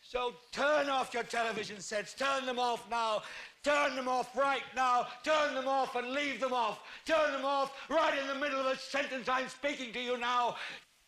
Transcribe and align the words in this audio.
So 0.00 0.32
turn 0.52 0.88
off 0.88 1.12
your 1.12 1.24
television 1.24 1.80
sets. 1.80 2.14
Turn 2.14 2.46
them 2.46 2.58
off 2.60 2.88
now. 2.88 3.22
Turn 3.64 3.96
them 3.96 4.06
off 4.06 4.36
right 4.36 4.62
now. 4.76 5.08
Turn 5.24 5.54
them 5.54 5.66
off 5.66 5.96
and 5.96 6.10
leave 6.10 6.38
them 6.38 6.52
off. 6.52 6.80
Turn 7.04 7.32
them 7.32 7.44
off 7.44 7.72
right 7.90 8.16
in 8.16 8.28
the 8.28 8.34
middle 8.36 8.60
of 8.60 8.66
a 8.66 8.76
sentence 8.76 9.28
I'm 9.28 9.48
speaking 9.48 9.92
to 9.92 10.00
you 10.00 10.16
now. 10.16 10.56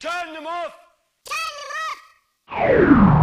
Turn 0.00 0.32
them 0.32 0.46
off. 0.46 0.74
Turn 2.48 2.74
them 2.80 2.98
off. 2.98 3.15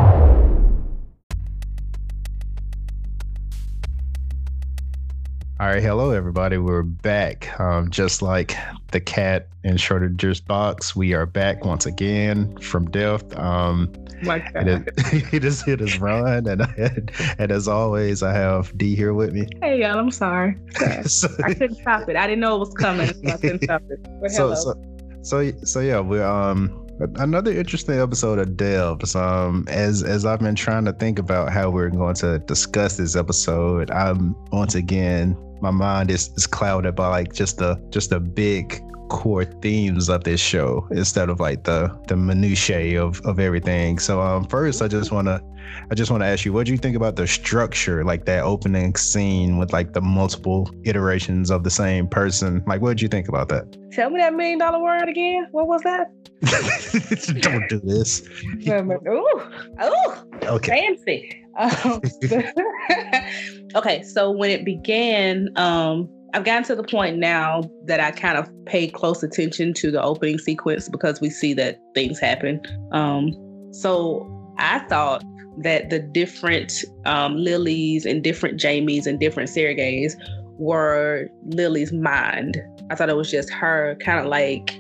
All 5.63 5.69
right, 5.69 5.81
hello 5.81 6.11
everybody. 6.11 6.57
We're 6.57 6.83
back. 6.83 7.57
Um, 7.57 7.89
just 7.89 8.21
like 8.21 8.53
the 8.91 8.99
cat 8.99 9.47
in 9.63 9.75
Schrodinger's 9.75 10.41
box, 10.41 10.93
we 10.93 11.13
are 11.13 11.25
back 11.25 11.63
once 11.63 11.85
again 11.85 12.57
from 12.57 12.91
death. 12.91 13.33
Um, 13.39 13.89
like 14.23 14.43
it 14.53 15.45
is 15.45 15.63
hit 15.63 15.79
his 15.79 15.97
run, 16.01 16.47
and, 16.47 16.63
and 16.77 17.11
and 17.39 17.49
as 17.49 17.69
always, 17.69 18.21
I 18.23 18.33
have 18.33 18.77
D 18.77 18.93
here 18.93 19.13
with 19.13 19.31
me. 19.31 19.47
Hey 19.61 19.79
y'all, 19.79 19.97
I'm 19.97 20.11
sorry. 20.11 20.57
so, 21.05 21.29
I 21.45 21.53
couldn't 21.53 21.77
stop 21.77 22.09
it. 22.09 22.17
I 22.17 22.27
didn't 22.27 22.41
know 22.41 22.57
it 22.57 22.59
was 22.59 22.73
coming, 22.73 23.13
so 23.13 23.31
I 23.31 23.37
couldn't 23.37 23.63
stop 23.63 23.83
it. 23.89 24.05
But 24.19 24.31
hello. 24.33 24.55
So, 24.55 24.73
so, 25.21 25.51
so, 25.51 25.57
so 25.63 25.79
yeah, 25.79 26.01
we're 26.01 26.25
um 26.25 26.85
another 27.19 27.53
interesting 27.53 28.01
episode 28.01 28.37
of 28.37 28.49
Devs. 28.57 29.15
Um, 29.15 29.63
as 29.69 30.03
as 30.03 30.25
I've 30.25 30.41
been 30.41 30.55
trying 30.55 30.83
to 30.83 30.91
think 30.91 31.19
about 31.19 31.53
how 31.53 31.69
we're 31.69 31.89
going 31.89 32.15
to 32.15 32.39
discuss 32.39 32.97
this 32.97 33.15
episode, 33.15 33.91
I'm 33.91 34.35
once 34.51 34.75
again 34.75 35.37
my 35.63 35.71
mind 35.71 36.11
is, 36.11 36.29
is 36.35 36.45
clouded 36.45 36.93
by 36.93 37.07
like 37.07 37.33
just 37.33 37.57
the 37.57 37.81
just 37.89 38.09
the 38.09 38.19
big 38.19 38.83
core 39.09 39.45
themes 39.45 40.09
of 40.09 40.23
this 40.25 40.41
show 40.41 40.85
instead 40.91 41.29
of 41.29 41.39
like 41.39 41.63
the 41.63 41.89
the 42.07 42.17
minutiae 42.17 43.01
of 43.01 43.21
of 43.21 43.39
everything. 43.39 43.97
So 43.97 44.21
um 44.21 44.45
first 44.45 44.81
I 44.81 44.89
just 44.89 45.11
wanna 45.11 45.41
I 45.89 45.95
just 45.95 46.11
want 46.11 46.21
to 46.21 46.27
ask 46.27 46.43
you, 46.43 46.51
what 46.51 46.65
do 46.65 46.73
you 46.73 46.77
think 46.77 46.95
about 46.95 47.15
the 47.15 47.25
structure, 47.25 48.03
like 48.03 48.25
that 48.25 48.43
opening 48.43 48.95
scene 48.95 49.57
with 49.57 49.71
like 49.71 49.93
the 49.93 50.01
multiple 50.01 50.69
iterations 50.83 51.49
of 51.49 51.63
the 51.63 51.69
same 51.71 52.07
person? 52.07 52.61
Like, 52.67 52.81
what 52.81 52.89
did 52.89 53.01
you 53.01 53.07
think 53.07 53.27
about 53.29 53.47
that? 53.49 53.65
Tell 53.91 54.09
me 54.09 54.19
that 54.19 54.33
million 54.33 54.59
dollar 54.59 54.83
word 54.83 55.07
again. 55.07 55.47
What 55.51 55.67
was 55.67 55.81
that? 55.83 56.11
Don't 57.41 57.69
do 57.69 57.79
this. 57.79 58.27
oh, 58.67 59.51
oh, 59.79 60.23
okay. 60.43 60.85
Fancy. 60.85 61.42
Um, 61.57 62.01
okay, 63.75 64.03
so 64.03 64.31
when 64.31 64.49
it 64.49 64.65
began, 64.65 65.49
um, 65.55 66.09
I've 66.33 66.45
gotten 66.45 66.63
to 66.63 66.75
the 66.75 66.83
point 66.83 67.17
now 67.17 67.63
that 67.85 67.99
I 67.99 68.11
kind 68.11 68.37
of 68.37 68.49
pay 68.65 68.87
close 68.87 69.21
attention 69.21 69.73
to 69.75 69.91
the 69.91 70.01
opening 70.01 70.39
sequence 70.39 70.89
because 70.89 71.21
we 71.21 71.29
see 71.29 71.53
that 71.53 71.79
things 71.93 72.19
happen. 72.19 72.59
Um, 72.91 73.31
so 73.71 74.27
I 74.57 74.79
thought 74.79 75.23
that 75.59 75.91
the 75.91 75.99
different 75.99 76.83
um, 77.05 77.37
Lilies 77.37 78.05
and 78.05 78.23
different 78.23 78.59
Jamies 78.59 79.05
and 79.05 79.19
different 79.19 79.49
Sergeys 79.49 80.13
were 80.57 81.29
Lily's 81.45 81.93
mind. 81.93 82.59
I 82.89 82.95
thought 82.95 83.09
it 83.09 83.15
was 83.15 83.29
just 83.29 83.51
her 83.51 83.95
kind 84.03 84.19
of 84.19 84.25
like 84.25 84.79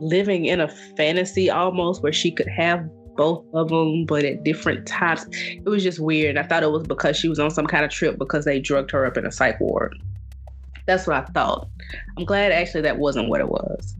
living 0.00 0.44
in 0.44 0.60
a 0.60 0.68
fantasy 0.96 1.48
almost 1.48 2.02
where 2.02 2.12
she 2.12 2.30
could 2.30 2.48
have 2.48 2.86
both 3.16 3.44
of 3.54 3.68
them, 3.68 4.06
but 4.06 4.24
at 4.24 4.44
different 4.44 4.86
times. 4.86 5.26
It 5.30 5.64
was 5.64 5.82
just 5.82 6.00
weird. 6.00 6.36
I 6.36 6.42
thought 6.42 6.62
it 6.62 6.70
was 6.70 6.86
because 6.86 7.16
she 7.16 7.28
was 7.28 7.38
on 7.38 7.50
some 7.50 7.66
kind 7.66 7.84
of 7.84 7.90
trip 7.90 8.18
because 8.18 8.44
they 8.44 8.60
drugged 8.60 8.90
her 8.92 9.06
up 9.06 9.16
in 9.16 9.26
a 9.26 9.32
psych 9.32 9.60
ward. 9.60 9.96
That's 10.86 11.06
what 11.06 11.16
I 11.16 11.24
thought. 11.32 11.68
I'm 12.16 12.24
glad 12.24 12.52
actually 12.52 12.82
that 12.82 12.98
wasn't 12.98 13.28
what 13.28 13.40
it 13.40 13.48
was. 13.48 13.94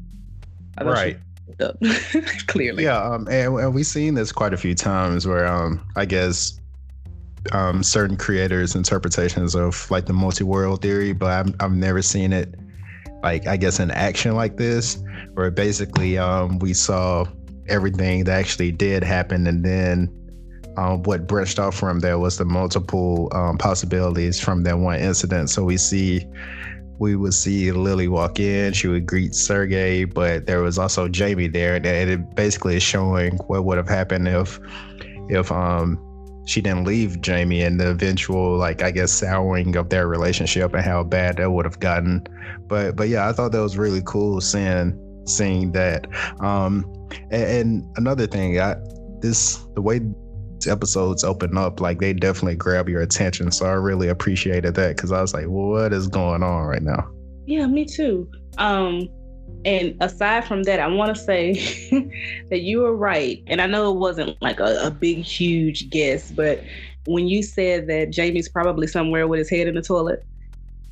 Right. 0.81 1.19
clearly. 2.47 2.85
Yeah, 2.85 3.01
um, 3.01 3.29
and, 3.29 3.55
and 3.59 3.75
we've 3.75 3.87
seen 3.87 4.15
this 4.15 4.33
quite 4.33 4.55
a 4.55 4.57
few 4.57 4.75
times 4.75 5.27
where 5.27 5.47
um, 5.47 5.85
I 5.97 6.07
guess 6.07 6.59
um, 7.53 7.83
certain 7.83 8.17
creators' 8.17 8.75
interpretations 8.75 9.55
of 9.55 9.91
like 9.91 10.07
the 10.07 10.13
multi-world 10.13 10.83
theory, 10.83 11.13
but 11.13 11.31
I've, 11.31 11.55
I've 11.61 11.73
never 11.73 12.03
seen 12.03 12.33
it 12.33 12.55
like 13.23 13.47
I 13.47 13.57
guess 13.57 13.79
in 13.79 13.91
action 13.91 14.35
like 14.35 14.57
this, 14.57 15.03
where 15.35 15.51
basically 15.51 16.19
um, 16.19 16.59
we 16.59 16.75
saw 16.75 17.25
everything 17.69 18.25
that 18.25 18.39
actually 18.39 18.73
did 18.73 19.03
happen, 19.03 19.47
and 19.47 19.65
then 19.65 20.11
um, 20.77 21.03
what 21.03 21.27
branched 21.27 21.59
off 21.59 21.75
from 21.75 22.01
there 22.01 22.19
was 22.19 22.39
the 22.39 22.45
multiple 22.45 23.29
um, 23.33 23.59
possibilities 23.59 24.41
from 24.41 24.63
that 24.65 24.79
one 24.79 24.99
incident. 25.01 25.51
So 25.51 25.65
we 25.65 25.77
see 25.77 26.27
we 26.99 27.17
would 27.17 27.35
see 27.35 27.73
Lily 27.73 28.07
walk 28.07 28.39
in, 28.39 28.73
she 28.73 28.87
would 28.87 29.07
greet 29.07 29.35
Sergey, 29.35 30.05
but 30.05 30.47
there 30.47 30.63
was 30.63 30.79
also 30.79 31.09
Jamie 31.09 31.49
there, 31.49 31.75
and 31.75 31.87
it 31.87 32.37
basically 32.37 32.77
is 32.77 32.83
showing 32.83 33.37
what 33.49 33.65
would 33.65 33.77
have 33.77 33.89
happened 33.89 34.29
if 34.29 34.61
if 35.29 35.51
um 35.51 35.99
she 36.45 36.61
didn't 36.61 36.85
leave 36.85 37.21
Jamie 37.21 37.63
and 37.63 37.79
the 37.79 37.91
eventual 37.91 38.57
like 38.57 38.83
I 38.83 38.91
guess 38.91 39.13
souring 39.13 39.77
of 39.77 39.91
their 39.91 40.09
relationship 40.09 40.75
and 40.75 40.85
how 40.85 41.05
bad 41.05 41.37
that 41.37 41.51
would 41.51 41.65
have 41.65 41.81
gotten. 41.81 42.27
But 42.67 42.97
but 42.97 43.09
yeah, 43.09 43.29
I 43.29 43.33
thought 43.33 43.53
that 43.53 43.61
was 43.61 43.77
really 43.77 44.03
cool 44.05 44.41
seeing 44.41 44.99
seeing 45.27 45.73
that. 45.73 46.07
Um 46.41 46.91
and, 47.31 47.33
and 47.33 47.87
another 47.97 48.27
thing, 48.27 48.61
I 48.61 48.77
this 49.21 49.59
the 49.75 49.83
way 49.83 50.01
episodes 50.67 51.25
open 51.25 51.57
up, 51.57 51.81
like 51.81 51.99
they 51.99 52.13
definitely 52.13 52.57
grab 52.57 52.89
your 52.89 53.01
attention. 53.01 53.51
So 53.51 53.67
I 53.67 53.73
really 53.73 54.09
appreciated 54.09 54.75
that 54.75 54.97
because 54.97 55.13
I 55.13 55.21
was 55.21 55.35
like, 55.35 55.47
what 55.47 55.93
is 55.93 56.09
going 56.09 56.43
on 56.43 56.67
right 56.67 56.83
now? 56.83 57.09
Yeah, 57.47 57.67
me 57.67 57.85
too. 57.85 58.31
Um, 58.59 59.09
and 59.65 59.97
aside 60.01 60.45
from 60.45 60.63
that, 60.65 60.81
I 60.81 60.87
want 60.87 61.15
to 61.15 61.21
say 61.21 61.55
that 62.51 62.61
you 62.61 62.81
were 62.81 62.97
right. 62.97 63.43
And 63.47 63.61
I 63.61 63.67
know 63.67 63.93
it 63.93 63.99
wasn't 63.99 64.41
like 64.41 64.61
a, 64.61 64.87
a 64.87 64.91
big, 64.91 65.19
huge 65.19 65.91
guess, 65.91 66.31
but 66.31 66.63
when 67.07 67.27
you 67.27 67.43
said 67.43 67.89
that 67.89 68.11
Jamie's 68.11 68.49
probably 68.49 68.87
somewhere 68.87 69.27
with 69.27 69.39
his 69.39 69.51
head 69.51 69.67
in 69.67 69.75
the 69.75 69.83
toilet, 69.83 70.25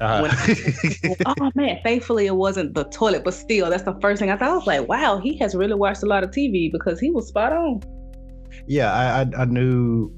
uh-huh. 0.00 0.54
when, 1.02 1.16
oh 1.26 1.50
man, 1.54 1.80
thankfully 1.82 2.26
it 2.26 2.36
wasn't 2.36 2.74
the 2.74 2.84
toilet, 2.84 3.24
but 3.24 3.34
still, 3.34 3.70
that's 3.70 3.82
the 3.82 3.98
first 4.00 4.20
thing 4.20 4.30
I 4.30 4.36
thought. 4.36 4.50
I 4.50 4.54
was 4.54 4.66
like, 4.66 4.88
wow, 4.88 5.18
he 5.18 5.36
has 5.38 5.54
really 5.54 5.74
watched 5.74 6.02
a 6.02 6.06
lot 6.06 6.24
of 6.24 6.30
TV 6.30 6.70
because 6.72 6.98
he 6.98 7.10
was 7.10 7.28
spot 7.28 7.52
on 7.52 7.80
yeah, 8.66 8.92
I, 8.92 9.20
I, 9.20 9.42
I 9.42 9.44
knew. 9.46 10.12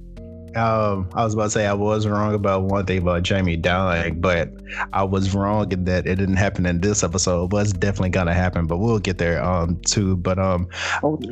Um, 0.54 1.08
I 1.14 1.24
was 1.24 1.32
about 1.32 1.44
to 1.44 1.50
say 1.50 1.66
I 1.66 1.72
was 1.72 2.06
wrong 2.06 2.34
about 2.34 2.64
one 2.64 2.84
thing 2.84 2.98
about 2.98 3.22
Jamie 3.22 3.56
dying, 3.56 4.20
but 4.20 4.50
I 4.92 5.02
was 5.02 5.34
wrong 5.34 5.72
in 5.72 5.84
that 5.84 6.06
it 6.06 6.16
didn't 6.16 6.36
happen 6.36 6.66
in 6.66 6.82
this 6.82 7.02
episode. 7.02 7.48
But 7.48 7.62
it's 7.62 7.72
definitely 7.72 8.10
gonna 8.10 8.34
happen. 8.34 8.66
But 8.66 8.76
we'll 8.76 8.98
get 8.98 9.16
there 9.16 9.42
um 9.42 9.80
too. 9.86 10.16
But 10.18 10.38
um, 10.38 10.68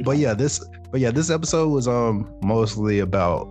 but 0.05 0.17
yeah, 0.17 0.33
this 0.33 0.65
but 0.91 1.01
yeah, 1.01 1.11
this 1.11 1.29
episode 1.29 1.69
was 1.69 1.87
um 1.87 2.33
mostly 2.43 3.01
about 3.01 3.47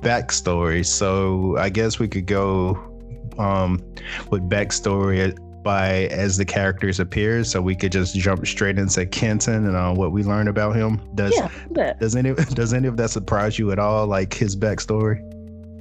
backstory. 0.00 0.86
So 0.86 1.58
I 1.58 1.68
guess 1.68 1.98
we 1.98 2.08
could 2.08 2.24
go 2.24 2.93
um 3.38 3.82
with 4.30 4.42
backstory 4.48 5.36
by 5.64 6.04
as 6.12 6.36
the 6.36 6.44
characters 6.44 7.00
appear, 7.00 7.42
so 7.42 7.60
we 7.60 7.74
could 7.74 7.90
just 7.90 8.14
jump 8.14 8.46
straight 8.46 8.78
into 8.78 9.04
Kenton 9.06 9.66
and 9.66 9.74
uh, 9.74 9.92
what 9.92 10.12
we 10.12 10.22
learned 10.22 10.48
about 10.48 10.76
him. 10.76 11.00
Does 11.16 11.34
yeah, 11.34 11.94
does 11.94 12.14
any 12.14 12.34
does 12.54 12.72
any 12.72 12.86
of 12.86 12.96
that 12.98 13.10
surprise 13.10 13.58
you 13.58 13.72
at 13.72 13.80
all? 13.80 14.06
Like 14.06 14.34
his 14.34 14.54
backstory? 14.54 15.18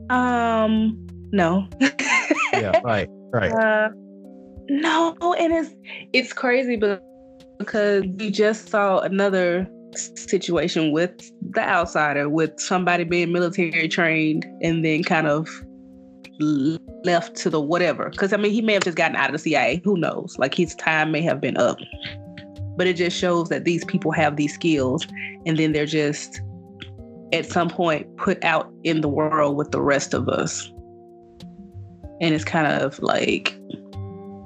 Um, 0.10 1.06
no. 1.32 1.68
yeah, 2.54 2.80
right, 2.84 3.08
right. 3.32 3.52
Uh, 3.52 3.90
no, 4.70 5.36
and 5.38 5.54
it's 5.54 5.76
it's 6.14 6.34
crazy, 6.34 6.78
but 6.78 7.04
because 7.60 8.04
we 8.18 8.32
just 8.32 8.70
saw 8.70 9.00
another 9.00 9.68
situation 9.96 10.92
with 10.92 11.32
the 11.52 11.62
outsider, 11.62 12.28
with 12.30 12.60
somebody 12.60 13.04
being 13.04 13.32
military 13.32 13.88
trained 13.88 14.46
and 14.62 14.84
then 14.84 15.04
kind 15.04 15.28
of 15.28 15.48
left 16.40 17.36
to 17.38 17.50
the 17.50 17.62
whatever. 17.62 18.10
Because 18.10 18.34
I 18.34 18.38
mean, 18.38 18.52
he 18.52 18.62
may 18.62 18.74
have 18.74 18.84
just 18.84 18.98
gotten 18.98 19.16
out 19.16 19.30
of 19.30 19.34
the 19.34 19.40
CIA. 19.40 19.82
Who 19.84 19.98
knows? 19.98 20.36
Like 20.38 20.54
his 20.54 20.76
time 20.76 21.12
may 21.12 21.22
have 21.22 21.42
been 21.42 21.58
up. 21.58 21.78
But 22.76 22.88
it 22.88 22.96
just 22.96 23.18
shows 23.18 23.50
that 23.50 23.66
these 23.66 23.86
people 23.86 24.12
have 24.12 24.36
these 24.36 24.54
skills, 24.54 25.06
and 25.46 25.58
then 25.58 25.74
they're 25.74 25.86
just 25.86 26.42
at 27.32 27.46
some 27.46 27.70
point 27.70 28.16
put 28.18 28.44
out 28.44 28.72
in 28.84 29.02
the 29.02 29.10
world 29.10 29.58
with 29.58 29.72
the 29.72 29.82
rest 29.82 30.14
of 30.14 30.30
us. 30.30 30.72
And 32.22 32.34
it's 32.34 32.44
kind 32.44 32.68
of 32.68 33.00
like, 33.02 33.58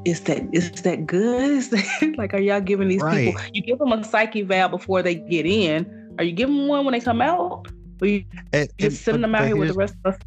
is 0.05 0.21
that 0.21 0.43
is 0.53 0.71
that 0.81 1.05
good? 1.05 1.51
Is 1.51 1.69
that, 1.69 2.15
like, 2.17 2.33
are 2.33 2.39
y'all 2.39 2.61
giving 2.61 2.87
these 2.87 3.01
right. 3.01 3.27
people? 3.27 3.41
You 3.53 3.61
give 3.61 3.79
them 3.79 3.91
a 3.91 4.03
psyche 4.03 4.41
valve 4.41 4.71
before 4.71 5.01
they 5.01 5.15
get 5.15 5.45
in. 5.45 6.15
Are 6.17 6.23
you 6.23 6.31
giving 6.31 6.57
them 6.57 6.67
one 6.67 6.85
when 6.85 6.93
they 6.93 6.99
come 6.99 7.21
out? 7.21 7.67
Or 8.01 8.07
you 8.07 8.23
and, 8.53 8.69
just 8.77 9.03
sending 9.03 9.21
them 9.21 9.35
out 9.35 9.45
here 9.45 9.55
with 9.55 9.69
the 9.69 9.73
rest 9.73 9.95
of 10.03 10.13
us? 10.13 10.19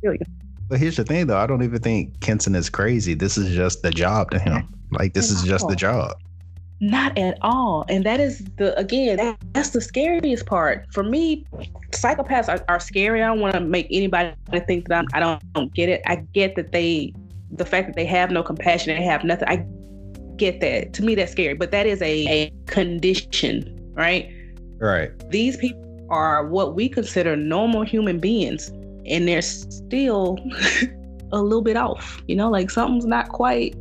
But 0.70 0.78
here's 0.78 0.96
the 0.96 1.04
thing, 1.04 1.26
though. 1.26 1.36
I 1.36 1.48
don't 1.48 1.64
even 1.64 1.80
think 1.80 2.20
Kenton 2.20 2.54
is 2.54 2.70
crazy. 2.70 3.12
This 3.12 3.36
is 3.36 3.52
just 3.54 3.82
the 3.82 3.90
job 3.90 4.30
to 4.30 4.38
him. 4.38 4.72
Like 4.92 5.14
this 5.14 5.28
is 5.28 5.42
just 5.42 5.66
the 5.68 5.74
job. 5.74 6.16
Not 6.80 7.18
at 7.18 7.36
all. 7.42 7.84
And 7.88 8.04
that 8.04 8.20
is 8.20 8.44
the 8.56 8.78
again, 8.78 9.16
that, 9.16 9.36
that's 9.52 9.70
the 9.70 9.80
scariest 9.80 10.46
part. 10.46 10.86
For 10.92 11.02
me, 11.02 11.44
psychopaths 11.90 12.48
are, 12.48 12.64
are 12.68 12.78
scary. 12.78 13.20
I 13.20 13.26
don't 13.26 13.40
want 13.40 13.54
to 13.54 13.60
make 13.60 13.88
anybody 13.90 14.32
think 14.66 14.88
that 14.88 14.98
I'm, 15.00 15.06
I 15.12 15.18
don't, 15.18 15.52
don't 15.52 15.74
get 15.74 15.88
it. 15.88 16.02
I 16.06 16.16
get 16.32 16.54
that 16.54 16.70
they, 16.70 17.12
the 17.50 17.64
fact 17.64 17.88
that 17.88 17.96
they 17.96 18.06
have 18.06 18.30
no 18.30 18.44
compassion, 18.44 18.96
they 18.96 19.02
have 19.02 19.24
nothing. 19.24 19.48
I 19.48 19.66
get 20.36 20.60
that. 20.60 20.94
To 20.94 21.02
me, 21.02 21.16
that's 21.16 21.32
scary. 21.32 21.54
But 21.54 21.72
that 21.72 21.86
is 21.86 22.00
a, 22.00 22.26
a 22.28 22.52
condition, 22.66 23.92
right? 23.94 24.32
Right. 24.78 25.10
These 25.30 25.56
people 25.56 26.06
are 26.10 26.46
what 26.46 26.74
we 26.74 26.88
consider 26.88 27.36
normal 27.36 27.82
human 27.82 28.20
beings, 28.20 28.72
and 29.10 29.26
they're 29.28 29.42
still 29.42 30.38
a 31.32 31.42
little 31.42 31.62
bit 31.62 31.76
off. 31.76 32.22
You 32.26 32.36
know, 32.36 32.50
like 32.50 32.70
something's 32.70 33.06
not 33.06 33.28
quite. 33.28 33.74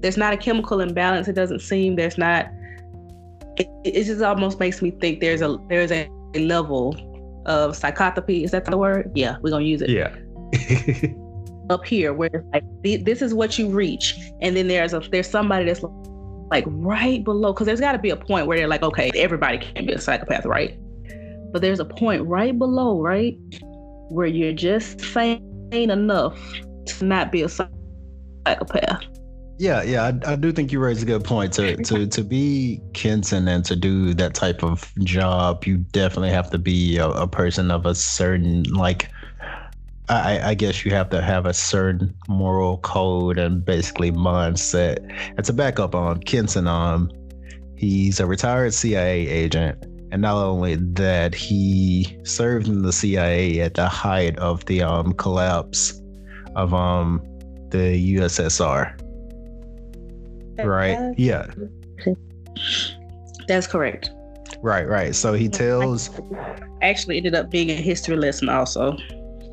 There's 0.00 0.16
not 0.16 0.32
a 0.32 0.36
chemical 0.36 0.80
imbalance. 0.80 1.28
It 1.28 1.34
doesn't 1.34 1.60
seem. 1.60 1.96
There's 1.96 2.18
not. 2.18 2.46
It, 3.56 3.66
it 3.84 4.04
just 4.04 4.22
almost 4.22 4.60
makes 4.60 4.80
me 4.80 4.90
think 4.92 5.20
there's 5.20 5.42
a 5.42 5.58
there's 5.68 5.90
a 5.90 6.08
level 6.34 6.94
of 7.46 7.72
psychopathy. 7.72 8.44
Is 8.44 8.52
that 8.52 8.66
the 8.66 8.76
word? 8.76 9.10
Yeah, 9.14 9.36
we're 9.42 9.50
gonna 9.50 9.64
use 9.64 9.82
it. 9.82 9.90
Yeah. 9.90 10.14
up 11.70 11.84
here 11.84 12.14
where 12.14 12.30
it's 12.32 12.46
like 12.52 12.64
this 12.82 13.20
is 13.20 13.34
what 13.34 13.58
you 13.58 13.68
reach 13.68 14.14
and 14.40 14.56
then 14.56 14.68
there's 14.68 14.94
a 14.94 15.00
there's 15.10 15.28
somebody 15.28 15.66
that's 15.66 15.84
like 16.50 16.64
right 16.68 17.24
below 17.24 17.52
because 17.52 17.66
there's 17.66 17.80
got 17.80 17.92
to 17.92 17.98
be 17.98 18.08
a 18.10 18.16
point 18.16 18.46
where 18.46 18.56
they're 18.56 18.68
like 18.68 18.82
okay 18.82 19.10
everybody 19.14 19.58
can 19.58 19.84
be 19.84 19.92
a 19.92 20.00
psychopath 20.00 20.46
right 20.46 20.78
but 21.52 21.60
there's 21.60 21.80
a 21.80 21.84
point 21.84 22.24
right 22.26 22.58
below 22.58 23.00
right 23.00 23.38
where 24.08 24.26
you're 24.26 24.52
just 24.52 25.00
sane 25.00 25.42
enough 25.72 26.38
to 26.86 27.04
not 27.04 27.30
be 27.32 27.42
a 27.42 27.48
psychopath. 27.48 29.04
Yeah 29.58 29.82
yeah 29.82 30.04
I, 30.04 30.32
I 30.32 30.36
do 30.36 30.52
think 30.52 30.70
you 30.70 30.78
raised 30.78 31.02
a 31.02 31.06
good 31.06 31.24
point. 31.24 31.52
To 31.54 31.76
to 31.76 32.06
to 32.06 32.24
be 32.24 32.80
Kenton 32.92 33.48
and 33.48 33.64
to 33.64 33.74
do 33.74 34.14
that 34.14 34.34
type 34.34 34.62
of 34.62 34.92
job 35.00 35.64
you 35.64 35.78
definitely 35.78 36.30
have 36.30 36.50
to 36.50 36.58
be 36.58 36.96
a, 36.96 37.08
a 37.08 37.26
person 37.26 37.70
of 37.70 37.84
a 37.84 37.94
certain 37.94 38.62
like 38.64 39.10
I, 40.08 40.50
I, 40.50 40.54
guess 40.54 40.84
you 40.84 40.90
have 40.92 41.10
to 41.10 41.20
have 41.20 41.44
a 41.44 41.52
certain 41.52 42.14
moral 42.28 42.78
code 42.78 43.38
and 43.38 43.62
basically 43.62 44.10
mindset. 44.10 44.98
And 45.36 45.44
to 45.44 45.52
back 45.52 45.78
up 45.78 45.94
on 45.94 46.20
Kenton, 46.20 46.66
um, 46.66 47.10
he's 47.76 48.18
a 48.18 48.26
retired 48.26 48.72
CIA 48.72 49.28
agent, 49.28 49.84
and 50.10 50.22
not 50.22 50.36
only 50.36 50.76
that, 50.76 51.34
he 51.34 52.18
served 52.24 52.68
in 52.68 52.82
the 52.82 52.92
CIA 52.92 53.60
at 53.60 53.74
the 53.74 53.88
height 53.88 54.38
of 54.38 54.64
the 54.66 54.82
um 54.82 55.12
collapse 55.14 56.00
of 56.56 56.72
um 56.74 57.22
the 57.70 58.16
USSR. 58.16 58.94
Right? 60.64 61.14
Yeah. 61.16 61.46
That's 63.48 63.66
correct. 63.66 64.10
Right, 64.62 64.88
right. 64.88 65.14
So 65.14 65.34
he 65.34 65.48
tells. 65.48 66.10
Actually, 66.82 67.16
ended 67.16 67.34
up 67.34 67.50
being 67.50 67.70
a 67.70 67.74
history 67.74 68.16
lesson 68.16 68.48
also. 68.48 68.96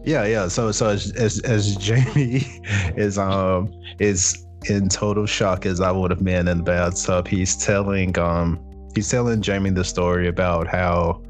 Yeah, 0.03 0.25
yeah. 0.25 0.47
So 0.47 0.71
so 0.71 0.89
as 0.89 1.11
as, 1.13 1.39
as 1.41 1.75
Jamie 1.77 2.43
is 2.95 3.17
um 3.17 3.73
is 3.99 4.45
in 4.69 4.89
total 4.89 5.25
shock 5.25 5.65
as 5.65 5.81
I 5.81 5.91
would 5.91 6.11
have 6.11 6.23
been 6.23 6.47
in 6.47 6.59
the 6.59 6.63
bathtub, 6.63 7.27
he's 7.27 7.55
telling 7.57 8.17
um 8.17 8.59
he's 8.95 9.09
telling 9.09 9.41
Jamie 9.41 9.69
the 9.69 9.83
story 9.83 10.27
about 10.27 10.67
how 10.67 11.21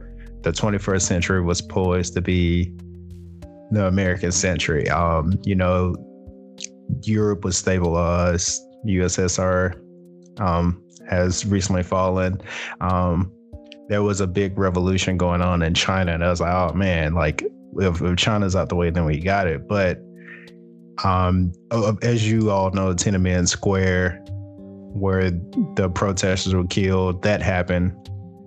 the 0.43 0.51
21st 0.51 1.01
century 1.01 1.41
was 1.41 1.61
poised 1.61 2.13
to 2.13 2.21
be 2.21 2.71
the 3.71 3.87
American 3.87 4.31
century. 4.31 4.87
Um, 4.89 5.39
you 5.43 5.55
know, 5.55 5.95
Europe 7.01 7.43
was 7.43 7.57
stabilized, 7.57 8.61
USSR 8.87 9.81
um, 10.39 10.83
has 11.09 11.45
recently 11.45 11.83
fallen. 11.83 12.39
Um, 12.81 13.31
there 13.89 14.03
was 14.03 14.21
a 14.21 14.27
big 14.27 14.57
revolution 14.57 15.17
going 15.17 15.41
on 15.41 15.61
in 15.61 15.73
China, 15.73 16.13
and 16.13 16.23
I 16.23 16.29
was 16.29 16.41
like, 16.41 16.53
oh 16.53 16.73
man, 16.73 17.13
like 17.13 17.43
if, 17.77 18.01
if 18.01 18.17
China's 18.17 18.55
out 18.55 18.69
the 18.69 18.75
way, 18.75 18.89
then 18.89 19.05
we 19.05 19.19
got 19.19 19.47
it. 19.47 19.67
But 19.67 19.99
um, 21.03 21.51
as 22.01 22.29
you 22.29 22.51
all 22.51 22.71
know, 22.71 22.93
Tiananmen 22.93 23.47
Square, 23.47 24.23
where 24.95 25.31
the 25.75 25.89
protesters 25.93 26.53
were 26.53 26.65
killed, 26.65 27.21
that 27.23 27.41
happened, 27.41 27.93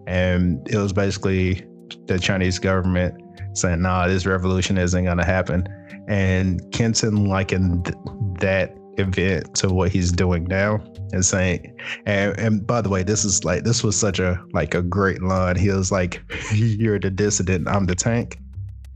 and 0.07 0.67
it 0.69 0.77
was 0.77 0.93
basically 0.93 1.67
the 2.07 2.19
Chinese 2.19 2.59
government 2.59 3.15
saying, 3.55 3.83
"Nah, 3.83 4.09
this 4.09 4.27
revolution 4.27 4.79
isn't 4.79 5.05
gonna 5.05 5.25
happen." 5.25 5.67
And 6.09 6.61
Kenton 6.73 7.27
likened 7.27 7.95
that 8.41 8.75
event 8.97 9.55
to 9.55 9.69
what 9.69 9.93
he's 9.93 10.11
doing 10.11 10.43
now 10.45 10.83
and 11.13 11.25
saying 11.25 11.73
and, 12.05 12.37
and 12.37 12.67
by 12.67 12.81
the 12.81 12.89
way 12.89 13.05
this 13.05 13.25
is 13.25 13.45
like 13.45 13.63
this 13.63 13.85
was 13.85 13.95
such 13.95 14.19
a 14.19 14.43
like 14.53 14.75
a 14.75 14.83
great 14.83 15.23
line 15.23 15.55
he 15.55 15.71
was 15.71 15.93
like 15.93 16.21
you're 16.53 16.99
the 16.99 17.09
dissident 17.09 17.69
i'm 17.69 17.87
the 17.87 17.95
tank 17.95 18.39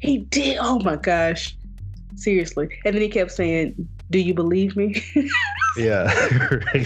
he 0.02 0.18
did. 0.18 0.58
Oh 0.60 0.80
my 0.80 0.96
gosh. 0.96 1.56
Seriously. 2.16 2.68
And 2.84 2.94
then 2.94 3.02
he 3.02 3.08
kept 3.08 3.30
saying, 3.30 3.88
Do 4.10 4.18
you 4.18 4.34
believe 4.34 4.76
me? 4.76 5.00
yeah. 5.76 6.12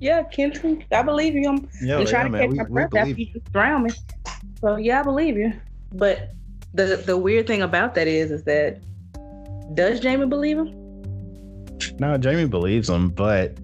Yeah, 0.00 0.22
Kenton, 0.24 0.84
I 0.92 1.02
believe 1.02 1.34
you. 1.34 1.48
I'm, 1.48 1.68
I'm 1.88 2.06
trying 2.06 2.32
yeah, 2.32 2.40
to 2.40 2.48
catch 2.48 2.56
my 2.56 2.64
breath 2.64 2.94
after 2.94 3.12
you 3.12 3.26
just 3.26 3.52
drown 3.52 3.84
me. 3.84 3.90
So 4.60 4.76
yeah, 4.76 5.00
I 5.00 5.02
believe 5.02 5.36
you. 5.36 5.52
But 5.92 6.30
the 6.74 6.96
the 6.96 7.16
weird 7.16 7.46
thing 7.46 7.62
about 7.62 7.94
that 7.94 8.08
is 8.08 8.30
is 8.30 8.42
that 8.44 8.82
does 9.74 10.00
Jamie 10.00 10.26
believe 10.26 10.58
him? 10.58 10.80
No, 11.98 12.18
Jamie 12.18 12.46
believes 12.46 12.88
him, 12.88 13.10
but 13.10 13.56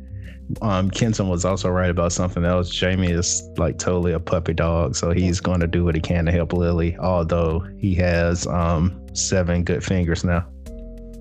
um, 0.62 0.91
Kenton 0.91 1.29
was 1.29 1.44
also 1.44 1.69
right 1.69 1.91
about 1.91 2.12
something 2.12 2.44
else. 2.44 2.71
Jamie 2.71 3.11
is 3.11 3.43
like 3.56 3.79
totally 3.79 4.12
a 4.12 4.21
puppy 4.21 4.55
dog, 4.55 4.97
so 4.97 5.11
he's 5.11 5.41
going 5.41 5.61
to 5.61 5.67
do 5.67 5.85
what 5.85 5.94
he 5.94 6.00
can 6.00 6.27
to 6.27 6.32
help 6.32 6.53
Lily. 6.53 6.97
Although 6.99 7.61
he 7.79 7.94
has 7.97 8.47
um, 8.47 9.00
seven 9.15 9.65
good 9.65 9.85
fingers 9.85 10.25
now. 10.25 10.47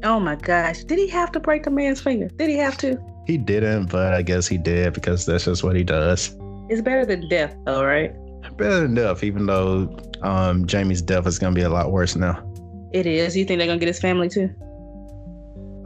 Oh 0.04 0.20
my 0.20 0.36
gosh! 0.36 0.84
Did 0.84 0.98
he 0.98 1.08
have 1.10 1.32
to 1.34 1.40
break 1.40 1.64
the 1.64 1.72
man's 1.72 2.02
finger? 2.02 2.30
Did 2.38 2.50
he 2.50 2.58
have 2.58 2.78
to? 2.78 2.98
He 3.30 3.38
didn't, 3.38 3.92
but 3.92 4.16
I 4.16 4.24
guess 4.24 4.48
he 4.48 4.58
did 4.58 4.94
because 4.94 5.24
that's 5.24 5.46
just 5.46 5.64
what 5.64 5.76
he 5.76 5.84
does. 5.84 6.36
It's 6.68 6.82
better 6.82 7.06
than 7.06 7.30
death, 7.30 7.56
though, 7.64 7.86
right? 7.86 8.12
Better 8.58 8.80
than 8.80 8.96
death, 8.96 9.24
even 9.24 9.46
though 9.46 9.96
um, 10.24 10.66
Jamie's 10.66 11.04
death 11.04 11.28
is 11.28 11.38
going 11.38 11.54
to 11.54 11.56
be 11.56 11.64
a 11.64 11.70
lot 11.70 11.92
worse 11.92 12.16
now. 12.16 12.44
It 12.92 13.06
is. 13.06 13.38
You 13.38 13.46
think 13.46 13.60
they're 13.60 13.68
gonna 13.68 13.78
get 13.78 13.88
his 13.88 14.00
family 14.00 14.30
too? 14.30 14.50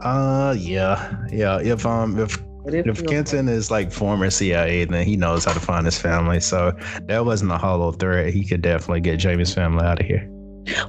Uh, 0.00 0.56
yeah, 0.58 1.14
yeah. 1.30 1.60
If 1.60 1.84
um, 1.84 2.18
if 2.18 2.38
if 2.64 3.06
Kenton 3.06 3.50
is 3.50 3.70
like 3.70 3.92
former 3.92 4.30
CIA, 4.30 4.86
then 4.86 5.04
he 5.04 5.14
knows 5.14 5.44
how 5.44 5.52
to 5.52 5.60
find 5.60 5.84
his 5.84 5.98
family. 5.98 6.40
So 6.40 6.72
that 7.08 7.26
wasn't 7.26 7.52
a 7.52 7.58
hollow 7.58 7.92
threat. 7.92 8.32
He 8.32 8.46
could 8.46 8.62
definitely 8.62 9.02
get 9.02 9.18
Jamie's 9.18 9.52
family 9.52 9.84
out 9.84 10.00
of 10.00 10.06
here. 10.06 10.26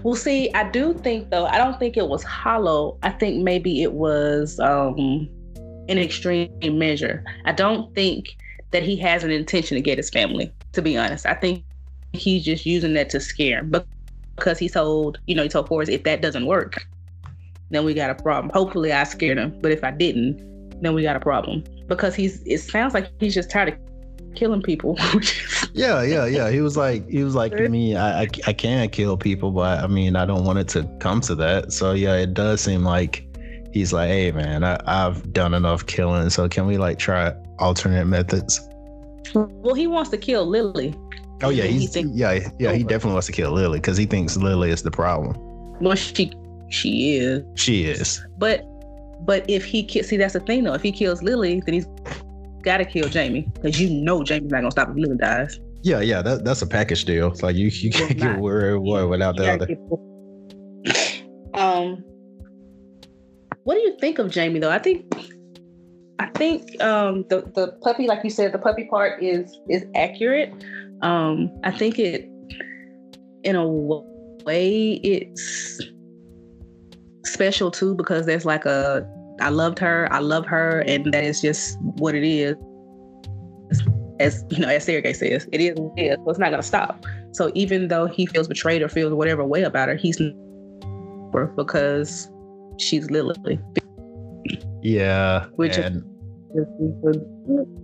Well, 0.04 0.16
see, 0.16 0.50
I 0.54 0.69
do 0.69 0.94
think 0.94 1.31
though, 1.31 1.48
I 1.48 1.58
don't 1.58 1.78
think 1.80 1.98
it 1.98 2.08
was 2.08 2.24
hollow. 2.24 2.98
I 3.04 3.10
think 3.10 3.44
maybe 3.44 3.84
it 3.84 3.92
was 3.92 4.58
um 4.62 5.28
an 5.88 5.98
extreme 5.98 6.50
measure. 6.64 7.24
I 7.46 7.52
don't 7.52 7.94
think 7.96 8.38
that 8.72 8.84
he 8.84 8.96
has 8.98 9.24
an 9.24 9.32
intention 9.32 9.76
to 9.76 9.82
get 9.82 9.98
his 9.98 10.10
family, 10.10 10.52
to 10.74 10.82
be 10.82 10.98
honest. 10.98 11.26
I 11.26 11.34
think 11.34 11.64
he's 12.14 12.44
just 12.44 12.66
using 12.66 12.94
that 12.94 13.10
to 13.12 13.20
scare 13.20 13.60
him. 13.60 13.70
But 13.70 13.88
because 14.36 14.60
he 14.60 14.70
told, 14.70 15.20
you 15.28 15.36
know, 15.36 15.44
he 15.44 15.50
told 15.50 15.68
Forrest, 15.68 15.92
if 15.92 16.04
that 16.04 16.22
doesn't 16.22 16.46
work, 16.46 16.86
then 17.70 17.86
we 17.86 17.94
got 17.94 18.10
a 18.10 18.15
problem. 18.15 18.51
Hopefully 18.54 18.92
I 18.92 19.04
scared 19.04 19.38
him. 19.38 19.58
But 19.62 19.72
if 19.72 19.84
I 19.84 19.92
didn't, 19.92 20.38
then 20.82 20.94
we 20.94 21.04
got 21.04 21.15
a 21.15 21.20
problem 21.20 21.63
because 21.88 22.15
he's 22.15 22.42
it 22.46 22.60
sounds 22.60 22.94
like 22.94 23.10
he's 23.20 23.34
just 23.34 23.50
tired 23.50 23.70
of 23.70 24.36
killing 24.36 24.62
people 24.62 24.98
yeah 25.74 26.01
yeah 26.01 26.25
yeah 26.25 26.50
he 26.50 26.60
was 26.60 26.75
like 26.75 27.08
he 27.10 27.24
was 27.24 27.36
like 27.36 27.56
to 27.56 27.70
me 27.70 27.96
I, 27.96 28.24
I 28.24 28.27
i 28.48 28.54
can't 28.54 28.92
kill 28.92 29.15
people 29.15 29.51
but 29.51 29.82
i 29.82 29.88
mean 29.88 30.18
i 30.18 30.25
don't 30.25 30.44
want 30.44 30.60
it 30.60 30.68
to 30.70 30.84
come 31.00 31.22
to 31.22 31.36
that 31.36 31.72
so 31.72 31.94
yeah 31.94 32.15
it 32.15 32.34
does 32.34 32.60
seem 32.60 32.84
like 32.84 33.25
he's 33.75 33.94
like 33.94 34.10
hey 34.10 34.32
man 34.32 34.63
I, 34.63 34.79
i've 34.88 35.32
done 35.34 35.53
enough 35.53 35.86
killing 35.86 36.29
so 36.29 36.50
can 36.50 36.65
we 36.65 36.77
like 36.77 36.98
try 36.98 37.34
alternate 37.60 38.05
methods 38.05 38.60
well 39.34 39.75
he 39.75 39.86
wants 39.86 40.10
to 40.12 40.17
kill 40.17 40.46
lily 40.46 40.96
oh 41.44 41.50
yeah 41.50 41.65
he's 41.65 41.94
he 41.94 42.01
yeah 42.13 42.39
yeah 42.60 42.74
he 42.74 42.84
definitely 42.84 43.13
wants 43.13 43.27
to 43.27 43.34
kill 43.34 43.51
lily 43.51 43.79
because 43.79 43.98
he 43.98 44.05
thinks 44.05 44.38
lily 44.38 44.72
is 44.72 44.82
the 44.82 44.91
problem 44.91 45.36
well 45.82 45.96
she 45.96 46.32
she 46.70 47.15
is 47.15 47.44
she 47.55 47.86
is 47.86 48.25
but 48.38 48.65
but 49.25 49.48
if 49.50 49.65
he 49.65 49.84
ki- 49.84 50.03
see, 50.03 50.17
that's 50.17 50.34
the 50.34 50.39
thing 50.39 50.63
though. 50.63 50.74
If 50.74 50.82
he 50.82 50.91
kills 50.91 51.22
Lily, 51.24 51.62
then 51.65 51.74
he's 51.74 51.88
got 52.62 52.77
to 52.77 52.86
kill 52.86 53.10
Jamie 53.10 53.48
because 53.53 53.79
you 53.79 53.89
know 53.89 54.24
Jamie's 54.24 54.51
not 54.51 54.60
gonna 54.60 54.72
stop 54.72 54.89
if 54.89 54.96
Lily 54.96 55.17
dies. 55.17 55.60
Yeah, 55.82 56.01
yeah, 56.01 56.22
that, 56.22 56.44
that's 56.46 56.62
a 56.62 56.67
package 56.67 57.05
deal. 57.05 57.32
It's 57.32 57.44
like 57.44 57.55
you 57.55 57.67
you 57.67 57.91
can't 57.91 58.17
get 58.17 58.39
where 58.39 58.79
one 58.79 59.10
without 59.10 59.38
the 59.38 59.53
other. 59.53 59.67
Um, 61.53 62.03
what 63.65 63.74
do 63.74 63.81
you 63.81 63.98
think 64.00 64.19
of 64.19 64.29
Jamie 64.29 64.60
though? 64.60 64.72
I 64.72 64.77
think 64.77 65.12
I 66.19 66.27
think 66.27 66.81
um, 66.81 67.25
the 67.29 67.41
the 67.55 67.75
puppy, 67.81 68.07
like 68.07 68.24
you 68.24 68.29
said, 68.29 68.53
the 68.53 68.60
puppy 68.60 68.86
part 68.86 69.22
is 69.22 69.60
is 69.67 69.84
accurate. 69.95 70.53
Um, 71.01 71.51
I 71.63 71.72
think 71.72 71.98
it, 71.98 72.29
in 73.43 73.55
a 73.55 73.67
way, 73.67 74.93
it's 75.03 75.81
special 77.25 77.72
too 77.72 77.95
because 77.95 78.27
there's 78.27 78.45
like 78.45 78.65
a 78.65 79.03
I 79.41 79.50
loved 79.50 79.79
her, 79.79 80.07
I 80.12 80.19
love 80.19 80.45
her, 80.45 80.84
and 80.86 81.12
that 81.12 81.24
is 81.24 81.41
just 81.41 81.77
what 81.81 82.13
it 82.13 82.24
is. 82.24 82.55
As 84.19 84.45
you 84.51 84.60
know, 84.60 84.69
as 84.69 84.86
Sergey 84.86 85.12
says, 85.12 85.50
it 85.51 85.60
is 85.60 85.75
it 85.98 86.01
is. 86.01 86.17
It's 86.27 86.39
not 86.39 86.51
gonna 86.51 86.62
stop. 86.62 87.03
So 87.31 87.51
even 87.55 87.88
though 87.88 88.05
he 88.05 88.27
feels 88.27 88.48
betrayed 88.48 88.84
or 88.84 88.89
feels 88.89 89.12
whatever 89.12 89.43
way 89.43 89.63
about 89.63 89.89
her, 89.89 89.95
he's 89.95 90.22
because 91.57 92.29
she's 92.79 93.10
Lily. 93.10 93.60
Yeah. 94.82 95.46
Which 95.55 95.77
and 95.77 96.03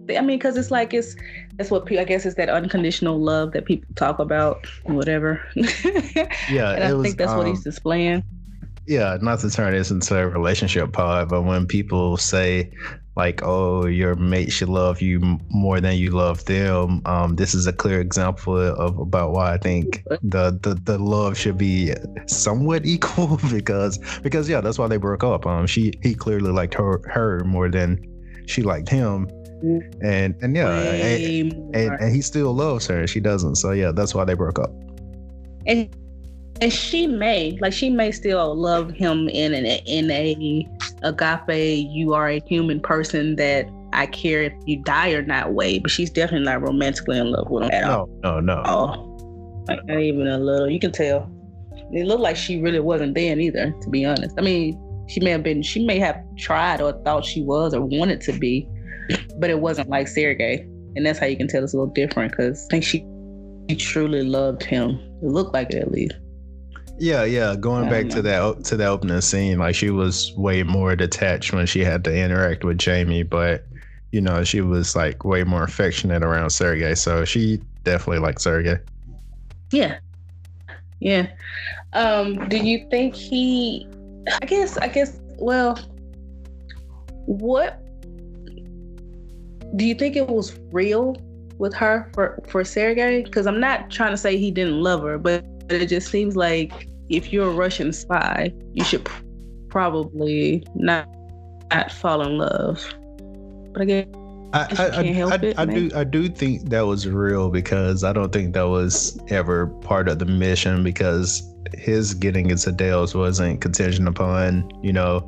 I 0.10 0.22
mean, 0.22 0.38
because 0.38 0.58
it's 0.58 0.72
like 0.72 0.94
it's 0.94 1.16
that's 1.58 1.70
what 1.70 1.86
people. 1.86 2.02
I 2.02 2.06
guess 2.06 2.26
it's 2.26 2.36
that 2.36 2.50
unconditional 2.50 3.20
love 3.20 3.52
that 3.52 3.66
people 3.66 3.88
talk 3.96 4.20
about, 4.20 4.66
whatever. 4.84 5.42
Yeah, 6.50 6.74
and 6.74 6.84
I 6.84 6.94
was, 6.94 7.04
think 7.04 7.18
that's 7.18 7.34
what 7.34 7.48
he's 7.48 7.60
um, 7.60 7.64
displaying. 7.64 8.24
Yeah, 8.88 9.18
not 9.22 9.40
to 9.40 9.50
turn 9.50 9.74
this 9.74 9.92
into 9.92 10.18
a 10.18 10.28
relationship 10.28 10.92
pod, 10.92 11.30
but 11.30 11.44
when 11.44 11.66
people 11.66 12.18
say 12.18 12.72
like, 13.16 13.42
"Oh, 13.44 13.86
your 13.86 14.16
mate 14.16 14.52
should 14.52 14.70
love 14.70 15.02
you 15.02 15.20
more 15.50 15.80
than 15.80 15.98
you 15.98 16.12
love 16.12 16.46
them," 16.46 17.02
um, 17.06 17.36
this 17.36 17.54
is 17.54 17.68
a 17.68 17.74
clear 17.74 18.00
example 18.02 18.58
of 18.58 18.98
about 18.98 19.32
why 19.32 19.54
I 19.54 19.58
think 19.58 20.04
the 20.24 20.58
the, 20.62 20.80
the 20.84 20.98
love 20.98 21.38
should 21.38 21.58
be 21.58 21.94
somewhat 22.28 22.86
equal 22.86 23.40
because 23.52 24.00
because 24.20 24.50
yeah, 24.50 24.62
that's 24.62 24.80
why 24.80 24.88
they 24.88 24.98
broke 24.98 25.24
up. 25.24 25.46
Um, 25.46 25.68
she 25.68 25.94
he 26.02 26.16
clearly 26.16 26.52
liked 26.52 26.74
her 26.76 27.02
her 27.06 27.44
more 27.46 27.70
than 27.70 28.04
she 28.48 28.64
liked 28.64 28.90
him, 28.90 29.30
and 30.02 30.36
and 30.42 30.56
yeah, 30.56 30.70
and, 30.72 31.76
and, 31.76 32.00
and 32.00 32.16
he 32.16 32.22
still 32.22 32.54
loves 32.54 32.88
her, 32.88 33.00
and 33.00 33.10
she 33.10 33.20
doesn't. 33.20 33.56
So 33.56 33.72
yeah, 33.72 33.92
that's 33.92 34.16
why 34.16 34.26
they 34.26 34.34
broke 34.34 34.58
up. 34.60 34.72
and 35.68 35.96
and 36.62 36.72
she 36.72 37.08
may 37.08 37.58
like 37.62 37.74
she 37.74 37.90
may 37.90 38.12
still 38.12 38.56
love 38.56 38.92
him 38.92 39.28
in 39.30 39.54
an 39.54 39.66
in 39.66 40.10
a 40.12 40.68
agape 41.04 41.88
you 41.92 42.14
are 42.14 42.30
a 42.30 42.42
human 42.46 42.80
person 42.80 43.36
that 43.36 43.68
i 43.94 44.06
care 44.06 44.44
if 44.44 44.54
you 44.66 44.82
die 44.84 45.12
or 45.12 45.24
not 45.24 45.54
way 45.54 45.80
but 45.80 45.92
she's 45.92 46.10
definitely 46.10 46.46
not 46.46 46.62
romantically 46.62 47.18
in 47.18 47.32
love 47.32 47.50
with 47.50 47.64
him 47.64 47.72
at 47.72 47.84
all. 47.84 48.08
No, 48.24 48.40
no, 48.40 48.56
no. 48.56 48.64
oh 48.66 49.12
like 49.68 49.86
not 49.86 50.00
even 50.00 50.28
a 50.28 50.38
little. 50.38 50.70
You 50.70 50.80
can 50.80 50.92
tell. 50.92 51.30
It 51.92 52.06
looked 52.06 52.22
like 52.22 52.36
she 52.36 52.62
really 52.62 52.80
wasn't 52.80 53.16
then 53.16 53.40
either 53.40 53.74
to 53.82 53.90
be 53.90 54.06
honest. 54.06 54.36
I 54.38 54.42
mean 54.42 54.80
she 55.08 55.20
may 55.20 55.32
have 55.32 55.44
been 55.44 55.62
she 55.62 55.86
may 55.86 56.00
have 56.00 56.18
tried 56.38 56.82
or 56.82 56.94
thought 57.04 57.26
she 57.26 57.42
was 57.42 57.74
or 57.74 57.82
wanted 57.82 58.22
to 58.22 58.34
be 58.34 58.68
but 59.40 59.50
it 59.50 59.60
wasn't 59.60 59.90
like 59.90 60.08
Sergey. 60.08 60.60
and 60.96 61.06
that's 61.06 61.20
how 61.20 61.26
you 61.26 61.36
can 61.36 61.48
tell 61.48 61.64
it's 61.64 61.74
a 61.74 61.78
little 61.78 61.92
different 61.94 62.32
because 62.32 62.66
i 62.66 62.70
think 62.70 62.84
she, 62.84 63.06
she 63.70 63.76
truly 63.76 64.24
loved 64.24 64.64
him. 64.64 64.92
It 65.22 65.26
looked 65.26 65.54
like 65.54 65.72
it 65.72 65.82
at 65.82 65.92
least 65.92 66.14
Yeah, 67.02 67.24
yeah. 67.24 67.56
Going 67.56 67.90
back 67.90 68.10
don't 68.10 68.12
to 68.12 68.22
that 68.22 68.64
to 68.66 68.78
the 68.78 68.86
opening 68.86 69.22
scene, 69.22 69.58
like 69.58 69.74
she 69.74 69.90
was 69.90 70.34
way 70.34 70.62
more 70.62 70.96
detached 70.96 71.52
when 71.52 71.66
she 71.66 71.84
had 71.84 72.04
to 72.04 72.16
interact 72.16 72.64
with 72.64 72.78
Jamie, 72.78 73.24
but 73.24 73.66
you 74.12 74.22
know 74.22 74.44
she 74.44 74.62
was 74.62 74.96
like 74.96 75.26
way 75.26 75.44
more 75.44 75.64
affectionate 75.64 76.22
around 76.22 76.52
Sergey. 76.52 76.94
So 76.94 77.26
she 77.26 77.60
definitely 77.84 78.20
liked 78.20 78.40
Sergey. 78.40 78.78
Yeah. 79.72 79.98
Yeah. 81.00 81.32
Um, 81.94 82.48
do 82.50 82.58
you 82.58 82.88
think 82.92 83.16
he 83.16 83.88
I 84.40 84.46
guess 84.46 84.78
I 84.78 84.88
guess 84.88 85.20
well 85.40 85.80
what 87.26 87.82
do 89.76 89.86
you 89.86 89.96
think 89.96 90.16
it 90.16 90.28
was 90.28 90.60
real 90.72 91.20
with 91.58 91.74
her 91.74 92.12
for 92.14 92.44
for 92.48 92.64
Sergey? 92.64 93.24
Because 93.24 93.48
I'm 93.48 93.60
not 93.60 93.90
trying 93.90 94.12
to 94.12 94.18
say 94.18 94.38
he 94.38 94.52
didn't 94.52 94.84
love 94.84 95.02
her, 95.02 95.18
but 95.18 95.44
it 95.72 95.88
just 95.88 96.12
seems 96.12 96.36
like 96.36 96.91
if 97.12 97.32
you're 97.34 97.50
a 97.50 97.54
Russian 97.54 97.94
spy, 97.94 98.54
you 98.74 98.84
should 98.84 99.06
pr- 99.06 99.24
probably 99.70 100.64
not 100.76 101.08
not 101.72 101.92
fall 101.92 102.22
in 102.22 102.38
love. 102.38 102.84
But 103.74 103.82
I 103.84 103.86
guess 103.86 104.08
I 104.54 104.60
I, 104.60 104.86
I, 104.86 104.98
I, 105.32 105.36
it, 105.42 105.60
I 105.60 105.66
do 105.66 105.90
I 105.96 106.04
do 106.04 106.28
think 106.28 106.70
that 106.70 106.82
was 106.82 107.08
real 107.08 107.50
because 107.50 108.04
I 108.04 108.12
don't 108.14 108.32
think 108.34 108.54
that 108.54 108.68
was 108.68 109.18
ever 109.30 109.68
part 109.82 110.10
of 110.10 110.20
the 110.20 110.26
mission 110.26 110.84
because 110.84 111.42
his 111.74 112.14
getting 112.14 112.50
into 112.50 112.72
Dale's 112.72 113.16
wasn't 113.16 113.62
contingent 113.62 114.08
upon 114.08 114.70
you 114.84 114.92
know 114.92 115.22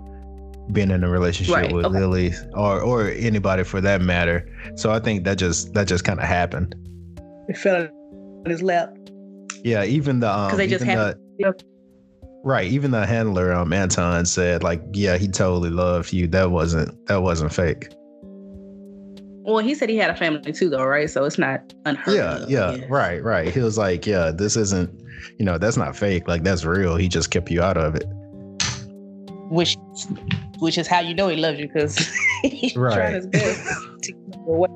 being 0.71 0.91
in 0.91 1.03
a 1.03 1.09
relationship 1.09 1.53
Right, 1.55 1.71
with 1.73 1.85
okay. 1.85 1.99
Lily 1.99 2.33
or 2.53 2.81
or 2.81 3.09
anybody 3.09 3.63
for 3.63 3.81
that 3.81 4.01
matter. 4.01 4.47
So 4.75 4.91
I 4.91 4.99
think 4.99 5.23
that 5.25 5.37
just 5.37 5.73
that 5.73 5.87
just 5.87 6.03
kind 6.03 6.19
of 6.19 6.25
happened. 6.25 6.75
it 7.49 7.57
fell 7.57 7.87
in 8.45 8.49
his 8.51 8.61
lap. 8.61 8.93
Yeah, 9.63 9.85
even 9.85 10.19
the 10.19 10.29
um, 10.29 10.47
Because 10.47 10.57
they 10.57 10.67
just 10.67 10.83
even 10.83 10.97
have- 10.97 11.15
the, 11.39 11.53
right, 12.43 12.69
even 12.69 12.91
the 12.91 13.05
handler 13.05 13.53
um 13.53 13.73
Anton 13.73 14.25
said 14.25 14.63
like, 14.63 14.81
yeah, 14.93 15.17
he 15.17 15.27
totally 15.27 15.69
loved 15.69 16.13
you. 16.13 16.27
That 16.27 16.51
wasn't 16.51 16.93
that 17.07 17.21
wasn't 17.23 17.53
fake. 17.53 17.89
Well, 19.45 19.59
he 19.59 19.75
said 19.75 19.89
he 19.89 19.97
had 19.97 20.09
a 20.09 20.15
family 20.15 20.53
too, 20.53 20.69
though, 20.69 20.85
right? 20.85 21.09
So 21.09 21.25
it's 21.25 21.37
not 21.37 21.73
unheard 21.85 22.15
Yeah, 22.15 22.35
of. 22.43 22.49
yeah, 22.49 22.77
right, 22.87 23.21
right. 23.21 23.53
He 23.53 23.59
was 23.59 23.77
like, 23.77 24.05
yeah, 24.05 24.31
this 24.31 24.55
isn't, 24.55 24.89
you 25.37 25.43
know, 25.43 25.57
that's 25.57 25.75
not 25.75 25.97
fake. 25.97 26.29
Like 26.29 26.43
that's 26.43 26.63
real. 26.63 26.95
He 26.95 27.09
just 27.09 27.29
kept 27.29 27.51
you 27.51 27.61
out 27.61 27.75
of 27.75 27.93
it. 27.95 28.05
Which, 29.49 29.75
which 30.59 30.77
is 30.77 30.87
how 30.87 31.01
you 31.01 31.13
know 31.13 31.27
he 31.27 31.35
loves 31.35 31.59
you 31.59 31.67
because 31.67 31.97
he's 32.43 32.73
Right. 32.77 32.93
trying 32.95 33.15
his 33.15 33.27
best 33.27 33.59
to 34.03 34.11
keep 34.13 34.17
you 34.33 34.45
away. 34.47 34.69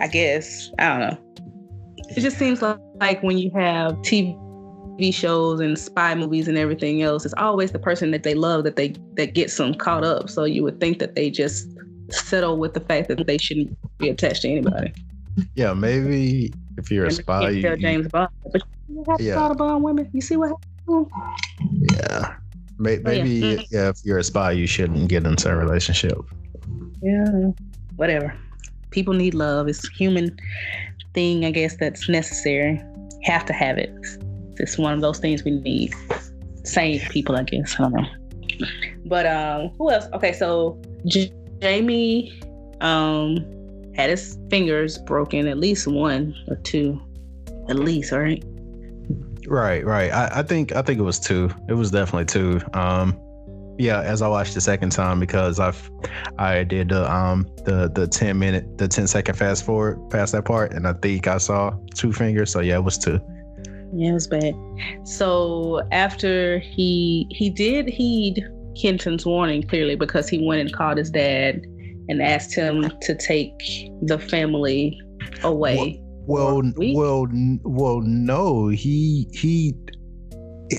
I 0.00 0.08
guess 0.08 0.70
I 0.80 0.88
don't 0.88 1.00
know. 1.00 1.18
It 2.16 2.20
just 2.20 2.36
seems 2.36 2.62
like, 2.62 2.78
like 2.96 3.22
when 3.22 3.38
you 3.38 3.52
have 3.54 3.92
TV 3.98 4.36
shows 5.12 5.60
and 5.60 5.78
spy 5.78 6.14
movies 6.14 6.48
and 6.48 6.56
everything 6.56 7.02
else, 7.02 7.24
it's 7.24 7.34
always 7.36 7.72
the 7.72 7.78
person 7.78 8.10
that 8.12 8.22
they 8.22 8.34
love 8.34 8.64
that 8.64 8.76
they 8.76 8.94
that 9.14 9.34
gets 9.34 9.56
them 9.56 9.74
caught 9.74 10.04
up. 10.04 10.30
So 10.30 10.44
you 10.44 10.62
would 10.62 10.80
think 10.80 10.98
that 11.00 11.14
they 11.14 11.30
just 11.30 11.68
settle 12.10 12.56
with 12.58 12.74
the 12.74 12.80
fact 12.80 13.08
that 13.08 13.26
they 13.26 13.38
shouldn't 13.38 13.76
be 13.98 14.08
attached 14.08 14.42
to 14.42 14.48
anybody. 14.48 14.92
Yeah, 15.56 15.72
maybe 15.74 16.52
if 16.76 16.90
you're 16.90 17.04
a 17.04 17.08
And 17.08 17.16
they 17.16 17.22
spy, 17.22 17.50
you, 17.50 17.76
James 17.76 18.08
Bond, 18.08 18.28
but 18.52 18.62
you 18.88 19.04
have 19.08 19.18
to 19.18 19.24
Yeah. 19.24 19.48
the 19.48 19.54
Bond 19.54 19.82
women. 19.82 20.08
You 20.12 20.20
see 20.20 20.36
what 20.36 20.50
happened? 20.50 21.06
yeah, 21.92 22.06
Oh, 22.08 22.08
yeah. 22.20 22.34
maybe 22.78 23.40
Mhm. 23.40 23.66
yeah, 23.70 23.88
if 23.88 23.96
you're 24.04 24.18
a 24.18 24.24
spy, 24.24 24.52
you 24.52 24.66
shouldn't 24.66 25.08
get 25.08 25.24
into 25.24 25.50
a 25.50 25.56
relationship. 25.56 26.18
Yeah, 27.02 27.50
whatever. 27.96 28.32
People 28.90 29.14
need 29.14 29.34
love. 29.34 29.66
It's 29.66 29.84
a 29.88 29.90
human 29.92 30.36
thing, 31.14 31.44
I 31.44 31.50
guess, 31.50 31.76
that's 31.76 32.08
necessary. 32.08 32.80
Have 33.24 33.44
to 33.46 33.52
have 33.52 33.76
it. 33.78 33.92
It's 34.58 34.78
one 34.78 34.94
of 34.94 35.00
those 35.00 35.18
things 35.18 35.44
we 35.44 35.52
need. 35.52 35.94
Same 36.64 37.00
people, 37.10 37.36
I 37.36 37.42
guess. 37.42 37.74
I 37.78 37.84
don't 37.84 37.92
know. 37.94 38.06
But 39.06 39.26
um, 39.26 39.70
who 39.78 39.90
else? 39.90 40.06
Okay, 40.14 40.32
so 40.32 40.80
J- 41.06 41.32
Jamie 41.60 42.40
um 42.80 43.36
had 43.94 44.10
his 44.10 44.38
fingers 44.50 44.98
broken, 44.98 45.46
at 45.46 45.58
least 45.58 45.86
one 45.86 46.34
or 46.48 46.56
two, 46.56 47.00
at 47.68 47.76
least, 47.76 48.12
right? 48.12 48.42
Right, 49.46 49.84
right. 49.84 50.10
I, 50.10 50.40
I 50.40 50.42
think 50.42 50.74
I 50.74 50.82
think 50.82 50.98
it 50.98 51.02
was 51.02 51.20
two. 51.20 51.50
It 51.68 51.74
was 51.74 51.90
definitely 51.90 52.26
two. 52.26 52.60
Um, 52.72 53.18
yeah. 53.78 54.00
As 54.00 54.22
I 54.22 54.28
watched 54.28 54.54
the 54.54 54.60
second 54.60 54.90
time 54.90 55.20
because 55.20 55.60
I've 55.60 55.90
I 56.38 56.64
did 56.64 56.90
the 56.90 57.12
um 57.12 57.46
the 57.64 57.90
the 57.92 58.06
ten 58.06 58.38
minute 58.38 58.78
the 58.78 58.88
10 58.88 59.06
second 59.06 59.34
fast 59.34 59.64
forward 59.64 59.98
past 60.10 60.32
that 60.32 60.44
part 60.44 60.72
and 60.72 60.86
I 60.86 60.92
think 60.94 61.26
I 61.26 61.38
saw 61.38 61.72
two 61.94 62.12
fingers. 62.12 62.52
So 62.52 62.60
yeah, 62.60 62.76
it 62.76 62.84
was 62.84 62.96
two. 62.96 63.20
Yeah, 63.96 64.10
it 64.10 64.14
was 64.14 64.26
bad. 64.26 64.54
So 65.04 65.82
after 65.92 66.58
he 66.58 67.26
he 67.30 67.50
did 67.50 67.88
heed 67.88 68.44
Kenton's 68.80 69.24
warning 69.24 69.62
clearly 69.62 69.94
because 69.94 70.28
he 70.28 70.44
went 70.44 70.60
and 70.60 70.72
called 70.72 70.98
his 70.98 71.10
dad 71.10 71.64
and 72.08 72.20
asked 72.20 72.54
him 72.54 72.90
to 73.02 73.14
take 73.14 73.56
the 74.02 74.18
family 74.18 75.00
away. 75.42 76.00
Well, 76.26 76.62
well, 76.94 77.28
well. 77.64 78.00
No, 78.00 78.68
he 78.68 79.28
he. 79.32 79.74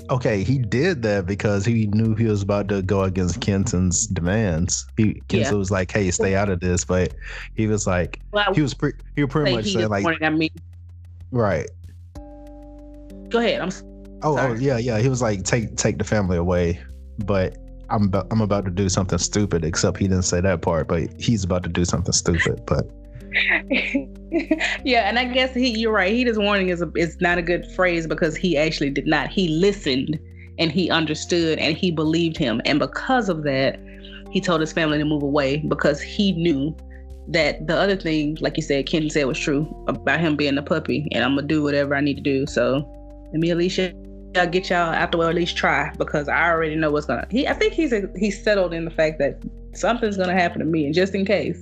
Okay, 0.09 0.43
he 0.43 0.57
did 0.57 1.03
that 1.03 1.27
because 1.27 1.63
he 1.63 1.85
knew 1.87 2.15
he 2.15 2.25
was 2.25 2.41
about 2.41 2.67
to 2.69 2.81
go 2.81 3.03
against 3.03 3.39
Kenton's 3.39 4.07
demands. 4.07 4.85
He 4.97 5.13
Kenton 5.27 5.53
Yeah. 5.53 5.59
was 5.59 5.69
like, 5.71 5.91
"Hey, 5.91 6.09
stay 6.11 6.35
out 6.35 6.49
of 6.49 6.59
this," 6.59 6.83
but 6.83 7.13
he 7.53 7.67
was 7.67 7.85
like, 7.85 8.19
Well, 8.33 8.53
he 8.53 8.61
was 8.61 8.73
pre- 8.73 8.93
he 9.15 9.23
was 9.23 9.31
pretty 9.31 9.55
much 9.55 9.71
saying 9.71 9.87
like, 9.87 10.03
warning. 10.03 10.23
I 10.23 10.29
mean, 10.31 10.49
right. 11.31 11.69
Go 13.29 13.39
ahead. 13.39 13.61
I'm 13.61 13.71
Oh, 14.23 14.37
oh, 14.39 14.53
yeah, 14.53 14.77
yeah. 14.77 14.99
He 14.99 15.09
was 15.09 15.21
like, 15.21 15.43
take 15.43 15.75
take 15.75 15.97
the 15.97 16.03
family 16.03 16.37
away, 16.37 16.81
but 17.25 17.57
I'm 17.89 18.05
about, 18.05 18.27
I'm 18.31 18.41
about 18.41 18.65
to 18.65 18.71
do 18.71 18.89
something 18.89 19.19
stupid. 19.19 19.63
Except 19.63 19.97
he 19.97 20.07
didn't 20.07 20.23
say 20.23 20.41
that 20.41 20.61
part, 20.61 20.87
but 20.87 21.09
he's 21.19 21.43
about 21.43 21.63
to 21.63 21.69
do 21.69 21.85
something 21.85 22.13
stupid. 22.13 22.65
But 22.65 22.89
yeah, 24.83 25.07
and 25.07 25.19
I 25.19 25.25
guess 25.25 25.53
he 25.53 25.77
you're 25.77 25.91
right. 25.91 26.11
He 26.11 26.23
just 26.23 26.39
warning 26.39 26.69
is 26.69 26.81
a, 26.81 26.91
is 26.95 27.17
not 27.21 27.37
a 27.37 27.41
good 27.41 27.69
phrase 27.73 28.07
because 28.07 28.35
he 28.35 28.57
actually 28.57 28.89
did 28.89 29.05
not. 29.05 29.29
He 29.29 29.47
listened 29.49 30.19
and 30.57 30.71
he 30.71 30.89
understood 30.89 31.59
and 31.59 31.77
he 31.77 31.91
believed 31.91 32.37
him, 32.37 32.61
and 32.65 32.79
because 32.79 33.29
of 33.29 33.43
that, 33.43 33.79
he 34.31 34.41
told 34.41 34.61
his 34.61 34.71
family 34.71 34.97
to 34.97 35.05
move 35.05 35.23
away 35.23 35.57
because 35.67 36.01
he 36.01 36.31
knew 36.31 36.75
that 37.27 37.67
the 37.67 37.75
other 37.75 37.95
thing, 37.95 38.37
like 38.39 38.55
you 38.55 38.63
said, 38.63 38.87
Kenton 38.87 39.09
said 39.09 39.25
was 39.25 39.37
true 39.37 39.67
about 39.87 40.19
him 40.19 40.35
being 40.35 40.57
a 40.57 40.63
puppy, 40.63 41.07
and 41.11 41.23
I'm 41.23 41.35
gonna 41.35 41.47
do 41.47 41.61
whatever 41.61 41.95
I 41.95 42.01
need 42.01 42.15
to 42.15 42.21
do. 42.21 42.47
So 42.47 42.89
let 43.35 43.41
me 43.41 43.49
Alicia, 43.49 43.91
y'all 44.33 44.47
get 44.47 44.69
y'all 44.69 44.93
out 44.93 45.11
the 45.11 45.17
way, 45.17 45.25
or 45.25 45.29
at 45.29 45.35
least 45.35 45.57
try 45.57 45.91
because 45.97 46.29
I 46.29 46.49
already 46.49 46.77
know 46.77 46.89
what's 46.89 47.05
gonna. 47.05 47.27
He 47.29 47.45
I 47.45 47.53
think 47.53 47.73
he's 47.73 47.91
a, 47.91 48.03
he's 48.15 48.41
settled 48.41 48.73
in 48.73 48.85
the 48.85 48.91
fact 48.91 49.19
that 49.19 49.43
something's 49.73 50.15
gonna 50.15 50.31
happen 50.31 50.59
to 50.59 50.65
me, 50.65 50.85
and 50.85 50.95
just 50.95 51.13
in 51.13 51.25
case, 51.25 51.61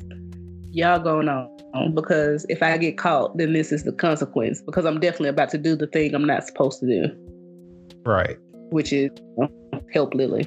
y'all 0.70 1.00
going 1.00 1.28
on 1.28 1.50
because 1.96 2.46
if 2.48 2.62
I 2.62 2.78
get 2.78 3.00
caught, 3.00 3.36
then 3.40 3.54
this 3.54 3.72
is 3.72 3.86
the 3.86 3.92
consequence 3.92 4.62
because 4.62 4.86
I'm 4.86 5.00
definitely 5.00 5.30
about 5.30 5.50
to 5.50 5.58
do 5.58 5.76
the 5.76 5.88
thing 5.88 6.14
I'm 6.14 6.26
not 6.26 6.46
supposed 6.46 6.80
to 6.82 6.86
do, 6.86 8.04
right, 8.06 8.38
which 8.70 8.94
is 8.94 9.10
uh, 9.42 9.48
help 9.92 10.14
Lily. 10.14 10.46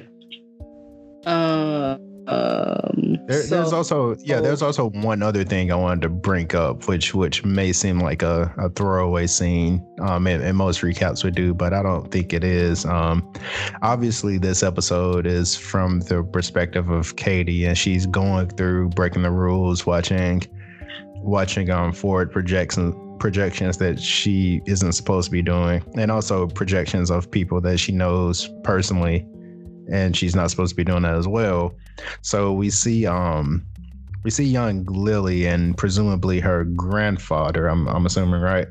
Uh, 1.25 1.97
Um, 2.27 3.17
There, 3.27 3.41
so- 3.41 3.55
there's 3.55 3.73
also 3.73 4.15
yeah, 4.19 4.41
there's 4.41 4.61
also 4.61 4.89
one 4.89 5.21
other 5.23 5.43
thing 5.43 5.71
I 5.71 5.75
wanted 5.75 6.01
to 6.03 6.09
bring 6.09 6.53
up, 6.55 6.87
which 6.87 7.13
which 7.15 7.43
may 7.45 7.71
seem 7.73 7.99
like 7.99 8.21
a, 8.21 8.53
a 8.57 8.69
throwaway 8.69 9.27
scene, 9.27 9.85
um, 10.01 10.27
and, 10.27 10.43
and 10.43 10.57
most 10.57 10.81
recaps 10.81 11.23
would 11.23 11.35
do, 11.35 11.53
but 11.53 11.73
I 11.73 11.81
don't 11.81 12.11
think 12.11 12.33
it 12.33 12.43
is. 12.43 12.85
Um, 12.85 13.31
obviously, 13.81 14.37
this 14.37 14.61
episode 14.63 15.25
is 15.25 15.55
from 15.55 16.01
the 16.01 16.23
perspective 16.23 16.89
of 16.89 17.15
Katie, 17.15 17.65
and 17.65 17.77
she's 17.77 18.05
going 18.05 18.49
through 18.49 18.89
breaking 18.89 19.23
the 19.23 19.31
rules, 19.31 19.85
watching 19.85 20.43
watching 21.15 21.69
um 21.69 21.91
forward 21.93 22.31
projections 22.31 22.93
projections 23.19 23.77
that 23.77 23.99
she 23.99 24.61
isn't 24.67 24.91
supposed 24.91 25.25
to 25.25 25.31
be 25.31 25.41
doing, 25.41 25.81
and 25.95 26.11
also 26.11 26.45
projections 26.47 27.09
of 27.09 27.29
people 27.31 27.59
that 27.61 27.79
she 27.79 27.91
knows 27.91 28.49
personally, 28.63 29.25
and 29.91 30.15
she's 30.15 30.35
not 30.35 30.49
supposed 30.49 30.71
to 30.71 30.75
be 30.75 30.83
doing 30.83 31.03
that 31.03 31.15
as 31.15 31.27
well. 31.27 31.73
So 32.21 32.53
we 32.53 32.69
see 32.69 33.05
um 33.05 33.65
we 34.23 34.31
see 34.31 34.45
young 34.45 34.83
Lily 34.85 35.45
and 35.45 35.77
presumably 35.77 36.39
her 36.39 36.65
grandfather. 36.65 37.67
I'm 37.67 37.87
I'm 37.87 38.05
assuming, 38.05 38.41
right? 38.41 38.67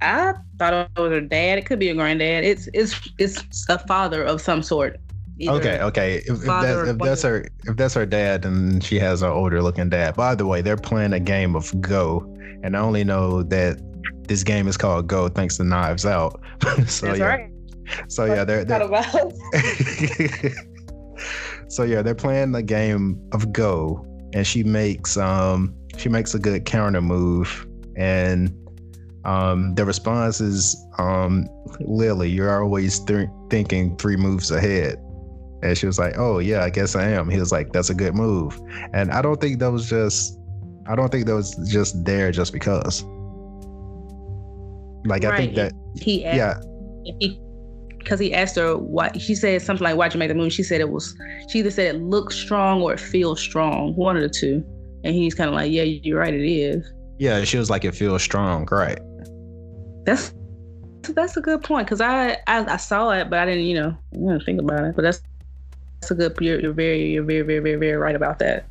I 0.00 0.34
thought 0.58 0.90
it 0.96 1.00
was 1.00 1.10
her 1.10 1.20
dad. 1.20 1.58
It 1.58 1.66
could 1.66 1.78
be 1.78 1.90
a 1.90 1.94
granddad. 1.94 2.44
It's 2.44 2.68
it's 2.74 3.10
it's 3.18 3.68
a 3.68 3.78
father 3.86 4.22
of 4.24 4.40
some 4.40 4.62
sort. 4.62 4.98
Either- 5.38 5.58
Okay, 5.58 5.80
okay. 5.80 6.16
If, 6.18 6.28
if, 6.28 6.40
that, 6.42 6.88
if 6.88 6.98
that's 6.98 7.22
her 7.22 7.46
if 7.64 7.76
that's 7.76 7.94
her 7.94 8.06
dad, 8.06 8.44
and 8.44 8.82
she 8.82 8.98
has 8.98 9.22
an 9.22 9.30
older 9.30 9.62
looking 9.62 9.88
dad. 9.88 10.14
By 10.14 10.34
the 10.34 10.46
way, 10.46 10.60
they're 10.60 10.76
playing 10.76 11.12
a 11.12 11.20
game 11.20 11.56
of 11.56 11.78
Go, 11.80 12.20
and 12.62 12.76
I 12.76 12.80
only 12.80 13.04
know 13.04 13.42
that 13.44 13.80
this 14.28 14.42
game 14.42 14.68
is 14.68 14.76
called 14.76 15.06
Go 15.06 15.28
thanks 15.28 15.56
to 15.56 15.64
Knives 15.64 16.06
Out. 16.06 16.40
so 16.86 17.06
That's 17.06 17.18
yeah, 17.18 17.24
right. 17.24 17.51
So 18.08 18.24
yeah, 18.24 18.44
they're, 18.44 18.64
they're 18.64 18.82
about- 18.82 19.32
so 21.68 21.82
yeah, 21.84 22.02
they're 22.02 22.14
playing 22.14 22.52
the 22.52 22.62
game 22.62 23.18
of 23.32 23.52
Go, 23.52 24.04
and 24.34 24.46
she 24.46 24.62
makes 24.62 25.16
um 25.16 25.74
she 25.96 26.08
makes 26.08 26.34
a 26.34 26.38
good 26.38 26.64
counter 26.64 27.00
move, 27.00 27.66
and 27.96 28.54
um 29.24 29.74
the 29.74 29.84
response 29.84 30.40
is 30.40 30.76
um 30.98 31.46
Lily, 31.80 32.28
you're 32.30 32.62
always 32.62 33.00
th- 33.00 33.28
thinking 33.50 33.96
three 33.96 34.16
moves 34.16 34.50
ahead. 34.50 34.96
And 35.62 35.78
she 35.78 35.86
was 35.86 35.98
like, 35.98 36.18
"Oh 36.18 36.40
yeah, 36.40 36.64
I 36.64 36.70
guess 36.70 36.96
I 36.96 37.08
am." 37.08 37.30
He 37.30 37.38
was 37.38 37.52
like, 37.52 37.72
"That's 37.72 37.88
a 37.88 37.94
good 37.94 38.16
move," 38.16 38.60
and 38.94 39.12
I 39.12 39.22
don't 39.22 39.40
think 39.40 39.60
that 39.60 39.70
was 39.70 39.88
just, 39.88 40.36
I 40.88 40.96
don't 40.96 41.08
think 41.08 41.26
that 41.26 41.36
was 41.36 41.54
just 41.70 42.04
there 42.04 42.32
just 42.32 42.52
because. 42.52 43.04
Like 45.04 45.24
I 45.24 45.36
think 45.36 45.54
that 45.56 45.72
he 46.00 46.24
asked, 46.24 46.36
yeah, 46.36 47.12
he 47.20 47.40
because 48.02 48.20
he 48.20 48.34
asked 48.34 48.56
her 48.56 48.76
why 48.76 49.10
she 49.18 49.34
said 49.34 49.62
something 49.62 49.84
like 49.84 49.96
why'd 49.96 50.14
you 50.14 50.18
make 50.18 50.28
the 50.28 50.34
move 50.34 50.52
she 50.52 50.62
said 50.62 50.80
it 50.80 50.90
was 50.90 51.16
she 51.48 51.60
either 51.60 51.70
said 51.70 51.94
it 51.94 51.98
looks 52.00 52.36
strong 52.36 52.82
or 52.82 52.92
it 52.92 53.00
feels 53.00 53.40
strong 53.40 53.94
one 53.96 54.16
of 54.16 54.22
the 54.22 54.28
two. 54.28 54.64
And 55.04 55.14
he's 55.14 55.34
kind 55.34 55.48
of 55.48 55.54
like 55.54 55.72
yeah 55.72 55.82
you're 55.82 56.20
right 56.20 56.32
it 56.32 56.46
is. 56.48 56.92
Yeah, 57.18 57.44
she 57.44 57.58
was 57.58 57.70
like, 57.70 57.84
"It 57.84 57.94
feels 57.94 58.22
strong, 58.22 58.66
right?" 58.70 58.98
that's 60.04 60.34
that's 61.10 61.36
a 61.36 61.40
good 61.40 61.62
point 61.62 61.86
because 61.86 62.00
I, 62.00 62.32
I 62.46 62.64
i 62.64 62.76
saw 62.76 63.10
it 63.10 63.28
but 63.28 63.40
i 63.40 63.44
didn't 63.44 63.64
you 63.64 63.74
know 63.74 63.96
I 64.12 64.16
didn't 64.16 64.44
think 64.44 64.60
about 64.60 64.84
it 64.84 64.94
but 64.94 65.02
that's 65.02 65.20
that's 66.00 66.12
a 66.12 66.14
good 66.14 66.36
you're, 66.40 66.60
you're 66.60 66.72
very 66.72 67.12
you're 67.12 67.24
very 67.24 67.42
very 67.42 67.58
very 67.58 67.76
very 67.76 67.96
right 67.96 68.14
about 68.14 68.38
that. 68.40 68.66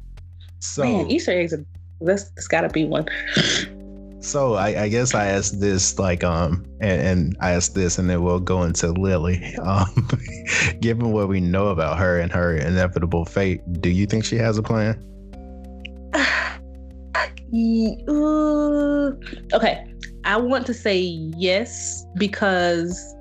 So 0.59 0.83
man 0.83 1.09
easter 1.09 1.31
eggs 1.31 1.53
are 1.53 1.65
that's, 2.01 2.29
that's 2.31 2.47
gotta 2.47 2.69
be 2.69 2.85
one 2.85 3.05
So 4.21 4.53
I, 4.53 4.83
I 4.83 4.87
guess 4.87 5.15
I 5.15 5.25
asked 5.25 5.59
this 5.59 5.97
like 5.97 6.23
um 6.23 6.65
and, 6.79 7.01
and 7.01 7.37
I 7.41 7.51
asked 7.51 7.73
this 7.73 7.97
and 7.97 8.07
then 8.09 8.21
we'll 8.23 8.39
go 8.39 8.63
into 8.63 8.91
Lily. 8.91 9.55
Um 9.61 10.07
given 10.79 11.11
what 11.11 11.27
we 11.27 11.39
know 11.39 11.67
about 11.67 11.97
her 11.97 12.19
and 12.19 12.31
her 12.31 12.55
inevitable 12.55 13.25
fate, 13.25 13.61
do 13.81 13.89
you 13.89 14.05
think 14.05 14.25
she 14.25 14.37
has 14.37 14.57
a 14.57 14.63
plan? 14.63 15.03
Uh, 17.53 19.11
okay 19.53 19.85
i 20.23 20.37
want 20.37 20.65
to 20.65 20.73
say 20.73 20.99
yes 20.99 22.05
because 22.15 23.13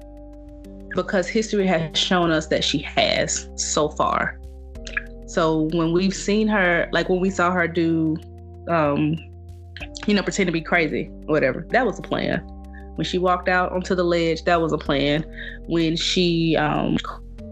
because 0.95 1.26
history 1.28 1.66
has 1.66 1.99
shown 1.99 2.30
us 2.30 2.47
that 2.47 2.62
she 2.62 2.78
has 2.78 3.49
so 3.57 3.88
far 3.88 4.38
so 5.26 5.69
when 5.73 5.93
we've 5.93 6.15
seen 6.15 6.47
her 6.47 6.89
like 6.93 7.08
when 7.08 7.19
we 7.19 7.28
saw 7.28 7.50
her 7.50 7.67
do 7.67 8.17
um 8.69 9.17
you 10.06 10.14
know 10.14 10.23
pretend 10.23 10.47
to 10.47 10.52
be 10.52 10.60
crazy 10.60 11.04
whatever 11.26 11.66
that 11.71 11.86
was 11.86 11.99
a 11.99 12.02
plan 12.02 12.40
when 12.97 13.04
she 13.04 13.19
walked 13.19 13.49
out 13.49 13.73
onto 13.73 13.95
the 13.95 14.04
ledge 14.04 14.43
that 14.45 14.60
was 14.60 14.73
a 14.73 14.78
plan 14.78 15.25
when 15.66 15.97
she 15.97 16.56
um 16.56 16.97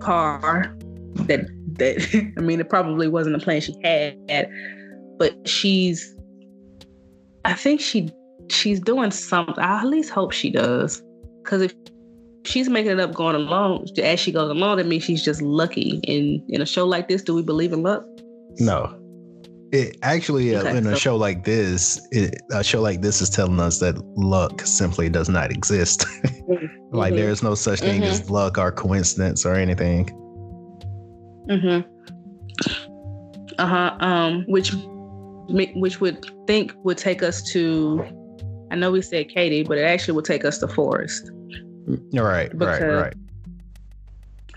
car 0.00 0.76
that 1.14 1.46
that 1.78 2.32
i 2.38 2.40
mean 2.40 2.60
it 2.60 2.68
probably 2.68 3.08
wasn't 3.08 3.34
a 3.34 3.38
plan 3.38 3.60
she 3.60 3.74
had 3.82 4.50
but 5.18 5.48
she's 5.48 6.14
I 7.44 7.54
think 7.54 7.80
she 7.80 8.10
she's 8.50 8.80
doing 8.80 9.10
something. 9.10 9.58
I 9.58 9.80
at 9.80 9.86
least 9.86 10.10
hope 10.10 10.32
she 10.32 10.50
does. 10.50 11.02
Cause 11.44 11.62
if 11.62 11.74
she's 12.44 12.68
making 12.68 12.92
it 12.92 13.00
up 13.00 13.14
going 13.14 13.34
along 13.34 13.86
as 14.02 14.20
she 14.20 14.32
goes 14.32 14.50
along, 14.50 14.76
that 14.76 14.86
means 14.86 15.04
she's 15.04 15.24
just 15.24 15.40
lucky. 15.40 16.00
In 16.04 16.44
in 16.48 16.60
a 16.60 16.66
show 16.66 16.86
like 16.86 17.08
this, 17.08 17.22
do 17.22 17.34
we 17.34 17.42
believe 17.42 17.72
in 17.72 17.82
luck? 17.82 18.04
No. 18.58 18.97
It 19.70 19.98
actually 20.02 20.54
uh, 20.54 20.60
Okay, 20.60 20.78
in 20.78 20.86
a 20.86 20.96
show 20.96 21.16
like 21.16 21.44
this, 21.44 22.00
it, 22.10 22.40
a 22.52 22.64
show 22.64 22.80
like 22.80 23.02
this 23.02 23.20
is 23.20 23.28
telling 23.28 23.60
us 23.60 23.80
that 23.80 23.98
luck 24.16 24.62
simply 24.62 25.10
does 25.10 25.28
not 25.28 25.50
exist. 25.50 26.06
like 26.90 27.12
Mhm. 27.12 27.16
there 27.16 27.28
is 27.28 27.42
no 27.42 27.54
such 27.54 27.80
thing 27.80 28.02
as 28.02 28.30
luck 28.30 28.56
or 28.56 28.72
coincidence 28.72 29.44
or 29.44 29.54
anything. 29.54 30.06
Mm-hmm. 31.50 31.80
Uh-huh. 33.58 33.96
Um, 34.00 34.44
which 34.48 34.72
which 35.50 36.00
would 36.00 36.24
think 36.46 36.72
would 36.84 36.98
take 36.98 37.22
us 37.22 37.42
to 37.52 38.04
I 38.70 38.76
know 38.76 38.90
we 38.90 39.02
said 39.02 39.28
Katie, 39.28 39.62
but 39.62 39.78
it 39.78 39.82
actually 39.82 40.14
would 40.14 40.24
take 40.24 40.44
us 40.44 40.58
to 40.58 40.68
Forest. 40.68 41.30
Right, 42.12 42.50
right, 42.54 42.82
right. 42.82 43.14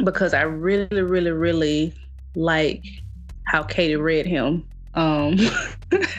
because 0.04 0.34
I 0.34 0.42
really, 0.42 1.02
really, 1.02 1.32
really 1.32 1.94
like 2.36 2.84
how 3.46 3.64
Katie 3.64 3.96
read 3.96 4.26
him. 4.26 4.66
Um, 4.94 5.38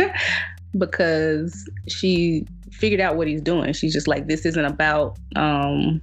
because 0.78 1.68
she 1.88 2.46
figured 2.70 3.00
out 3.00 3.16
what 3.16 3.26
he's 3.26 3.42
doing. 3.42 3.72
She's 3.72 3.92
just 3.92 4.08
like, 4.08 4.26
this 4.26 4.46
isn't 4.46 4.64
about, 4.64 5.18
um, 5.36 6.00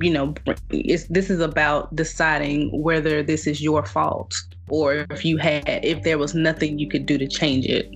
you 0.00 0.10
know, 0.10 0.34
it's 0.70 1.04
this 1.04 1.30
is 1.30 1.40
about 1.40 1.94
deciding 1.94 2.70
whether 2.82 3.22
this 3.22 3.46
is 3.46 3.60
your 3.60 3.84
fault 3.84 4.34
or 4.68 5.06
if 5.10 5.24
you 5.24 5.36
had, 5.36 5.84
if 5.84 6.02
there 6.02 6.18
was 6.18 6.34
nothing 6.34 6.78
you 6.78 6.88
could 6.88 7.06
do 7.06 7.18
to 7.18 7.28
change 7.28 7.66
it. 7.66 7.88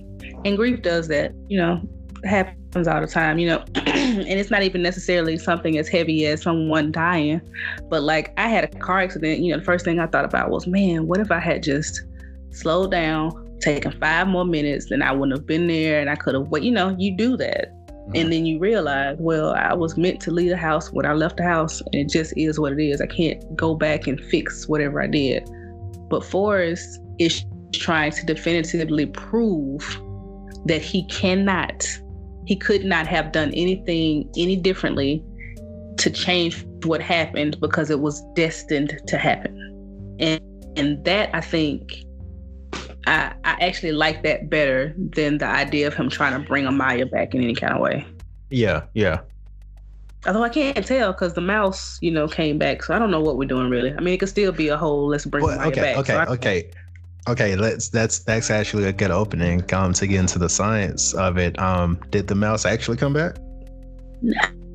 And 0.45 0.55
grief 0.55 0.81
does 0.81 1.07
that, 1.09 1.33
you 1.49 1.57
know, 1.57 1.81
happens 2.23 2.87
all 2.87 3.01
the 3.01 3.07
time, 3.07 3.37
you 3.39 3.47
know, 3.47 3.63
and 3.75 4.39
it's 4.39 4.49
not 4.49 4.63
even 4.63 4.81
necessarily 4.81 5.37
something 5.37 5.77
as 5.77 5.89
heavy 5.89 6.25
as 6.25 6.41
someone 6.41 6.91
dying 6.91 7.41
but 7.89 8.03
like 8.03 8.33
I 8.37 8.47
had 8.47 8.63
a 8.63 8.67
car 8.67 8.99
accident, 8.99 9.39
you 9.41 9.51
know, 9.51 9.59
the 9.59 9.65
first 9.65 9.85
thing 9.85 9.99
I 9.99 10.07
thought 10.07 10.25
about 10.25 10.49
was, 10.49 10.65
man, 10.67 11.07
what 11.07 11.19
if 11.19 11.31
I 11.31 11.39
had 11.39 11.61
just 11.63 12.01
slowed 12.51 12.91
down, 12.91 13.42
taken 13.61 13.91
five 13.99 14.27
more 14.27 14.45
minutes, 14.45 14.89
then 14.89 15.01
I 15.01 15.11
wouldn't 15.11 15.37
have 15.37 15.47
been 15.47 15.67
there 15.67 15.99
and 15.99 16.09
I 16.09 16.15
could 16.15 16.35
have 16.35 16.47
what 16.47 16.63
you 16.63 16.71
know, 16.71 16.95
you 16.97 17.15
do 17.15 17.37
that. 17.37 17.73
And 18.15 18.33
then 18.33 18.45
you 18.45 18.59
realize, 18.59 19.15
well, 19.19 19.53
I 19.53 19.73
was 19.73 19.95
meant 19.97 20.19
to 20.21 20.31
leave 20.31 20.49
the 20.49 20.57
house 20.57 20.91
when 20.91 21.05
I 21.05 21.13
left 21.13 21.37
the 21.37 21.43
house, 21.43 21.79
and 21.79 21.95
it 21.95 22.09
just 22.09 22.33
is 22.35 22.59
what 22.59 22.73
it 22.73 22.83
is. 22.83 22.99
I 22.99 23.05
can't 23.05 23.41
go 23.55 23.75
back 23.75 24.07
and 24.07 24.19
fix 24.25 24.67
whatever 24.67 25.01
I 25.01 25.07
did. 25.07 25.49
But 26.09 26.25
Forrest 26.25 26.99
is 27.17 27.45
trying 27.73 28.11
to 28.11 28.25
definitively 28.25 29.05
prove 29.05 29.81
that 30.65 30.81
he 30.81 31.05
cannot, 31.07 31.87
he 32.45 32.57
could 32.57 32.83
not 32.83 33.07
have 33.07 33.31
done 33.31 33.51
anything 33.53 34.29
any 34.37 34.57
differently 34.57 35.23
to 35.97 36.09
change 36.09 36.65
what 36.83 37.01
happened 37.01 37.59
because 37.61 37.89
it 37.89 38.01
was 38.01 38.21
destined 38.35 38.99
to 39.07 39.17
happen. 39.17 40.17
And 40.19 40.41
and 40.75 41.03
that 41.05 41.29
I 41.33 41.41
think 41.41 42.03
I 43.07 43.33
I 43.43 43.57
actually 43.61 43.91
like 43.91 44.23
that 44.23 44.49
better 44.49 44.93
than 44.97 45.37
the 45.37 45.45
idea 45.47 45.87
of 45.87 45.93
him 45.93 46.09
trying 46.09 46.39
to 46.39 46.47
bring 46.47 46.65
Amaya 46.65 47.09
back 47.09 47.33
in 47.35 47.43
any 47.43 47.55
kind 47.55 47.73
of 47.73 47.79
way. 47.81 48.05
Yeah, 48.49 48.83
yeah. 48.93 49.19
Although 50.25 50.43
I 50.43 50.49
can't 50.49 50.85
tell 50.85 51.11
because 51.11 51.33
the 51.33 51.41
mouse, 51.41 51.97
you 52.01 52.09
know, 52.11 52.27
came 52.27 52.57
back. 52.57 52.83
So 52.83 52.93
I 52.93 52.99
don't 52.99 53.11
know 53.11 53.19
what 53.19 53.37
we're 53.37 53.47
doing 53.47 53.69
really. 53.69 53.93
I 53.93 53.99
mean, 53.99 54.13
it 54.13 54.19
could 54.19 54.29
still 54.29 54.51
be 54.53 54.69
a 54.69 54.77
whole 54.77 55.07
let's 55.07 55.25
bring 55.25 55.43
Well, 55.43 55.57
Amaya 55.57 55.67
okay, 55.67 55.81
back. 55.81 55.97
okay, 55.97 56.13
So 56.13 56.19
I- 56.19 56.25
okay, 56.27 56.71
okay. 57.27 57.55
Let's. 57.55 57.89
That's 57.89 58.19
that's 58.19 58.49
actually 58.49 58.85
a 58.85 58.93
good 58.93 59.11
opening. 59.11 59.63
Um, 59.73 59.91
to 59.93 60.07
get 60.07 60.19
into 60.19 60.39
the 60.39 60.49
science 60.49 61.13
of 61.15 61.37
it. 61.37 61.59
Um, 61.59 61.99
did 62.11 62.27
the 62.27 62.35
mouse 62.35 62.65
actually 62.65 62.97
come 62.97 63.13
back? 63.13 63.35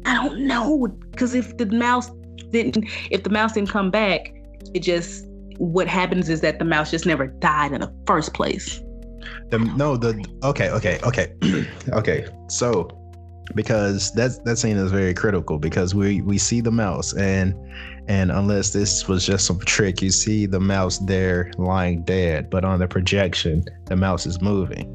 I 0.04 0.14
don't 0.14 0.40
know 0.46 0.86
because 1.10 1.34
if 1.34 1.56
the 1.56 1.66
mouse 1.66 2.10
didn't, 2.50 2.84
if 3.10 3.22
the 3.22 3.30
mouse 3.30 3.52
didn't 3.52 3.70
come 3.70 3.90
back, 3.90 4.34
it 4.74 4.80
just 4.80 5.24
what 5.58 5.88
happens 5.88 6.28
is 6.28 6.40
that 6.40 6.58
the 6.58 6.64
mouse 6.64 6.90
just 6.90 7.06
never 7.06 7.26
died 7.26 7.72
in 7.72 7.80
the 7.80 7.92
first 8.06 8.32
place. 8.32 8.80
The 9.50 9.58
no, 9.58 9.96
the 9.96 10.24
okay, 10.42 10.70
okay, 10.70 10.98
okay, 11.02 11.32
okay. 11.92 12.26
So 12.48 12.88
because 13.54 14.12
that's 14.12 14.38
that 14.40 14.56
scene 14.56 14.76
is 14.76 14.90
very 14.90 15.14
critical 15.14 15.58
because 15.58 15.94
we 15.94 16.22
we 16.22 16.38
see 16.38 16.60
the 16.60 16.70
mouse 16.70 17.14
and 17.14 17.54
And 18.08 18.30
unless 18.32 18.70
this 18.70 19.06
was 19.06 19.26
just 19.26 19.44
some 19.44 19.58
trick, 19.60 20.00
you 20.00 20.10
see 20.10 20.46
the 20.46 20.60
mouse 20.60 20.98
there 20.98 21.52
lying 21.58 22.04
dead, 22.04 22.48
but 22.48 22.64
on 22.64 22.78
the 22.78 22.88
projection, 22.88 23.64
the 23.84 23.96
mouse 23.96 24.24
is 24.26 24.40
moving. 24.40 24.94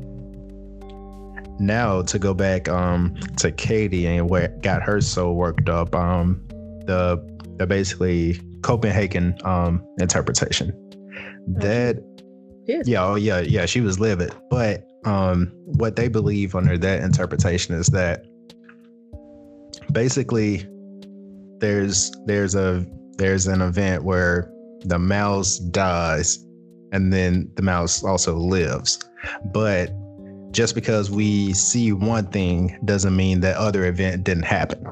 Now 1.59 2.01
to 2.01 2.17
go 2.17 2.33
back 2.33 2.67
um 2.69 3.15
to 3.37 3.51
Katie 3.51 4.07
and 4.07 4.29
what 4.29 4.61
got 4.63 4.81
her 4.81 4.99
so 5.01 5.31
worked 5.31 5.69
up, 5.69 5.93
um 5.93 6.41
the 6.87 7.21
the 7.57 7.67
basically 7.67 8.39
Copenhagen 8.63 9.37
um 9.43 9.85
interpretation. 9.99 10.71
That 11.59 12.03
Yes. 12.65 12.87
yeah, 12.87 13.05
oh 13.05 13.15
yeah, 13.15 13.41
yeah, 13.41 13.65
she 13.65 13.81
was 13.81 13.99
livid. 13.99 14.33
But 14.49 14.87
um 15.05 15.51
what 15.65 15.95
they 15.95 16.07
believe 16.07 16.55
under 16.55 16.77
that 16.77 17.01
interpretation 17.01 17.75
is 17.75 17.87
that 17.87 18.25
basically 19.91 20.65
there's 21.59 22.11
there's 22.25 22.55
a 22.55 22.85
there's 23.17 23.47
an 23.47 23.61
event 23.61 24.03
where 24.03 24.49
the 24.85 24.99
mouse 24.99 25.59
dies 25.59 26.45
and 26.91 27.11
then 27.11 27.49
the 27.55 27.61
mouse 27.61 28.03
also 28.03 28.35
lives. 28.35 28.99
But 29.53 29.91
just 30.51 30.75
because 30.75 31.09
we 31.09 31.53
see 31.53 31.91
one 31.91 32.27
thing 32.27 32.77
doesn't 32.85 33.15
mean 33.15 33.39
that 33.41 33.57
other 33.57 33.85
event 33.85 34.23
didn't 34.23 34.43
happen. 34.43 34.85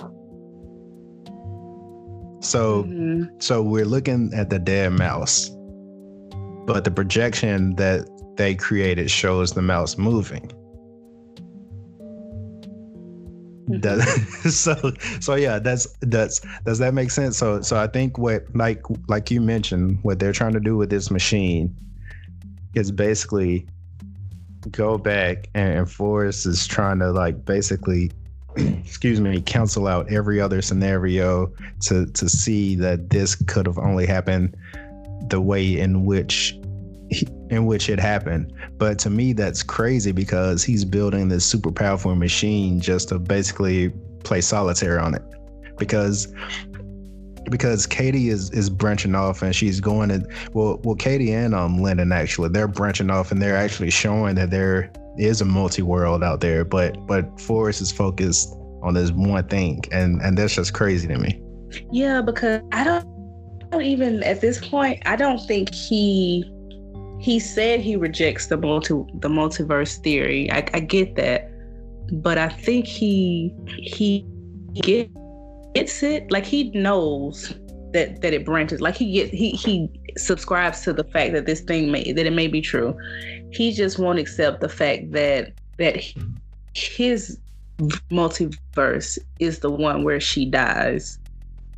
So 2.42 2.84
Mhm. 2.84 3.42
so 3.42 3.62
we're 3.64 3.86
looking 3.86 4.34
at 4.34 4.50
the 4.50 4.60
dead 4.60 4.94
mouse, 4.94 5.50
but 6.66 6.84
the 6.84 6.92
projection 6.92 7.76
that 7.76 8.08
they 8.36 8.56
created 8.56 9.10
shows 9.10 9.54
the 9.54 9.62
mouse 9.62 9.98
moving. 9.98 10.50
Does, 13.80 14.04
so 14.60 14.92
so 15.20 15.36
yeah, 15.36 15.60
that's 15.60 15.88
that's 16.02 16.42
does 16.66 16.80
that 16.80 16.94
make 16.94 17.12
sense? 17.12 17.38
So 17.38 17.62
so 17.62 17.78
I 17.78 17.88
think 17.88 18.18
what 18.18 18.44
like 18.56 18.84
like 19.08 19.32
you 19.32 19.40
mentioned, 19.40 20.00
what 20.02 20.20
they're 20.20 20.34
trying 20.34 20.54
to 20.54 20.60
do 20.60 20.76
with 20.76 20.90
this 20.90 21.10
machine 21.12 21.74
is 22.74 22.92
basically 22.92 23.68
go 24.72 24.98
back 24.98 25.50
and, 25.54 25.80
and 25.80 25.92
Forrest 25.92 26.46
is 26.46 26.68
trying 26.68 27.00
to 27.00 27.12
like 27.12 27.46
basically 27.46 28.12
excuse 28.56 29.22
me, 29.22 29.42
cancel 29.42 29.88
out 29.88 30.12
every 30.12 30.40
other 30.40 30.62
scenario 30.62 31.52
to 31.82 32.06
to 32.08 32.30
see 32.30 32.76
that 32.76 33.10
this 33.10 33.36
could 33.36 33.66
have 33.66 33.78
only 33.78 34.06
happened 34.06 34.56
the 35.30 35.42
way 35.42 35.80
in 35.80 36.06
which 36.06 36.54
in 37.50 37.66
which 37.66 37.90
it 37.90 38.00
happened. 38.00 38.54
But 38.78 38.98
to 39.00 39.10
me, 39.10 39.34
that's 39.34 39.64
crazy 39.64 40.12
because 40.12 40.64
he's 40.64 40.86
building 40.86 41.28
this 41.28 41.46
super 41.46 41.72
powerful 41.72 42.16
machine 42.16 42.80
just 42.80 43.10
to 43.10 43.20
basically 43.20 43.90
play 44.24 44.42
solitaire 44.42 45.00
on 45.00 45.16
it. 45.16 45.24
Because 45.78 46.34
because 47.50 47.86
Katie 47.86 48.30
is 48.30 48.50
is 48.52 48.70
branching 48.70 49.16
off 49.16 49.42
and 49.42 49.56
she's 49.56 49.80
going 49.80 50.10
to 50.10 50.26
well 50.54 50.80
well 50.84 50.96
Katie 50.96 51.34
and 51.34 51.56
um 51.56 51.82
Lyndon 51.82 52.12
actually 52.12 52.50
they're 52.50 52.68
branching 52.68 53.10
off 53.10 53.32
and 53.32 53.42
they're 53.42 53.58
actually 53.58 53.90
showing 53.90 54.36
that 54.36 54.52
there 54.52 54.92
is 55.22 55.40
a 55.40 55.46
multi 55.46 55.82
world 55.82 56.24
out 56.24 56.42
there, 56.42 56.66
but 56.66 57.06
but 57.08 57.40
Forrest 57.40 57.82
is 57.82 57.92
focused 57.92 58.54
on 58.84 58.96
this 58.96 59.12
one 59.12 59.48
thing 59.48 59.84
and 59.92 60.22
and 60.22 60.38
that's 60.38 60.56
just 60.56 60.74
crazy 60.74 61.08
to 61.08 61.18
me. 61.18 61.40
Yeah, 61.92 62.22
because 62.22 62.62
I 62.72 62.84
don't, 62.84 63.06
I 63.64 63.68
don't 63.72 63.84
even 63.84 64.24
at 64.24 64.42
this 64.42 64.68
point. 64.68 65.02
I 65.06 65.16
don't 65.16 65.40
think 65.48 65.74
he 65.74 66.44
he 67.20 67.40
said 67.40 67.80
he 67.80 67.96
rejects 67.96 68.48
the 68.48 68.58
multi 68.58 68.96
the 69.20 69.30
multiverse 69.30 70.02
theory. 70.04 70.52
I, 70.52 70.66
I 70.74 70.80
get 70.80 71.16
that, 71.16 71.50
but 72.14 72.38
I 72.38 72.50
think 72.50 72.88
he 72.88 73.54
he 73.68 74.26
gets 74.74 76.02
it. 76.02 76.32
Like 76.32 76.46
he 76.46 76.72
knows 76.72 77.54
that 77.94 78.22
that 78.22 78.34
it 78.34 78.46
branches. 78.46 78.82
Like 78.82 78.96
he 78.96 79.12
get 79.12 79.34
he 79.34 79.52
he 79.52 79.90
subscribes 80.18 80.82
to 80.82 80.94
the 80.94 81.04
fact 81.04 81.34
that 81.34 81.46
this 81.46 81.62
thing 81.62 81.92
may 81.92 82.12
that 82.12 82.26
it 82.26 82.34
may 82.34 82.48
be 82.48 82.62
true. 82.62 82.98
He 83.52 83.74
just 83.74 84.00
won't 84.00 84.20
accept 84.20 84.62
the 84.62 84.70
fact 84.70 85.12
that 85.12 85.54
that 85.78 86.04
his 86.74 87.40
multiverse 88.12 89.18
is 89.40 89.60
the 89.60 89.72
one 89.72 90.04
where 90.04 90.20
she 90.20 90.46
dies 90.46 91.18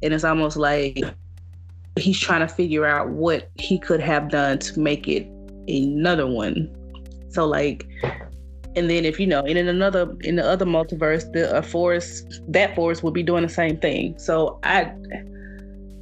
and 0.03 0.13
it's 0.13 0.25
almost 0.25 0.57
like 0.57 0.99
he's 1.97 2.19
trying 2.19 2.45
to 2.45 2.53
figure 2.53 2.85
out 2.85 3.09
what 3.09 3.49
he 3.55 3.79
could 3.79 4.01
have 4.01 4.29
done 4.29 4.59
to 4.59 4.79
make 4.79 5.07
it 5.07 5.25
another 5.67 6.27
one. 6.27 6.69
So 7.29 7.47
like, 7.47 7.87
and 8.75 8.89
then 8.89 9.05
if 9.05 9.19
you 9.19 9.27
know, 9.27 9.41
and 9.41 9.57
in 9.57 9.67
another 9.67 10.13
in 10.21 10.35
the 10.35 10.45
other 10.45 10.65
multiverse, 10.65 11.31
the 11.31 11.55
uh, 11.55 11.61
forest 11.61 12.41
that 12.49 12.75
forest 12.75 13.03
would 13.03 13.13
be 13.13 13.23
doing 13.23 13.43
the 13.43 13.49
same 13.49 13.77
thing. 13.77 14.17
So 14.19 14.59
I, 14.63 14.91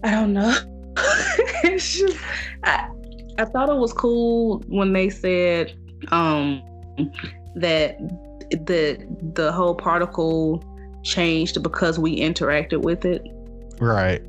I 0.03 0.11
don't 0.11 0.33
know. 0.33 0.55
just 1.77 2.17
I, 2.63 2.89
I 3.37 3.45
thought 3.45 3.69
it 3.69 3.77
was 3.77 3.93
cool 3.93 4.63
when 4.67 4.93
they 4.93 5.09
said 5.09 5.73
um 6.09 6.61
that 7.55 7.97
the 8.51 8.97
the 9.33 9.51
whole 9.51 9.75
particle 9.75 10.63
changed 11.03 11.61
because 11.63 11.97
we 11.97 12.19
interacted 12.19 12.81
with 12.81 13.05
it 13.05 13.25
Right. 13.81 14.21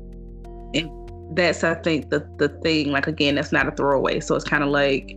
that's 1.35 1.63
I 1.63 1.75
think 1.75 2.09
the 2.09 2.27
the 2.37 2.49
thing. 2.49 2.91
Like 2.91 3.05
again, 3.07 3.35
that's 3.35 3.51
not 3.51 3.67
a 3.67 3.71
throwaway. 3.71 4.19
So 4.19 4.35
it's 4.35 4.43
kind 4.43 4.63
of 4.63 4.69
like 4.69 5.15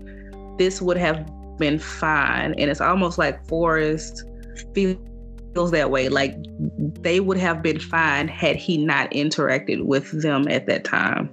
this 0.58 0.82
would 0.82 0.98
have 0.98 1.26
been 1.58 1.78
fine, 1.78 2.54
and 2.58 2.70
it's 2.70 2.82
almost 2.82 3.16
like 3.16 3.44
Forrest 3.48 4.24
feels 5.56 5.70
that 5.70 5.90
way. 5.90 6.08
Like 6.08 6.36
they 7.00 7.20
would 7.20 7.38
have 7.38 7.62
been 7.62 7.80
fine 7.80 8.28
had 8.28 8.56
he 8.56 8.76
not 8.76 9.10
interacted 9.10 9.84
with 9.84 10.22
them 10.22 10.46
at 10.48 10.66
that 10.66 10.84
time. 10.84 11.30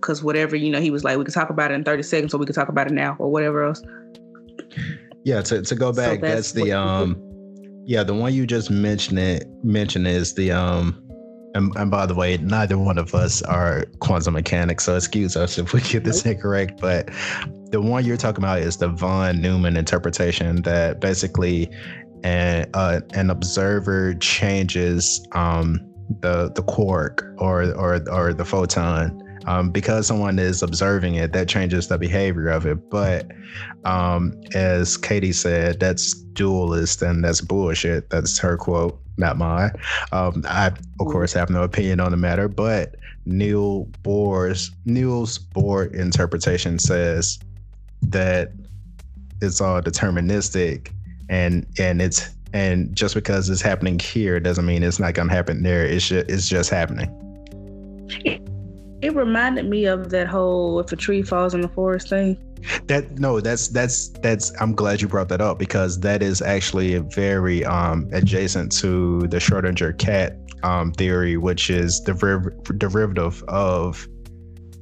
Because 0.00 0.22
whatever 0.22 0.56
you 0.56 0.70
know, 0.70 0.80
he 0.80 0.90
was 0.90 1.04
like, 1.04 1.18
we 1.18 1.24
could 1.24 1.34
talk 1.34 1.50
about 1.50 1.70
it 1.70 1.74
in 1.74 1.84
thirty 1.84 2.02
seconds, 2.02 2.32
or 2.32 2.38
we 2.38 2.46
could 2.46 2.54
talk 2.54 2.68
about 2.68 2.86
it 2.86 2.92
now, 2.92 3.16
or 3.18 3.30
whatever 3.30 3.64
else. 3.64 3.82
Yeah, 5.24 5.42
to, 5.42 5.62
to 5.62 5.74
go 5.74 5.92
So 5.92 6.02
back, 6.02 6.20
that's 6.20 6.52
that's, 6.52 6.52
the 6.52 6.72
um 6.72 7.22
yeah, 7.84 8.02
the 8.02 8.14
one 8.14 8.32
you 8.32 8.46
just 8.46 8.70
mentioned 8.70 9.18
it 9.18 9.46
mentioned 9.62 10.06
is 10.06 10.34
the 10.34 10.52
um 10.52 11.02
and, 11.54 11.74
and 11.76 11.90
by 11.90 12.04
the 12.04 12.14
way, 12.14 12.36
neither 12.38 12.78
one 12.78 12.98
of 12.98 13.14
us 13.14 13.42
are 13.42 13.86
quantum 14.00 14.34
mechanics, 14.34 14.84
so 14.84 14.94
excuse 14.94 15.36
us 15.36 15.58
if 15.58 15.72
we 15.72 15.80
get 15.80 16.04
this 16.04 16.24
incorrect. 16.26 16.80
But 16.80 17.08
the 17.70 17.80
one 17.80 18.04
you're 18.04 18.18
talking 18.18 18.44
about 18.44 18.60
is 18.60 18.76
the 18.76 18.88
von 18.88 19.40
Neumann 19.40 19.76
interpretation 19.76 20.62
that 20.62 21.00
basically 21.00 21.70
an 22.24 22.68
uh, 22.74 23.00
an 23.14 23.30
observer 23.30 24.14
changes 24.14 25.26
um 25.32 25.80
the 26.20 26.50
the 26.54 26.62
quark 26.62 27.24
or 27.38 27.64
or 27.74 28.00
or 28.10 28.32
the 28.32 28.44
photon 28.44 29.22
um, 29.46 29.70
because 29.70 30.06
someone 30.08 30.38
is 30.38 30.62
observing 30.62 31.14
it 31.14 31.32
that 31.32 31.48
changes 31.48 31.88
the 31.88 31.98
behavior 31.98 32.48
of 32.48 32.66
it 32.66 32.90
but 32.90 33.30
um, 33.84 34.34
as 34.52 34.96
Katie 34.96 35.32
said, 35.32 35.78
that's 35.78 36.12
dualist 36.12 37.02
and 37.02 37.24
that's 37.24 37.40
bullshit. 37.40 38.10
That's 38.10 38.38
her 38.38 38.56
quote, 38.56 39.00
not 39.16 39.38
mine. 39.38 39.70
Um, 40.12 40.42
I, 40.48 40.72
of 41.00 41.06
course, 41.06 41.32
have 41.32 41.50
no 41.50 41.62
opinion 41.62 42.00
on 42.00 42.10
the 42.10 42.16
matter, 42.16 42.48
but 42.48 42.96
Neil 43.24 43.86
Bohr's 44.02 44.70
Niels 44.84 45.38
Bohr 45.38 45.92
interpretation 45.94 46.78
says 46.78 47.38
that 48.02 48.52
it's 49.40 49.60
all 49.60 49.80
deterministic 49.80 50.90
and 51.28 51.66
and 51.78 52.00
it's 52.00 52.30
and 52.52 52.94
just 52.94 53.14
because 53.14 53.50
it's 53.50 53.60
happening 53.60 53.98
here 53.98 54.40
doesn't 54.40 54.66
mean 54.66 54.82
it's 54.82 54.98
not 54.98 55.14
gonna 55.14 55.32
happen 55.32 55.62
there. 55.62 55.84
It's 55.84 56.08
just, 56.08 56.30
it's 56.30 56.48
just 56.48 56.70
happening. 56.70 57.10
It 59.02 59.14
reminded 59.14 59.68
me 59.68 59.84
of 59.84 60.10
that 60.10 60.26
whole 60.26 60.80
if 60.80 60.90
a 60.90 60.96
tree 60.96 61.22
falls 61.22 61.54
in 61.54 61.60
the 61.60 61.68
forest 61.68 62.08
thing. 62.08 62.38
That 62.86 63.18
no, 63.18 63.40
that's 63.40 63.68
that's 63.68 64.08
that's. 64.08 64.52
I'm 64.60 64.74
glad 64.74 65.02
you 65.02 65.08
brought 65.08 65.28
that 65.28 65.40
up 65.40 65.58
because 65.58 66.00
that 66.00 66.22
is 66.22 66.40
actually 66.40 66.96
very 66.98 67.64
um 67.64 68.08
adjacent 68.12 68.72
to 68.80 69.20
the 69.28 69.36
Schrodinger 69.36 69.96
cat 69.98 70.38
um 70.62 70.92
theory, 70.92 71.36
which 71.36 71.68
is 71.68 72.00
the 72.02 72.12
deriv- 72.12 72.78
derivative 72.78 73.42
of 73.44 74.08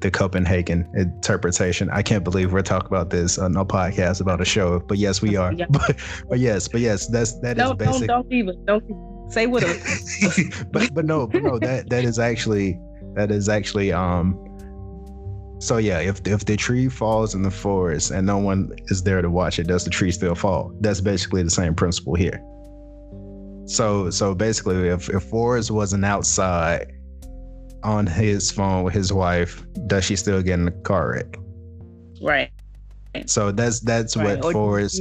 the 0.04 0.10
Copenhagen 0.10 0.86
interpretation. 0.94 1.88
I 1.88 2.02
can't 2.02 2.22
believe 2.22 2.52
we're 2.52 2.60
talking 2.60 2.88
about 2.88 3.08
this 3.08 3.38
on 3.38 3.56
a 3.56 3.64
podcast 3.64 4.20
about 4.20 4.38
a 4.38 4.44
show, 4.44 4.80
but 4.80 4.98
yes, 4.98 5.22
we 5.22 5.34
are. 5.36 5.52
Yeah. 5.52 5.64
But, 5.70 5.96
but 6.28 6.38
yes, 6.38 6.68
but 6.68 6.82
yes, 6.82 7.06
that's 7.06 7.40
that 7.40 7.56
is 7.56 7.64
Don't 7.64 7.78
don't 7.78 7.92
basic. 7.92 8.08
don't 8.08 8.30
even 8.32 8.64
don't 8.66 9.32
say 9.32 9.46
what 9.46 9.62
but 10.72 10.92
but 10.94 11.06
no, 11.06 11.26
but 11.26 11.42
no, 11.42 11.58
that 11.58 11.88
that 11.88 12.04
is 12.04 12.18
actually 12.18 12.78
that 13.14 13.30
is 13.30 13.48
actually 13.48 13.92
um 13.94 14.38
so 15.58 15.78
yeah, 15.78 16.00
if 16.00 16.20
if 16.26 16.44
the 16.44 16.56
tree 16.56 16.90
falls 16.90 17.34
in 17.34 17.42
the 17.42 17.50
forest 17.50 18.10
and 18.10 18.26
no 18.26 18.36
one 18.36 18.72
is 18.88 19.02
there 19.02 19.22
to 19.22 19.30
watch 19.30 19.58
it, 19.58 19.66
does 19.66 19.84
the 19.84 19.90
tree 19.90 20.12
still 20.12 20.34
fall? 20.34 20.70
That's 20.80 21.00
basically 21.00 21.42
the 21.42 21.50
same 21.50 21.74
principle 21.74 22.14
here. 22.14 22.42
So 23.64 24.10
so 24.10 24.34
basically 24.34 24.88
if 24.88 25.08
if 25.08 25.22
forest 25.22 25.70
wasn't 25.70 26.04
outside 26.04 26.92
on 27.84 28.06
his 28.06 28.50
phone 28.50 28.82
with 28.82 28.94
his 28.94 29.12
wife, 29.12 29.62
does 29.86 30.04
she 30.04 30.16
still 30.16 30.42
get 30.42 30.54
in 30.54 30.64
the 30.66 30.70
car 30.72 31.12
wreck? 31.12 31.38
right. 32.22 32.50
So 33.26 33.52
that's 33.52 33.78
that's 33.80 34.16
right. 34.16 34.38
what 34.38 34.44
Or- 34.46 34.52
Forrest 34.52 35.00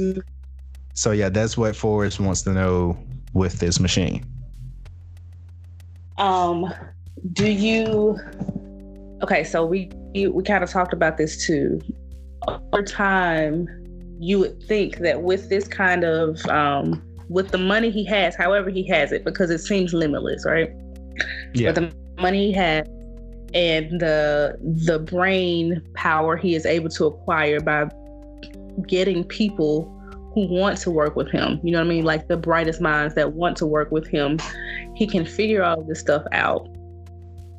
so 0.96 1.10
yeah, 1.10 1.28
that's 1.28 1.56
what 1.56 1.74
Forrest 1.74 2.20
wants 2.20 2.42
to 2.42 2.52
know 2.52 2.96
with 3.32 3.58
this 3.58 3.80
machine. 3.80 4.24
Um, 6.18 6.72
do 7.32 7.50
you 7.50 8.18
okay 9.22 9.42
so 9.42 9.64
we 9.64 9.90
we 10.14 10.42
kind 10.44 10.62
of 10.62 10.70
talked 10.70 10.92
about 10.92 11.16
this 11.16 11.46
too 11.46 11.80
over 12.46 12.82
time 12.82 13.66
you 14.20 14.38
would 14.38 14.62
think 14.64 14.98
that 14.98 15.22
with 15.22 15.48
this 15.48 15.66
kind 15.66 16.04
of 16.04 16.44
um 16.46 17.02
with 17.30 17.48
the 17.50 17.56
money 17.58 17.90
he 17.90 18.04
has 18.04 18.36
however 18.36 18.68
he 18.68 18.86
has 18.86 19.10
it 19.12 19.24
because 19.24 19.48
it 19.50 19.58
seems 19.58 19.94
limitless 19.94 20.44
right 20.44 20.70
Yeah. 21.54 21.68
with 21.68 21.76
the 21.76 22.03
money 22.18 22.46
he 22.46 22.52
has 22.52 22.86
and 23.54 24.00
the 24.00 24.56
the 24.86 24.98
brain 24.98 25.80
power 25.94 26.36
he 26.36 26.54
is 26.54 26.66
able 26.66 26.88
to 26.90 27.06
acquire 27.06 27.60
by 27.60 27.88
getting 28.86 29.24
people 29.24 29.90
who 30.34 30.48
want 30.48 30.76
to 30.78 30.90
work 30.90 31.14
with 31.14 31.30
him. 31.30 31.60
You 31.62 31.70
know 31.70 31.78
what 31.78 31.86
i 31.86 31.88
mean? 31.88 32.04
Like 32.04 32.26
the 32.26 32.36
brightest 32.36 32.80
minds 32.80 33.14
that 33.14 33.34
want 33.34 33.56
to 33.58 33.66
work 33.66 33.92
with 33.92 34.06
him 34.06 34.38
he 34.94 35.06
can 35.06 35.24
figure 35.24 35.62
all 35.62 35.82
this 35.82 36.00
stuff 36.00 36.24
out. 36.32 36.68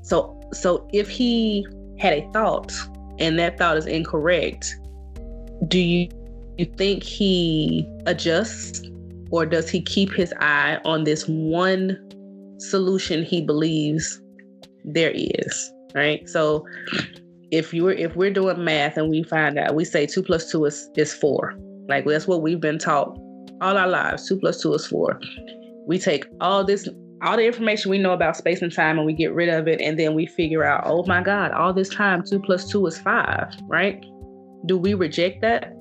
So 0.02 0.40
so 0.54 0.88
if 0.94 1.10
he 1.10 1.66
had 1.98 2.14
a 2.14 2.30
thought 2.32 2.74
and 3.20 3.40
that 3.40 3.58
thought 3.58 3.78
is 3.78 3.86
incorrect 3.86 4.76
do 5.68 5.80
you 5.80 6.10
you 6.58 6.66
think 6.66 7.04
he 7.04 7.88
adjusts 8.06 8.82
or 9.32 9.46
does 9.46 9.70
he 9.70 9.82
keep 9.82 10.12
his 10.12 10.34
eye 10.40 10.80
on 10.86 11.04
this 11.04 11.26
one 11.28 11.98
solution 12.60 13.24
he 13.24 13.42
believes 13.42 14.22
there 14.94 15.12
is 15.14 15.72
right? 15.96 16.28
So 16.30 16.68
if 17.52 17.74
you're 17.74 17.94
if 17.94 18.16
we're 18.16 18.34
doing 18.34 18.64
math 18.64 18.98
and 18.98 19.10
we 19.10 19.24
find 19.24 19.58
out 19.58 19.74
we 19.74 19.86
say 19.86 20.06
two 20.06 20.22
plus 20.22 20.52
two 20.52 20.66
is 20.66 20.88
is 20.96 21.14
four. 21.14 21.56
Like 21.88 22.06
that's 22.06 22.28
what 22.28 22.44
we've 22.44 22.60
been 22.60 22.78
taught 22.78 23.18
all 23.62 23.78
our 23.78 23.88
lives 23.88 24.28
two 24.28 24.38
plus 24.38 24.62
two 24.62 24.74
is 24.74 24.86
four. 24.86 25.20
We 25.88 25.98
take 25.98 26.28
all 26.42 26.64
this 26.64 26.88
all 27.24 27.38
the 27.38 27.46
information 27.46 27.90
we 27.90 27.98
know 27.98 28.12
about 28.12 28.36
space 28.36 28.62
and 28.62 28.72
time 28.72 28.98
and 28.98 29.06
we 29.06 29.14
get 29.14 29.34
rid 29.34 29.50
of 29.50 29.68
it 29.68 29.82
and 29.82 29.98
then 29.98 30.14
we 30.14 30.28
figure 30.28 30.64
out 30.64 30.84
oh 30.86 31.04
my 31.08 31.24
god 31.24 31.52
all 31.52 31.74
this 31.74 31.90
time 31.90 32.24
two 32.24 32.40
plus 32.40 32.70
two 32.70 32.86
is 32.86 33.00
five 33.00 33.48
right? 33.68 34.06
Do 34.68 34.78
we 34.78 34.94
reject 34.94 35.42
that 35.42 35.72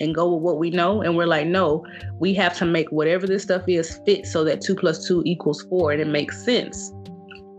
and 0.00 0.14
go 0.14 0.34
with 0.34 0.42
what 0.42 0.58
we 0.58 0.70
know? 0.70 1.00
And 1.00 1.16
we're 1.16 1.26
like 1.26 1.46
no 1.46 1.86
we 2.18 2.34
have 2.34 2.56
to 2.58 2.66
make 2.66 2.90
whatever 2.90 3.26
this 3.26 3.44
stuff 3.44 3.62
is 3.66 3.98
fit 4.04 4.26
so 4.26 4.44
that 4.44 4.60
two 4.60 4.74
plus 4.74 5.06
two 5.06 5.22
equals 5.24 5.62
four 5.70 5.92
and 5.92 6.02
it 6.02 6.08
makes 6.08 6.44
sense 6.44 6.92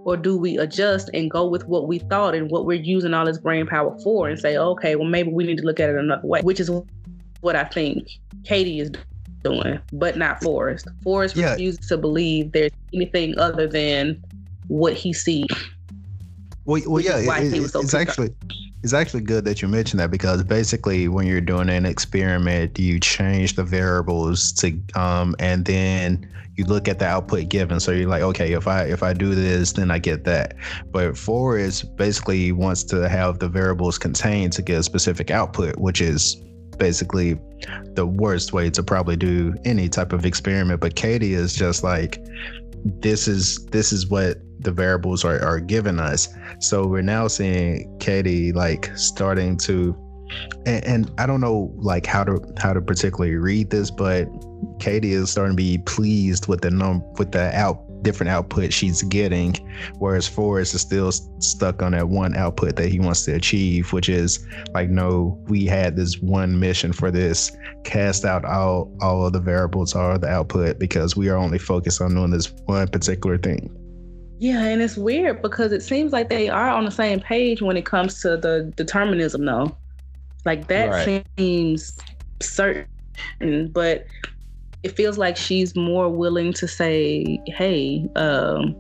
or 0.06 0.18
do 0.18 0.38
we 0.38 0.58
adjust 0.58 1.10
and 1.13 1.30
go 1.32 1.48
with 1.48 1.66
what 1.68 1.88
we 1.88 2.00
thought 2.00 2.36
and 2.36 2.50
what 2.52 2.66
we're 2.66 2.74
using 2.82 3.13
all 3.13 3.26
this 3.26 3.38
brain 3.38 3.66
power 3.66 3.98
for 4.00 4.28
and 4.28 4.39
say 4.39 4.58
okay 4.58 4.96
well 4.96 5.08
maybe 5.08 5.32
we 5.32 5.44
need 5.44 5.58
to 5.58 5.63
look 5.63 5.80
at 5.80 5.89
it 5.89 5.96
another 5.96 6.26
way 6.28 6.42
which 6.42 6.60
is 6.60 6.70
what 7.42 7.56
i 7.56 7.63
think 7.63 8.08
katie 8.44 8.80
is 8.80 8.92
doing 9.44 9.80
but 9.94 10.18
not 10.18 10.42
forrest 10.42 10.88
forrest 11.04 11.36
Yeah. 11.36 11.52
refuses 11.52 11.88
to 11.88 11.98
believe 11.98 12.52
there's 12.52 12.72
anything 12.94 13.38
other 13.38 13.68
than 13.68 14.22
what 14.68 14.94
he 14.94 15.12
sees 15.13 15.48
Well, 16.66 16.82
well 16.88 17.02
yeah, 17.02 17.18
it- 17.18 17.52
he 17.52 17.58
it- 17.58 17.62
was 17.62 17.72
so 17.72 17.82
it's 17.82 17.94
pissed 17.94 18.20
off. 18.20 18.28
It's 18.84 18.93
actually 18.93 19.22
good 19.22 19.46
that 19.46 19.62
you 19.62 19.67
mentioned 19.69 20.00
that 20.02 20.12
because 20.12 20.43
basically 20.43 21.08
when 21.08 21.26
you're 21.26 21.41
doing 21.41 21.69
an 21.69 21.86
experiment, 21.86 22.78
you 22.78 23.00
change 23.00 23.56
the 23.56 23.63
variables 23.63 24.52
to 24.54 24.78
um 24.96 25.36
and 25.39 25.65
then 25.65 26.30
you 26.56 26.65
look 26.65 26.88
at 26.88 27.00
the 27.00 27.06
output 27.06 27.50
given. 27.50 27.80
So 27.80 27.91
you're 27.91 28.10
like, 28.10 28.22
okay, 28.22 28.54
if 28.54 28.67
I 28.67 28.84
if 28.84 29.02
I 29.02 29.13
do 29.13 29.34
this, 29.34 29.72
then 29.72 29.89
I 29.89 30.00
get 30.00 30.26
that. 30.26 30.56
But 30.91 31.17
Forest 31.17 31.96
basically 31.96 32.52
wants 32.52 32.84
to 32.86 33.08
have 33.10 33.39
the 33.39 33.48
variables 33.48 33.98
contained 33.98 34.54
to 34.54 34.62
get 34.62 34.80
a 34.80 34.84
specific 34.84 35.32
output, 35.32 35.78
which 35.78 36.02
is 36.02 36.36
basically 36.78 37.39
the 37.93 38.06
worst 38.06 38.52
way 38.52 38.69
to 38.69 38.84
probably 38.84 39.15
do 39.15 39.56
any 39.63 39.88
type 39.88 40.12
of 40.12 40.26
experiment. 40.26 40.82
But 40.82 40.96
Katie 40.96 41.34
is 41.34 41.56
just 41.56 41.84
like, 41.84 42.19
this 42.84 43.28
is 43.28 43.65
this 43.67 43.93
is 43.93 44.08
what 44.08 44.38
the 44.60 44.72
variables 44.72 45.26
are, 45.26 45.44
are 45.44 45.60
giving 45.60 46.00
us. 46.00 46.30
So 46.60 46.88
we're 46.88 47.02
now 47.02 47.28
seeing 47.28 47.98
Katie 48.00 48.52
like 48.52 48.92
starting 48.96 49.58
to 49.58 49.96
and, 50.66 50.84
and 50.86 51.12
I 51.18 51.26
don't 51.26 51.42
know 51.42 51.72
like 51.78 52.06
how 52.06 52.24
to 52.24 52.42
how 52.58 52.74
to 52.74 52.82
particularly 52.82 53.36
read 53.36 53.70
this, 53.70 53.92
but 53.92 54.28
Katie 54.80 55.13
is 55.13 55.30
starting 55.30 55.54
to 55.54 55.62
be 55.62 55.78
pleased 55.80 56.48
with 56.48 56.62
the 56.62 56.72
num 56.72 57.04
with 57.18 57.32
the 57.32 57.56
out 57.58 57.82
different 58.04 58.30
output 58.30 58.74
she's 58.74 59.02
getting, 59.04 59.56
whereas 59.98 60.28
Forrest 60.28 60.74
is 60.74 60.82
still 60.82 61.12
stuck 61.12 61.82
on 61.82 61.94
that 61.94 62.10
one 62.10 62.36
output 62.36 62.76
that 62.76 62.89
he 62.89 63.00
wants 63.00 63.24
to 63.26 63.34
achieve, 63.34 63.94
which 63.94 64.10
is 64.10 64.46
like, 64.74 64.89
no, 64.89 65.42
we 65.48 65.66
had 65.66 65.96
this 65.96 66.20
one 66.20 66.60
mission 66.60 66.92
for 66.92 67.12
this, 67.12 67.56
cast 67.84 68.26
out 68.26 68.46
all 68.46 68.94
all 69.02 69.26
of 69.26 69.34
the 69.34 69.39
variables 69.39 69.96
or 69.96 70.18
the 70.18 70.28
output 70.28 70.80
because 70.80 71.16
we 71.16 71.30
are 71.30 71.38
only 71.38 71.60
focused 71.60 72.02
on 72.02 72.13
doing 72.13 72.32
this 72.32 72.52
one 72.66 72.88
particular 72.88 73.38
thing. 73.38 73.74
Yeah, 74.39 74.63
and 74.65 74.82
it's 74.82 74.98
weird 74.98 75.41
because 75.41 75.72
it 75.72 75.82
seems 75.84 76.12
like 76.12 76.30
they 76.30 76.50
are 76.50 76.69
on 76.69 76.86
the 76.86 76.91
same 76.91 77.19
page 77.19 77.62
when 77.62 77.78
it 77.78 77.86
comes 77.86 78.19
to 78.22 78.36
the 78.36 78.74
determinism, 78.76 79.46
though. 79.46 79.78
Like 80.46 80.67
that 80.67 80.89
Right. 80.89 81.26
seems 81.38 81.98
certain, 82.41 82.88
but 83.72 84.06
it 84.84 84.96
feels 84.96 85.17
like 85.17 85.38
she's 85.38 85.76
more 85.76 86.10
willing 86.10 86.52
to 86.54 86.67
say, 86.67 87.39
"Hey, 87.48 88.06
um, 88.15 88.76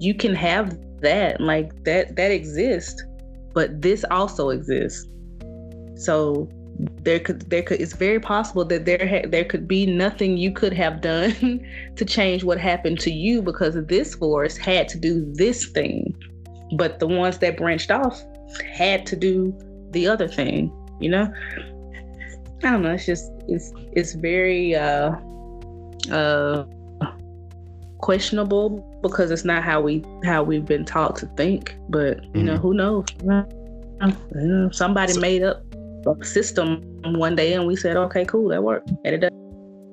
you 0.00 0.14
can 0.14 0.34
have 0.34 0.78
that. 1.00 1.40
Like 1.40 1.84
that 1.84 2.16
that 2.16 2.30
exists, 2.30 3.02
but 3.54 3.80
this 3.80 4.04
also 4.10 4.50
exists." 4.50 5.08
So 5.94 6.48
there 7.02 7.18
could 7.20 7.48
there 7.50 7.62
could 7.62 7.80
it's 7.80 7.92
very 7.94 8.20
possible 8.20 8.64
that 8.64 8.84
there 8.84 9.06
ha- 9.06 9.28
there 9.28 9.44
could 9.44 9.66
be 9.68 9.86
nothing 9.86 10.36
you 10.36 10.52
could 10.52 10.72
have 10.72 11.00
done 11.00 11.32
to 11.96 12.04
change 12.04 12.44
what 12.44 12.58
happened 12.58 12.98
to 13.00 13.10
you 13.10 13.42
because 13.42 13.74
this 13.86 14.14
force 14.14 14.56
had 14.56 14.88
to 14.88 14.98
do 14.98 15.24
this 15.34 15.66
thing. 15.66 16.14
But 16.76 16.98
the 17.00 17.06
ones 17.06 17.38
that 17.38 17.56
branched 17.56 17.90
off 17.90 18.22
had 18.72 19.04
to 19.06 19.16
do 19.16 19.52
the 19.90 20.06
other 20.06 20.28
thing 20.28 20.72
you 21.00 21.08
know? 21.10 21.32
I 22.62 22.70
don't 22.70 22.82
know 22.82 22.92
it's 22.92 23.06
just 23.06 23.30
it's 23.48 23.72
it's 23.92 24.12
very 24.12 24.74
uh 24.74 25.12
uh 26.12 26.64
questionable 27.98 28.86
because 29.02 29.30
it's 29.30 29.44
not 29.44 29.62
how 29.62 29.80
we 29.80 30.04
how 30.24 30.42
we've 30.42 30.64
been 30.64 30.84
taught 30.84 31.16
to 31.16 31.26
think. 31.36 31.74
But 31.88 32.22
you 32.34 32.42
know 32.42 32.56
Mhm. 32.56 32.60
who 32.60 32.74
knows? 32.74 33.06
Somebody 34.76 35.12
So- 35.14 35.20
made 35.20 35.42
up 35.42 35.62
system 36.22 36.82
one 37.14 37.36
day 37.36 37.52
and 37.52 37.66
we 37.66 37.76
said 37.76 37.96
okay 37.96 38.24
cool 38.24 38.48
that 38.48 38.62
worked 38.62 38.90
and 39.04 39.14
it 39.14 39.18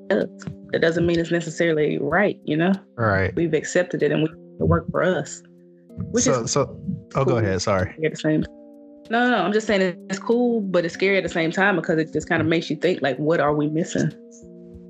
does 0.09 0.29
that 0.71 0.81
doesn't 0.81 1.05
mean 1.05 1.19
it's 1.19 1.31
necessarily 1.31 1.97
right 1.99 2.39
you 2.45 2.55
know 2.57 2.73
Right. 2.95 3.35
we've 3.35 3.53
accepted 3.53 4.01
it 4.03 4.11
and 4.11 4.23
we 4.23 4.29
it 4.29 4.67
worked 4.67 4.89
for 4.91 5.03
us 5.03 5.41
which 6.11 6.23
So 6.23 6.43
is 6.43 6.51
so 6.51 6.79
oh 7.15 7.25
go 7.25 7.37
ahead, 7.37 7.61
sorry. 7.61 7.95
at 8.03 8.11
the 8.11 8.17
same 8.17 8.43
no, 9.09 9.29
no, 9.29 9.37
I'm 9.37 9.53
just 9.53 9.67
saying 9.67 9.81
it's 10.09 10.19
cool, 10.19 10.59
but 10.59 10.83
it's 10.83 10.93
scary 10.93 11.15
at 11.15 11.23
the 11.23 11.29
same 11.29 11.49
time 11.49 11.77
because 11.77 11.97
it 11.97 12.11
just 12.11 12.27
kind 12.27 12.41
of 12.41 12.47
makes 12.49 12.69
you 12.69 12.75
think 12.75 13.01
like, 13.01 13.15
what 13.17 13.39
are 13.39 13.55
we 13.55 13.67
missing? 13.69 14.11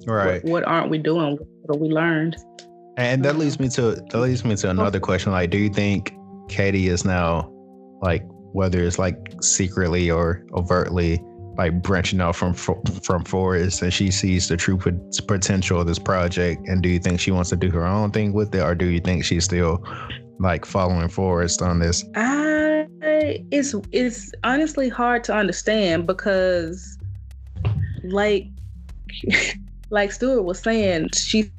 Right. 0.08 0.44
What, 0.44 0.52
what 0.52 0.64
aren't 0.64 0.90
we 0.90 0.98
doing? 0.98 1.38
What 1.38 1.76
have 1.76 1.80
we 1.80 1.90
learned? 1.90 2.36
And 2.98 3.24
that 3.26 3.38
leads 3.38 3.60
me 3.60 3.70
to 3.70 3.92
that 3.92 4.18
leads 4.18 4.44
me 4.44 4.56
to 4.56 4.72
another 4.72 5.00
question. 5.00 5.32
Like, 5.34 5.52
do 5.52 5.60
you 5.60 5.70
think 5.70 6.12
Katie 6.50 6.88
is 6.88 7.06
now 7.06 7.48
like 8.02 8.24
whether 8.54 8.84
it's 8.84 9.00
like 9.00 9.18
secretly 9.42 10.10
or 10.10 10.46
overtly 10.54 11.22
like 11.58 11.82
branching 11.82 12.22
out 12.22 12.36
from 12.36 12.54
from 12.54 13.24
Forest 13.26 13.82
and 13.82 13.92
she 13.92 14.12
sees 14.12 14.48
the 14.48 14.58
true 14.58 14.78
potential 15.28 15.82
of 15.82 15.88
this 15.88 16.00
project? 16.00 16.68
And 16.68 16.84
do 16.84 16.90
you 16.90 17.00
think 17.00 17.20
she 17.20 17.32
wants 17.32 17.50
to 17.50 17.56
do 17.56 17.72
her 17.72 17.86
own 17.86 18.12
thing 18.12 18.34
with 18.34 18.54
it, 18.54 18.62
or 18.62 18.76
do 18.76 18.86
you 18.86 19.00
think 19.00 19.24
she's 19.24 19.46
still 19.46 19.84
like 20.40 20.66
following 20.66 21.10
Forest 21.10 21.62
on 21.62 21.80
this? 21.80 22.04
I 22.16 22.88
it's 23.02 23.76
it's 23.92 24.32
honestly 24.44 24.90
hard 24.90 25.24
to 25.26 25.36
understand 25.36 26.06
because 26.08 26.98
like 28.04 28.48
like 29.90 30.12
Stuart 30.12 30.44
was 30.44 30.60
saying, 30.60 31.10
she's 31.16 31.50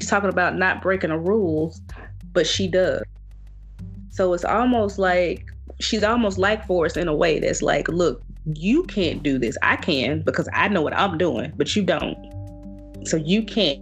talking 0.00 0.30
about 0.30 0.56
not 0.56 0.82
breaking 0.82 1.10
the 1.10 1.18
rules, 1.18 1.80
but 2.32 2.46
she 2.46 2.68
does. 2.68 3.02
So 4.10 4.32
it's 4.34 4.44
almost 4.44 4.98
like 4.98 5.51
she's 5.82 6.02
almost 6.02 6.38
like 6.38 6.66
Forrest 6.66 6.96
in 6.96 7.08
a 7.08 7.14
way 7.14 7.40
that's 7.40 7.62
like, 7.62 7.88
look, 7.88 8.22
you 8.54 8.84
can't 8.84 9.22
do 9.22 9.38
this. 9.38 9.56
I 9.62 9.76
can 9.76 10.22
because 10.22 10.48
I 10.52 10.68
know 10.68 10.82
what 10.82 10.96
I'm 10.96 11.18
doing, 11.18 11.52
but 11.56 11.74
you 11.74 11.82
don't. 11.82 12.16
So 13.06 13.16
you 13.16 13.42
can't. 13.42 13.80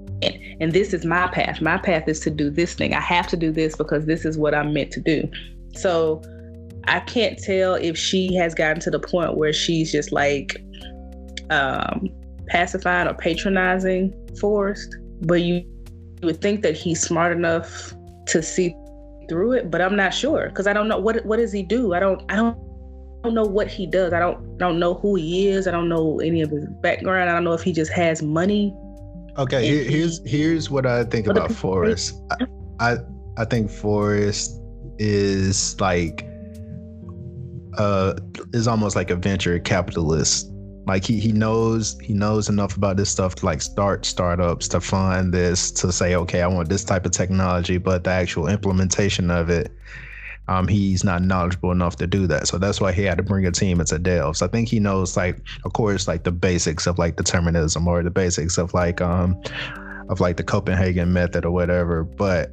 And 0.61 0.73
this 0.73 0.93
is 0.93 1.05
my 1.05 1.29
path. 1.29 1.61
My 1.61 1.79
path 1.79 2.09
is 2.09 2.21
to 2.21 2.31
do 2.31 2.51
this 2.51 2.75
thing. 2.75 2.95
I 2.95 3.01
have 3.01 3.27
to 3.29 3.37
do 3.37 3.53
this 3.53 3.77
because 3.77 4.07
this 4.07 4.25
is 4.25 4.37
what 4.37 4.55
I'm 4.55 4.73
meant 4.73 4.91
to 4.93 5.01
do. 5.01 5.29
So 5.75 6.23
I 6.85 7.01
can't 7.01 7.39
tell 7.39 7.75
if 7.75 7.97
she 7.97 8.35
has 8.35 8.55
gotten 8.55 8.81
to 8.81 8.91
the 8.91 8.99
point 8.99 9.37
where 9.37 9.53
she's 9.53 9.93
just 9.93 10.13
like 10.13 10.63
um, 11.51 12.09
pacifying 12.49 13.09
or 13.09 13.15
patronizing 13.15 14.15
Forrest, 14.41 14.97
but 15.23 15.43
you, 15.43 15.57
you 15.57 16.27
would 16.27 16.41
think 16.41 16.63
that 16.63 16.77
he's 16.77 17.01
smart 17.01 17.33
enough 17.33 17.95
to 18.27 18.43
see 18.43 18.75
through 19.31 19.53
it. 19.53 19.71
But 19.71 19.81
I'm 19.81 19.97
not 19.97 20.13
sure 20.13 20.49
because 20.49 20.67
I 20.67 20.75
don't 20.75 20.89
know 20.89 20.99
what 20.99 21.25
what 21.25 21.39
does 21.39 21.53
he 21.53 21.63
do. 21.63 21.95
I 21.95 22.01
don't 22.01 22.21
I 22.29 22.37
don't 22.37 22.59
I 23.23 23.29
don't 23.29 23.35
know 23.35 23.45
what 23.45 23.69
he 23.69 23.87
does. 23.87 24.13
I 24.13 24.19
don't 24.19 24.37
I 24.57 24.67
don't 24.67 24.79
know 24.79 24.95
who 24.95 25.15
he 25.15 25.49
is. 25.49 25.67
I 25.67 25.71
don't 25.71 25.89
know 25.89 26.21
any 26.21 26.43
of 26.43 26.51
his 26.51 26.67
background. 26.83 27.31
I 27.31 27.33
don't 27.33 27.45
know 27.45 27.55
if 27.55 27.63
he 27.63 27.73
just 27.73 27.93
has 27.93 28.21
money. 28.21 28.75
Okay, 29.39 29.65
here, 29.65 29.85
here's 29.85 30.21
here's 30.29 30.71
what 30.71 30.85
I 30.85 31.05
think 31.05 31.29
about 31.29 31.53
Forrest. 31.53 32.21
I, 32.33 32.47
I 32.81 32.97
I 33.39 33.45
think 33.45 33.71
Forrest 33.71 34.61
is 34.99 35.81
like 35.81 36.27
uh 37.79 38.15
is 38.53 38.67
almost 38.67 38.97
like 38.97 39.11
a 39.11 39.17
venture 39.17 39.59
capitalist. 39.61 40.53
Like 40.91 41.05
he 41.05 41.21
he 41.21 41.31
knows 41.31 41.97
he 42.01 42.13
knows 42.13 42.49
enough 42.49 42.77
about 42.77 42.97
this 42.97 43.09
stuff 43.09 43.37
to 43.37 43.47
like 43.47 43.63
start 43.63 44.05
startups 44.05 44.67
to 44.69 44.81
fund 44.81 45.33
this 45.33 45.71
to 45.71 45.93
say 45.93 46.17
okay 46.17 46.43
I 46.43 46.49
want 46.49 46.69
this 46.69 46.83
type 46.83 47.07
of 47.07 47.13
technology, 47.13 47.79
but 47.79 48.03
the 48.03 48.11
actual 48.11 48.49
implementation 48.49 49.31
of 49.31 49.51
it 49.51 49.71
um, 50.49 50.67
he's 50.67 51.05
not 51.05 51.23
knowledgeable 51.23 51.71
enough 51.71 51.95
to 51.99 52.09
do 52.09 52.27
that. 52.27 52.49
So 52.49 52.59
that's 52.59 52.81
why 52.81 52.91
he 52.91 53.05
had 53.05 53.19
to 53.19 53.23
bring 53.23 53.47
a 53.47 53.53
team 53.53 53.79
into 53.79 54.01
Devs. 54.01 54.43
I 54.43 54.49
think 54.49 54.69
he 54.69 54.81
knows 54.81 55.17
like, 55.17 55.39
of 55.65 55.75
course, 55.75 56.09
like 56.09 56.25
the 56.25 56.33
basics 56.33 56.89
of 56.89 56.99
like 56.99 57.15
determinism 57.15 57.87
or 57.87 58.03
the 58.03 58.11
basics 58.11 58.59
of 58.59 58.75
like 58.75 59.01
um 59.01 59.41
of 60.09 60.19
like 60.19 60.39
the 60.39 60.43
Copenhagen 60.43 61.13
method 61.13 61.45
or 61.45 61.53
whatever. 61.53 62.03
But 62.03 62.51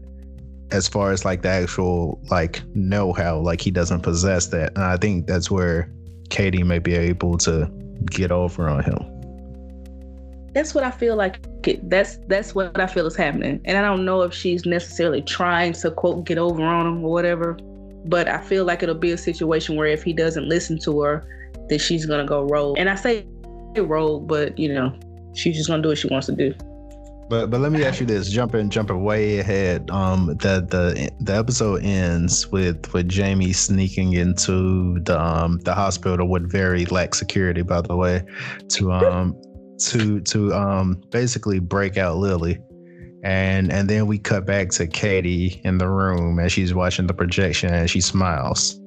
as 0.69 0.87
far 0.87 1.11
as 1.11 1.25
like 1.25 1.41
the 1.41 1.49
actual 1.49 2.21
like 2.29 2.61
know-how, 2.75 3.39
like 3.39 3.61
he 3.61 3.71
doesn't 3.71 4.01
possess 4.01 4.45
that. 4.49 4.75
And 4.75 4.83
I 4.83 4.97
think 4.97 5.25
that's 5.25 5.49
where 5.49 5.91
Katie 6.29 6.61
may 6.61 6.77
be 6.77 6.93
able 6.93 7.39
to 7.39 7.67
get 8.05 8.31
over 8.31 8.69
on 8.69 8.83
him. 8.83 8.97
That's 10.53 10.73
what 10.73 10.83
I 10.83 10.91
feel 10.91 11.15
like. 11.15 11.39
That's 11.83 12.17
that's 12.27 12.55
what 12.55 12.79
I 12.79 12.87
feel 12.87 13.05
is 13.05 13.15
happening, 13.15 13.61
and 13.65 13.77
I 13.77 13.81
don't 13.81 14.05
know 14.05 14.21
if 14.21 14.33
she's 14.33 14.65
necessarily 14.65 15.21
trying 15.21 15.73
to 15.73 15.91
quote 15.91 16.25
get 16.25 16.37
over 16.37 16.63
on 16.63 16.87
him 16.87 17.03
or 17.03 17.11
whatever. 17.11 17.57
But 18.05 18.27
I 18.27 18.39
feel 18.39 18.63
like 18.63 18.81
it'll 18.81 18.95
be 18.95 19.11
a 19.11 19.17
situation 19.17 19.75
where 19.75 19.87
if 19.87 20.01
he 20.01 20.13
doesn't 20.13 20.47
listen 20.47 20.79
to 20.79 21.01
her, 21.01 21.51
then 21.67 21.77
she's 21.77 22.05
gonna 22.05 22.25
go 22.25 22.43
rogue. 22.43 22.77
And 22.79 22.89
I 22.89 22.95
say 22.95 23.25
rogue, 23.75 24.27
but 24.27 24.57
you 24.57 24.73
know, 24.73 24.97
she's 25.35 25.57
just 25.57 25.69
gonna 25.69 25.83
do 25.83 25.89
what 25.89 25.97
she 25.97 26.07
wants 26.07 26.27
to 26.27 26.35
do. 26.35 26.53
But 27.29 27.49
but 27.49 27.59
let 27.59 27.71
me 27.71 27.83
ask 27.83 27.99
you 27.99 28.05
this: 28.05 28.29
jumping 28.29 28.69
jumping 28.69 29.03
way 29.03 29.39
ahead. 29.39 29.89
Um, 29.89 30.27
the 30.27 30.65
the 30.67 31.11
the 31.19 31.35
episode 31.35 31.83
ends 31.83 32.47
with 32.47 32.93
with 32.93 33.09
Jamie 33.09 33.53
sneaking 33.53 34.13
into 34.13 34.99
the 35.01 35.19
um 35.19 35.59
the 35.59 35.73
hospital 35.73 36.27
with 36.27 36.49
very 36.49 36.85
lax 36.85 37.19
security, 37.19 37.63
by 37.63 37.81
the 37.81 37.95
way, 37.95 38.23
to 38.69 38.91
um 38.91 39.35
to 39.79 40.21
to 40.21 40.53
um 40.53 41.01
basically 41.11 41.59
break 41.59 41.97
out 41.97 42.17
Lily 42.17 42.59
and 43.23 43.71
and 43.71 43.89
then 43.89 44.07
we 44.07 44.17
cut 44.17 44.45
back 44.45 44.69
to 44.69 44.87
Katie 44.87 45.59
in 45.63 45.79
the 45.79 45.87
room 45.89 46.39
and 46.39 46.51
she's 46.51 46.73
watching 46.73 47.07
the 47.07 47.13
projection 47.13 47.73
and 47.73 47.89
she 47.89 47.99
smiles. 47.99 48.79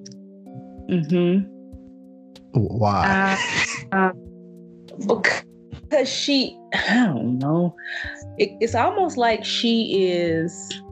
Mm-hmm. 0.89 1.47
Why? 2.53 3.39
Uh, 3.93 3.97
uh, 3.97 4.13
because 4.97 6.09
she, 6.09 6.59
I 6.75 7.07
don't 7.07 7.39
know. 7.39 7.75
It, 8.41 8.51
it's 8.61 8.75
almost 8.75 9.17
like 9.17 9.45
she 9.45 10.09
is 10.09 10.83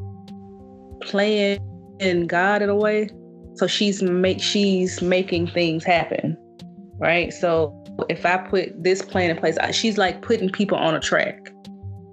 playing 1.00 1.58
in 1.98 2.26
God 2.26 2.62
in 2.62 2.68
a 2.68 2.76
way. 2.76 3.08
So 3.54 3.66
she's 3.66 4.02
make 4.02 4.40
she's 4.40 5.02
making 5.02 5.48
things 5.48 5.82
happen, 5.82 6.36
right? 6.98 7.32
So 7.32 7.74
if 8.08 8.24
I 8.24 8.36
put 8.36 8.84
this 8.84 9.02
plan 9.02 9.30
in 9.30 9.36
place, 9.36 9.56
she's 9.72 9.98
like 9.98 10.22
putting 10.22 10.48
people 10.50 10.78
on 10.78 10.94
a 10.94 11.00
track. 11.00 11.50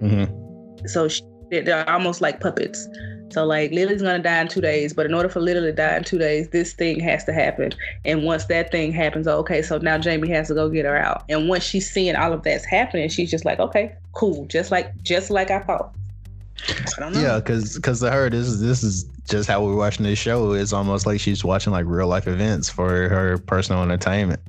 Mm-hmm 0.02 0.46
so 0.88 1.08
she, 1.08 1.24
they're 1.50 1.90
almost 1.90 2.22
like 2.22 2.40
puppets. 2.40 2.88
So 3.32 3.46
like 3.46 3.72
Lily's 3.72 4.02
gonna 4.02 4.20
die 4.20 4.42
in 4.42 4.48
two 4.48 4.62
days, 4.62 4.94
but 4.94 5.06
in 5.06 5.14
order 5.14 5.30
for 5.30 5.40
Lily 5.40 5.62
to 5.62 5.72
die 5.74 5.98
in 5.98 6.04
two 6.04 6.18
days, 6.18 6.50
this 6.50 6.74
thing 6.74 7.00
has 7.00 7.24
to 7.26 7.34
happen. 7.34 7.74
And 8.06 8.24
once 8.24 8.46
that 8.46 8.72
thing 8.72 8.92
happens, 8.92 9.28
okay, 9.28 9.62
so 9.62 9.78
now 9.78 9.98
Jamie 9.98 10.30
has 10.30 10.48
to 10.50 10.54
go 10.54 10.70
get 10.70 10.86
her 10.86 10.96
out. 10.96 11.24
And 11.28 11.50
once 11.50 11.64
she's 11.64 11.90
seeing 11.90 12.16
all 12.16 12.34
of 12.34 12.44
that's 12.44 12.66
happening, 12.66 13.10
she's 13.10 13.32
just 13.32 13.44
like, 13.44 13.60
okay, 13.60 13.96
cool, 14.14 14.46
just 14.46 14.72
like 14.72 14.92
just 15.04 15.30
like 15.30 15.52
I 15.52 15.60
thought. 15.60 15.94
I 17.00 17.10
yeah, 17.12 17.40
because 17.40 17.76
because 17.76 18.00
to 18.00 18.12
her, 18.12 18.30
this 18.30 18.48
is 18.48 18.62
this 18.62 18.84
is 18.84 19.04
just 19.28 19.50
how 19.50 19.64
we're 19.64 19.76
watching 19.76 20.06
this 20.06 20.20
show. 20.20 20.54
It's 20.54 20.74
almost 20.74 21.06
like 21.06 21.20
she's 21.20 21.44
watching 21.44 21.74
like 21.74 21.86
real 21.86 22.08
life 22.08 22.28
events 22.28 22.70
for 22.70 23.10
her 23.10 23.38
personal 23.38 23.84
entertainment. 23.84 24.42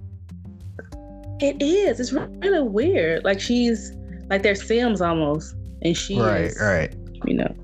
It 1.41 1.61
is. 1.61 2.01
It's 2.01 2.13
really 2.13 2.63
weird. 2.63 3.25
Like 3.25 3.41
she's 3.41 3.93
like 4.29 4.43
they're 4.43 4.55
Sims 4.55 5.01
almost 5.01 5.55
and 5.83 5.97
she 5.97 6.19
right, 6.19 6.53
right. 6.61 6.95
You 7.25 7.35
know, 7.35 7.55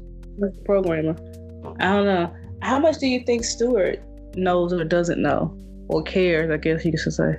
programmer. 0.64 1.16
I 1.80 1.92
don't 1.92 2.06
know. 2.06 2.34
How 2.60 2.78
much 2.78 2.98
do 2.98 3.06
you 3.06 3.24
think 3.24 3.44
Stewart 3.44 4.00
knows 4.34 4.72
or 4.72 4.84
doesn't 4.84 5.20
know 5.20 5.56
or 5.88 6.02
cares? 6.02 6.50
I 6.50 6.56
guess 6.56 6.84
you 6.84 6.92
could 6.92 7.12
say. 7.12 7.34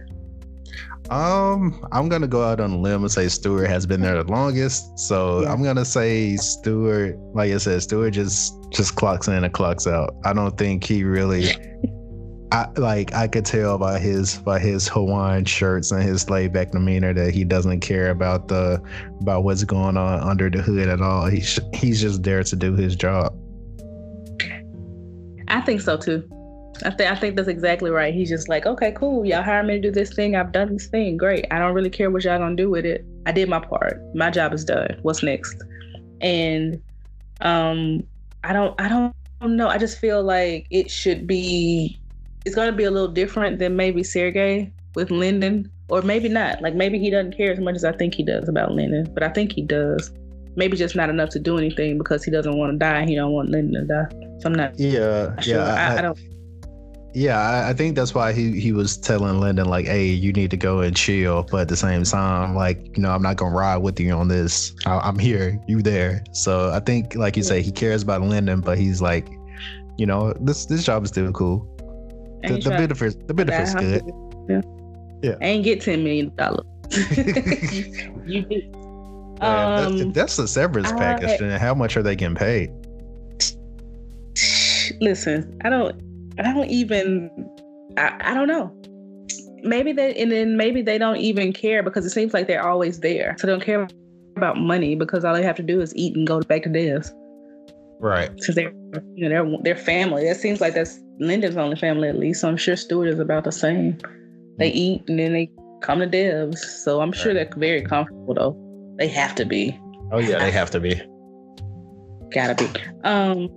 Um, 1.10 1.86
I'm 1.92 2.08
gonna 2.08 2.28
go 2.28 2.44
out 2.44 2.60
on 2.60 2.72
a 2.72 2.78
limb 2.78 3.04
and 3.04 3.12
say 3.12 3.28
Stewart 3.28 3.70
has 3.70 3.86
been 3.86 4.02
there 4.02 4.22
the 4.24 4.32
longest. 4.32 4.98
So 4.98 5.42
yeah. 5.42 5.52
I'm 5.52 5.62
gonna 5.62 5.86
say 5.86 6.38
Stewart, 6.38 7.18
like 7.34 7.52
I 7.52 7.58
said, 7.58 7.82
Stewart 7.84 8.14
just 8.14 8.56
just 8.72 8.96
clocks 8.96 9.28
in 9.28 9.44
and 9.44 9.54
clocks 9.54 9.86
out. 9.86 10.16
I 10.24 10.34
don't 10.34 10.58
think 10.58 10.84
he 10.84 11.04
really 11.04 11.52
I 12.54 12.68
like 12.78 13.12
I 13.16 13.28
could 13.28 13.46
tell 13.46 13.80
by 13.80 13.98
his 13.98 14.38
by 14.38 14.60
his 14.60 14.88
Hawaiian 14.88 15.44
shirts 15.46 15.92
and 15.92 16.04
his 16.04 16.30
laid 16.30 16.54
back 16.54 16.70
demeanor 16.70 17.12
that 17.12 17.34
he 17.34 17.44
doesn't 17.44 17.80
care 17.80 18.12
about 18.12 18.48
the 18.48 18.80
about 19.22 19.44
what's 19.44 19.64
going 19.64 19.98
on 19.98 20.20
under 20.20 20.52
the 20.52 20.62
hood 20.62 20.88
at 20.88 21.02
all. 21.02 21.26
He's 21.26 21.60
he's 21.74 22.00
just 22.00 22.22
there 22.22 22.44
to 22.44 22.56
do 22.56 22.76
his 22.76 22.96
job. 22.96 23.36
I 25.48 25.62
think 25.62 25.82
so 25.82 25.98
too. 25.98 26.30
I 26.86 26.92
think 26.92 27.12
I 27.12 27.16
think 27.16 27.38
that's 27.38 27.48
exactly 27.48 27.90
right. 27.90 28.14
He's 28.14 28.30
just 28.30 28.48
like, 28.48 28.68
okay, 28.68 28.92
cool. 28.92 29.26
Y'all 29.26 29.42
hire 29.42 29.64
me 29.64 29.74
to 29.74 29.82
do 29.82 29.92
this 29.92 30.14
thing. 30.14 30.36
I've 30.36 30.52
done 30.52 30.74
this 30.74 30.86
thing. 30.86 31.18
Great. 31.18 31.48
I 31.50 31.58
don't 31.58 31.74
really 31.74 31.90
care 31.90 32.12
what 32.12 32.24
y'all 32.24 32.38
gonna 32.38 32.56
do 32.56 32.70
with 32.70 32.86
it. 32.86 33.04
I 33.26 33.32
did 33.32 33.50
my 33.50 33.62
part. 33.62 34.00
My 34.14 34.30
job 34.30 34.54
is 34.54 34.64
done. 34.64 35.00
What's 35.02 35.24
next? 35.24 35.60
And 36.22 36.80
um, 37.42 38.04
I 38.44 38.54
don't 38.54 38.80
I 38.80 38.88
don't 38.88 39.16
know. 39.42 39.70
I 39.70 39.80
just 39.80 39.98
feel 39.98 40.22
like 40.22 40.68
it 40.70 40.92
should 40.92 41.26
be 41.26 42.00
it's 42.46 42.56
going 42.56 42.70
to 42.70 42.76
be 42.76 42.84
a 42.84 42.92
little 42.92 43.08
different 43.08 43.60
than 43.60 43.76
maybe 43.76 44.04
Sergey 44.04 44.72
with 44.96 45.12
Lyndon, 45.12 45.72
or 45.90 46.02
maybe 46.02 46.30
not. 46.30 46.62
Like 46.62 46.76
maybe 46.76 47.00
he 47.00 47.10
doesn't 47.10 47.36
care 47.36 47.52
as 47.52 47.60
much 47.60 47.76
as 47.76 47.86
I 47.86 47.94
think 47.94 48.14
he 48.14 48.24
does 48.24 48.48
about 48.50 48.72
Lyndon, 48.72 49.12
but 49.14 49.24
I 49.24 49.30
think 49.30 49.52
he 49.52 49.62
does. 49.62 50.12
Maybe 50.56 50.78
just 50.78 50.96
not 50.96 51.10
enough 51.10 51.30
to 51.30 51.40
do 51.40 51.58
anything 51.58 51.98
because 51.98 52.24
he 52.24 52.30
doesn't 52.30 52.56
want 52.56 52.74
to 52.74 52.78
die. 52.78 53.06
He 53.06 53.16
don't 53.16 53.32
want 53.32 53.50
Lyndon 53.50 53.88
to 53.88 53.88
die. 53.88 54.40
So 54.40 54.50
I'm 54.50 54.54
not. 54.54 54.80
Yeah, 54.80 55.40
sure. 55.40 55.56
yeah. 55.56 55.74
I, 55.74 55.96
I, 55.96 55.98
I 55.98 56.02
don't. 56.02 56.20
Yeah, 57.16 57.40
I, 57.40 57.70
I, 57.70 57.74
think 57.74 57.96
that's 57.96 58.16
why 58.16 58.34
he, 58.34 58.60
he 58.60 58.72
was 58.72 58.98
telling 58.98 59.40
Lyndon 59.40 59.68
like, 59.68 59.86
"Hey, 59.86 60.06
you 60.06 60.34
need 60.34 60.50
to 60.52 60.58
go 60.58 60.82
and 60.82 60.96
chill," 60.96 61.44
but 61.50 61.62
at 61.62 61.68
the 61.70 61.76
same 61.76 62.04
time, 62.04 62.56
like, 62.56 62.98
you 62.98 63.04
know, 63.04 63.12
I'm 63.12 63.22
not 63.22 63.38
gonna 63.38 63.56
ride 63.56 63.78
with 63.78 64.00
you 64.00 64.12
on 64.14 64.30
this. 64.30 64.74
I, 64.88 65.08
am 65.08 65.20
here, 65.20 65.60
you 65.68 65.84
there. 65.84 66.24
So 66.34 66.72
I 66.72 66.80
think, 66.80 67.16
like 67.16 67.38
you 67.38 67.44
say, 67.44 67.62
he 67.62 67.72
cares 67.72 68.02
about 68.02 68.22
Lyndon, 68.22 68.62
but 68.62 68.80
he's 68.80 69.00
like, 69.00 69.30
you 69.98 70.08
know, 70.08 70.34
this 70.42 70.66
this 70.66 70.84
job 70.84 71.04
is 71.04 71.10
still 71.10 71.32
cool 71.32 71.73
the, 72.44 72.58
the 72.58 72.70
benefits 72.70 73.16
the 73.28 73.34
benefits 73.34 73.76
good. 73.76 74.04
Yeah. 74.50 74.62
Yeah. 75.22 75.36
I 75.42 75.46
ain't 75.46 75.64
get 75.64 75.82
ten 75.82 76.04
million 76.04 76.34
dollars. 76.36 76.66
you, 78.26 78.42
did. 78.44 78.76
Um, 79.42 80.12
that's, 80.14 80.38
a 80.38 80.48
severance 80.48 80.92
package. 80.92 81.42
And 81.42 81.52
how 81.54 81.74
much 81.74 81.98
are 81.98 82.04
they 82.04 82.16
getting 82.16 82.36
paid? 82.36 82.72
Listen, 85.02 85.60
I 85.64 85.70
don't. 85.70 86.02
I 86.40 86.54
don't 86.54 86.70
even. 86.70 87.30
I, 87.98 88.16
I 88.20 88.34
don't 88.34 88.48
know. 88.48 88.72
Maybe 89.64 89.94
they 89.94 90.14
and 90.16 90.32
then 90.32 90.58
maybe 90.58 90.82
they 90.82 90.98
don't 90.98 91.18
even 91.18 91.54
care 91.54 91.84
because 91.84 92.06
it 92.06 92.10
seems 92.10 92.34
like 92.34 92.48
they're 92.48 92.66
always 92.66 93.00
there. 93.00 93.36
So 93.40 93.48
they 93.48 93.54
don't 93.54 93.64
care 93.64 93.88
about 94.36 94.58
money 94.58 94.96
because 94.96 95.24
all 95.24 95.34
they 95.34 95.44
have 95.44 95.56
to 95.56 95.64
do 95.64 95.80
is 95.80 95.96
eat 95.96 96.16
and 96.16 96.28
go 96.28 96.42
back 96.42 96.64
to 96.64 96.70
Devs. 96.70 97.12
Right. 98.04 98.36
Because 98.36 98.56
they're 98.56 98.74
you 99.16 99.30
know 99.30 99.30
they're, 99.30 99.58
they're 99.64 99.82
family. 99.82 100.26
That 100.26 100.36
seems 100.36 100.60
like 100.60 100.74
that's 100.74 101.00
Lyndon's 101.22 101.56
only 101.56 101.78
family 101.78 102.10
at 102.10 102.20
least. 102.20 102.42
So 102.42 102.50
I'm 102.50 102.58
sure 102.58 102.76
Stewart 102.76 103.08
is 103.08 103.18
about 103.18 103.46
the 103.46 103.52
same. 103.52 103.98
They 104.60 104.72
mm. 104.72 104.76
eat 104.76 105.04
and 105.08 105.18
then 105.18 105.32
they 105.32 105.50
come 105.82 106.00
to 106.00 106.08
Devs. 106.08 106.58
So 106.58 107.00
I'm 107.00 107.14
sure 107.14 107.34
they're 107.34 107.50
very 107.56 107.82
comfortable 107.82 108.34
though. 108.34 108.96
They 109.00 109.08
have 109.08 109.36
to 109.36 109.46
be. 109.46 109.80
Oh 110.12 110.20
yeah, 110.20 110.40
they 110.40 110.52
have 110.52 110.70
to 110.72 110.82
be. 110.82 111.02
Gotta 112.34 112.56
be. 112.56 112.68
Um 113.06 113.48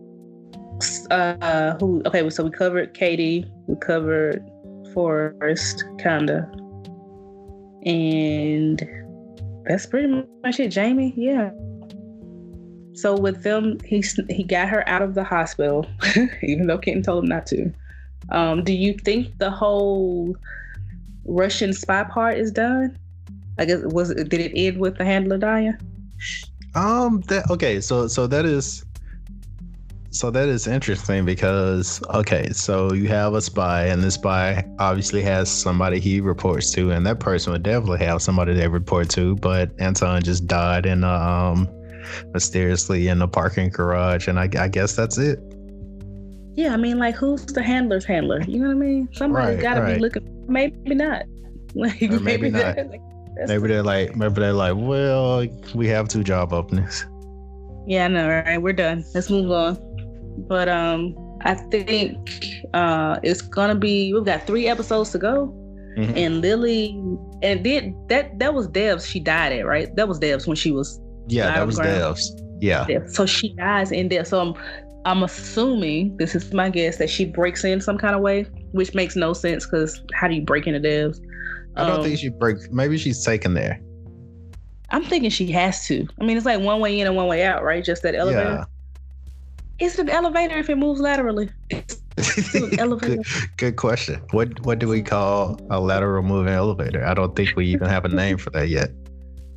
uh 1.11 1.76
who 1.80 2.02
okay, 2.06 2.30
so 2.30 2.44
we 2.44 2.50
covered 2.50 2.94
Katie, 2.94 3.50
we 3.66 3.74
covered 3.80 4.48
Forrest, 4.94 5.85
kinda. 5.98 6.48
And 7.85 8.80
that's 9.64 9.87
pretty 9.87 10.22
much 10.44 10.61
it. 10.61 10.68
Jamie, 10.68 11.14
yeah. 11.16 11.50
So 12.97 13.14
with 13.14 13.42
them, 13.42 13.78
he 13.84 14.03
he 14.30 14.42
got 14.42 14.68
her 14.70 14.88
out 14.88 15.03
of 15.03 15.14
the 15.14 15.22
hospital, 15.22 15.86
even 16.42 16.66
though 16.66 16.78
Kenton 16.78 17.03
told 17.03 17.24
him 17.24 17.28
not 17.28 17.47
to. 17.49 17.70
Um, 18.30 18.64
do 18.64 18.72
you 18.72 18.94
think 18.94 19.36
the 19.38 19.51
whole 19.51 20.34
Russian 21.26 21.74
spy 21.74 22.05
part 22.05 22.38
is 22.38 22.51
done? 22.51 22.97
I 23.59 23.66
guess 23.66 23.82
was 23.84 24.14
did 24.14 24.32
it 24.32 24.53
end 24.55 24.78
with 24.78 24.97
the 24.97 25.05
handler 25.05 25.36
dying? 25.36 25.76
Um. 26.74 27.20
That 27.28 27.51
okay. 27.51 27.82
So 27.82 28.09
so 28.09 28.26
that 28.26 28.47
is. 28.47 28.82
So 30.11 30.30
that 30.30 30.49
is 30.49 30.66
interesting 30.66 31.26
because 31.26 32.03
okay, 32.14 32.49
so 32.53 32.94
you 32.94 33.09
have 33.09 33.34
a 33.34 33.42
spy, 33.42 33.84
and 33.84 34.03
the 34.03 34.11
spy 34.11 34.64
obviously 34.78 35.20
has 35.20 35.51
somebody 35.51 36.01
he 36.01 36.22
reports 36.22 36.72
to, 36.72 36.92
and 36.92 37.07
that 37.07 37.20
person 37.20 37.53
would 37.53 37.62
definitely 37.62 37.99
have 38.07 38.22
somebody 38.22 38.55
they 38.55 38.68
report 38.68 39.11
to. 39.11 39.36
But 39.36 39.72
Anton 39.78 40.22
just 40.22 40.47
died 40.47 40.86
in 40.86 41.05
a 41.05 41.12
um 41.12 41.68
mysteriously 42.32 43.09
in 43.09 43.18
the 43.18 43.28
parking 43.28 43.68
garage, 43.70 44.28
and 44.28 44.38
I, 44.38 44.48
I 44.59 44.68
guess 44.68 44.94
that's 44.96 45.18
it. 45.18 45.38
Yeah, 46.54 46.72
I 46.72 46.76
mean, 46.78 46.98
like, 46.98 47.14
who's 47.16 47.44
the 47.46 47.62
handler's 47.62 48.04
handler? 48.07 48.40
You 48.42 48.61
know 48.61 48.68
what 48.68 48.76
I 48.76 48.78
mean? 48.78 49.09
Somebody 49.12 49.54
Right, 49.57 49.62
got 49.62 49.74
to 49.74 49.82
right. 49.82 49.94
be 49.96 50.00
looking. 50.00 50.44
Maybe 50.48 50.94
not. 50.94 51.22
Like, 51.74 52.00
Or 52.00 52.20
maybe 52.20 52.48
not. 52.48 52.74
like, 52.90 53.00
Maybe 53.46 53.68
they're 53.68 53.82
like, 53.82 54.16
maybe 54.16 54.40
they're 54.40 54.54
like, 54.54 54.74
well, 54.78 55.46
we 55.74 55.86
have 55.88 56.09
two 56.09 56.24
job 56.24 56.52
openings. 56.54 57.04
Yeah, 57.86 58.07
I 58.07 58.09
know, 58.09 58.28
right? 58.28 58.61
We're 58.61 58.72
done. 58.72 59.04
Let's 59.14 59.30
move 59.30 59.48
on. 59.52 59.76
But 60.48 60.68
um, 60.68 61.14
I 61.42 61.54
think 61.54 62.16
uh, 62.74 63.20
it's 63.22 63.40
gonna 63.42 63.76
be. 63.76 64.12
We've 64.12 64.24
got 64.24 64.44
three 64.44 64.66
episodes 64.66 65.12
to 65.12 65.18
go, 65.18 65.54
Mhm. 65.96 66.16
and 66.16 66.40
Lily, 66.40 66.98
and 67.42 67.62
did 67.62 67.94
that 68.09 68.36
that 68.40 68.54
was 68.54 68.66
Devs. 68.66 69.07
She 69.07 69.20
died 69.20 69.52
at 69.52 69.66
right. 69.66 69.94
That 69.94 70.09
was 70.09 70.18
Devs 70.18 70.48
when 70.48 70.57
she 70.57 70.72
was 70.72 70.98
Yeah, 71.29 71.55
that 71.55 71.66
was. 71.66 71.79
Devs. 71.79 72.22
Yeah. 72.61 72.87
So 73.09 73.27
she 73.27 73.51
dies 73.55 73.93
in 73.93 74.09
there. 74.09 74.24
So 74.24 74.41
I'm 74.41 74.55
I'm 75.05 75.22
assuming 75.22 76.16
this 76.16 76.35
is 76.35 76.53
my 76.53 76.68
guess 76.68 76.99
that 76.99 77.09
she 77.09 77.27
breaks 77.27 77.64
in 77.64 77.81
some 77.81 77.99
kind 77.99 78.14
of 78.16 78.22
way, 78.22 78.43
which 78.72 78.95
makes 78.95 79.14
no 79.14 79.33
sense 79.33 79.64
because 79.64 80.03
how 80.14 80.27
do 80.29 80.35
you 80.35 80.43
break 80.43 80.66
into 80.66 80.81
Devs? 80.81 81.20
I 81.77 81.87
don't 81.87 81.99
Um, 81.99 82.05
think 82.05 82.18
she 82.18 82.29
break. 82.31 82.57
Maybe 82.72 82.99
she's 82.99 83.24
taken 83.24 83.55
there. 83.55 83.81
I'm 84.91 85.05
thinking 85.05 85.31
she 85.31 85.51
has 85.53 85.87
to. 85.87 86.07
I 86.20 86.24
mean, 86.24 86.37
it's 86.37 86.47
like 86.47 86.61
one 86.61 86.81
way 86.81 86.99
in 86.99 87.07
and 87.07 87.16
one 87.16 87.27
way 87.27 87.45
out, 87.45 87.62
right? 87.62 87.85
Just 87.85 88.03
that 88.03 88.14
elevator. 88.14 88.66
Is 89.79 89.99
it 89.99 90.03
an 90.03 90.09
elevator 90.09 90.57
if 90.59 90.70
it 90.70 90.77
moves 90.77 91.01
laterally? 91.01 91.51
It's 91.70 92.03
still 92.49 92.64
an 92.64 92.81
elevator. 92.81 93.16
good, 93.16 93.27
good 93.59 93.77
question. 93.77 94.22
What 94.31 94.64
what 94.64 94.79
do 94.79 94.89
we 94.89 95.03
call 95.03 95.61
a 95.70 95.79
lateral 95.79 96.22
moving 96.22 96.55
elevator? 96.55 97.05
I 97.05 97.14
don't 97.14 97.37
think 97.37 97.55
we 97.57 97.66
even 97.66 97.89
have 97.89 98.05
a 98.05 98.09
name 98.09 98.39
for 98.39 98.51
that 98.51 98.68
yet. 98.68 98.91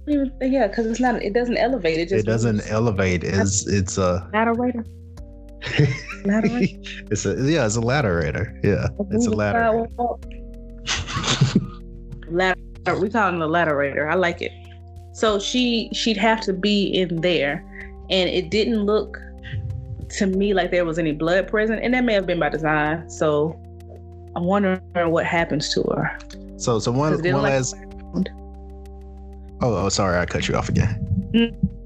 Even- 0.10 0.32
Yeah, 0.42 0.68
because 0.68 0.86
it's 0.88 1.00
not. 1.00 1.22
It 1.22 1.34
doesn't 1.34 1.58
elevate. 1.58 1.98
It 2.00 2.10
just 2.10 2.26
It 2.26 2.30
doesn't 2.30 2.58
moves. 2.58 2.72
elevate. 2.72 3.24
It's 3.24 3.68
it's 3.68 3.98
a 3.98 4.28
Laterator. 4.34 4.86
Laterator. 6.24 7.08
it's 7.12 7.26
a 7.26 7.36
yeah 7.44 7.66
it's 7.66 7.78
a 7.78 7.82
laterator. 7.82 8.58
Yeah, 8.64 8.88
it's 9.12 9.28
a 9.28 9.32
ladder. 9.32 9.88
Ladder. 12.30 12.60
We 13.00 13.10
call 13.10 13.34
it 13.34 13.42
a 13.42 13.48
laterator. 13.48 14.10
I 14.10 14.16
like 14.16 14.42
it. 14.42 14.52
So 15.14 15.40
she 15.40 15.90
she'd 15.94 16.18
have 16.18 16.42
to 16.42 16.54
be 16.54 16.86
in 16.86 17.22
there, 17.22 17.64
and 18.10 18.30
it 18.30 18.50
didn't 18.52 18.84
look 18.86 19.18
to 20.18 20.26
me 20.26 20.54
like 20.54 20.72
there 20.72 20.86
was 20.86 20.98
any 20.98 21.12
blood 21.12 21.48
present, 21.48 21.84
and 21.84 21.94
that 21.94 22.04
may 22.04 22.14
have 22.14 22.26
been 22.26 22.40
by 22.40 22.50
design. 22.50 23.10
So 23.10 23.60
I'm 24.36 24.46
wondering 24.46 24.80
what 24.94 25.26
happens 25.26 25.74
to 25.74 25.82
her. 25.84 26.18
So 26.58 26.80
so 26.80 26.92
one 26.92 27.14
'Cause 27.14 27.22
one 27.24 27.34
look 27.34 27.44
last. 27.44 27.76
Oh 29.62 29.76
oh 29.76 29.90
sorry, 29.90 30.18
I 30.18 30.26
cut 30.26 30.48
you 30.48 30.56
off 30.56 30.70
again. 30.70 31.06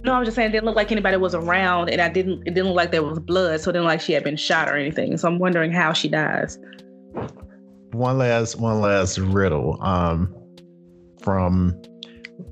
No, 0.04 0.14
I'm 0.14 0.26
just 0.26 0.36
saying 0.36 0.50
it 0.50 0.52
didn't 0.52 0.66
look 0.66 0.76
like 0.76 0.92
anybody 0.92 1.16
was 1.18 1.34
around, 1.34 1.90
and 1.90 2.02
I 2.02 2.10
didn't. 2.10 2.42
It 2.46 2.54
didn't 2.54 2.68
look 2.68 2.76
like 2.76 2.92
there 2.92 3.04
was 3.04 3.20
blood, 3.20 3.62
so 3.62 3.70
it 3.70 3.74
didn't 3.74 3.86
look 3.86 3.94
like 3.94 4.02
she 4.02 4.14
had 4.14 4.24
been 4.24 4.36
shot 4.36 4.70
or 4.70 4.76
anything. 4.76 5.18
So 5.18 5.28
I'm 5.28 5.40
wondering 5.40 5.72
how 5.72 5.94
she 5.94 6.10
dies. 6.10 6.60
One 7.92 8.18
last 8.18 8.60
one 8.60 8.82
last 8.82 9.18
riddle. 9.18 9.82
Um, 9.82 10.36
from 11.22 11.82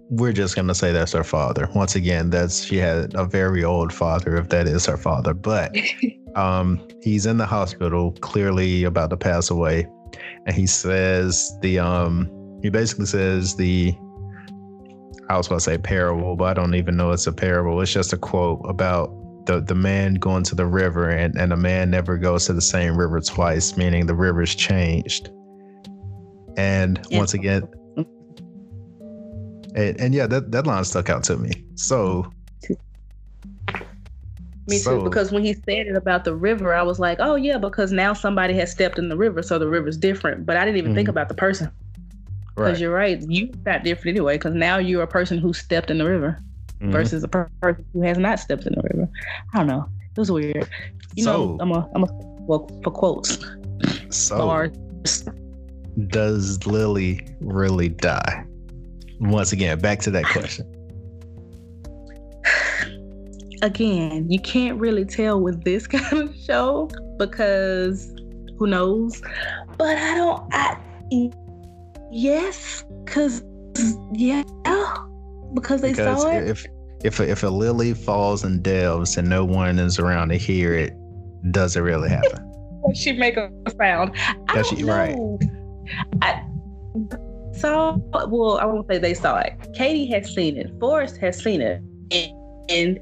we're 0.09 0.33
just 0.33 0.55
gonna 0.55 0.75
say 0.75 0.91
that's 0.91 1.11
her 1.11 1.23
father. 1.23 1.69
Once 1.75 1.95
again, 1.95 2.29
that's 2.29 2.63
she 2.63 2.77
had 2.77 3.13
a 3.15 3.25
very 3.25 3.63
old 3.63 3.93
father, 3.93 4.37
if 4.37 4.49
that 4.49 4.67
is 4.67 4.85
her 4.85 4.97
father. 4.97 5.33
But 5.33 5.75
um, 6.35 6.85
he's 7.01 7.25
in 7.25 7.37
the 7.37 7.45
hospital, 7.45 8.13
clearly 8.21 8.85
about 8.85 9.09
to 9.09 9.17
pass 9.17 9.49
away, 9.49 9.87
and 10.45 10.55
he 10.55 10.67
says 10.67 11.51
the 11.61 11.79
um, 11.79 12.29
he 12.61 12.69
basically 12.69 13.05
says 13.07 13.55
the. 13.55 13.93
I 15.31 15.37
was 15.37 15.47
about 15.47 15.57
to 15.57 15.61
say 15.61 15.77
parable, 15.77 16.35
but 16.35 16.45
I 16.45 16.53
don't 16.61 16.75
even 16.75 16.97
know 16.97 17.11
it's 17.11 17.25
a 17.27 17.31
parable. 17.31 17.79
It's 17.81 17.93
just 17.93 18.11
a 18.13 18.17
quote 18.17 18.61
about 18.67 19.09
the 19.45 19.61
the 19.61 19.75
man 19.75 20.15
going 20.15 20.43
to 20.43 20.55
the 20.55 20.65
river, 20.65 21.09
and 21.09 21.35
and 21.37 21.53
a 21.53 21.57
man 21.57 21.89
never 21.89 22.17
goes 22.17 22.45
to 22.47 22.53
the 22.53 22.61
same 22.61 22.97
river 22.97 23.19
twice, 23.21 23.77
meaning 23.77 24.05
the 24.07 24.13
river's 24.15 24.53
changed. 24.53 25.29
And 26.57 26.99
Yeah. 27.09 27.19
once 27.19 27.33
again, 27.33 27.63
and, 29.75 29.99
and 30.01 30.13
yeah, 30.13 30.27
that 30.27 30.51
that 30.51 30.67
line 30.67 30.83
stuck 30.83 31.09
out 31.09 31.23
to 31.25 31.37
me. 31.37 31.51
So 31.75 32.31
Me 34.67 34.77
So- 34.77 34.99
too, 34.99 35.03
because 35.05 35.31
when 35.31 35.43
he 35.43 35.53
said 35.53 35.87
it 35.87 35.95
about 35.95 36.23
the 36.23 36.35
river, 36.35 36.73
I 36.73 36.83
was 36.83 36.99
like, 36.99 37.17
oh 37.19 37.35
yeah, 37.35 37.57
because 37.57 37.91
now 37.91 38.13
somebody 38.13 38.53
has 38.55 38.69
stepped 38.71 38.99
in 38.99 39.09
the 39.09 39.17
river, 39.17 39.41
so 39.41 39.57
the 39.57 39.67
river's 39.67 39.97
different. 39.97 40.45
But 40.45 40.55
I 40.57 40.65
didn't 40.65 40.77
even 40.77 40.93
think 40.93 41.07
Mhm. 41.07 41.11
about 41.11 41.29
the 41.29 41.33
person. 41.35 41.71
Right, 42.55 42.65
Because 42.67 42.81
you're 42.81 42.93
right, 42.93 43.21
you 43.29 43.47
got 43.47 43.83
different 43.83 44.17
anyway. 44.17 44.35
Because 44.35 44.53
now 44.53 44.77
you're 44.77 45.03
a 45.03 45.07
person 45.07 45.37
who 45.37 45.53
stepped 45.53 45.89
in 45.91 45.97
the 45.97 46.05
river 46.05 46.39
Mhm. 46.81 46.91
versus 46.91 47.23
a 47.23 47.27
person 47.27 47.85
who 47.93 48.01
has 48.01 48.17
not 48.17 48.39
stepped 48.39 48.65
in 48.65 48.73
the 48.75 48.81
river. 48.93 49.09
I 49.53 49.57
don't 49.59 49.67
know. 49.67 49.85
It 50.15 50.19
was 50.19 50.31
weird. 50.31 50.67
You 51.15 51.23
So- 51.23 51.55
know, 51.55 51.57
I'm 51.61 51.71
a 51.71 51.89
I'm 51.95 52.03
a 52.03 52.07
well 52.41 52.69
for 52.83 52.91
quotes. 52.91 53.37
so 54.09 54.37
Bars. 54.37 55.25
does 56.07 56.65
Lily 56.65 57.25
really 57.39 57.89
die? 57.89 58.45
Once 59.19 59.51
again, 59.51 59.77
back 59.79 59.99
to 59.99 60.11
that 60.11 60.25
question. 60.25 60.65
again, 63.61 64.29
you 64.29 64.39
can't 64.39 64.79
really 64.79 65.05
tell 65.05 65.39
with 65.39 65.63
this 65.63 65.87
kind 65.95 66.17
of 66.29 66.35
show 66.35 66.89
because 67.17 68.11
who 68.57 68.67
knows? 68.67 69.21
But 69.77 69.97
I 69.97 70.15
don't. 70.15 70.43
I 70.53 70.77
yes, 72.11 72.83
because 73.05 73.43
yeah, 74.13 74.43
because 75.53 75.81
they 75.81 75.91
because 75.91 76.21
saw 76.21 76.29
it. 76.29 76.47
if 76.47 76.65
if 77.03 77.19
a, 77.19 77.29
if 77.29 77.43
a 77.43 77.47
lily 77.47 77.93
falls 77.93 78.43
and 78.43 78.63
Devs 78.63 79.17
and 79.17 79.27
no 79.29 79.43
one 79.43 79.79
is 79.79 79.97
around 79.99 80.29
to 80.29 80.37
hear 80.37 80.73
it, 80.73 80.93
does 81.51 81.75
it 81.75 81.81
really 81.81 82.09
happen? 82.09 82.47
she 82.93 83.13
make 83.13 83.37
a 83.37 83.49
sound. 83.77 84.11
I 84.15 84.55
Does 84.55 84.69
don't 84.69 84.79
she- 84.79 84.85
right. 84.85 85.17
I 86.21 86.43
saw. 87.53 87.97
Well, 88.27 88.57
I 88.59 88.65
won't 88.65 88.87
say 88.87 88.97
they 88.97 89.13
saw 89.13 89.39
it. 89.39 89.53
Katie 89.73 90.07
has 90.07 90.33
seen 90.33 90.57
it. 90.57 90.71
Forrest 90.79 91.17
has 91.17 91.41
seen 91.41 91.61
it, 91.61 91.81
and 92.11 92.31
and, 92.69 92.99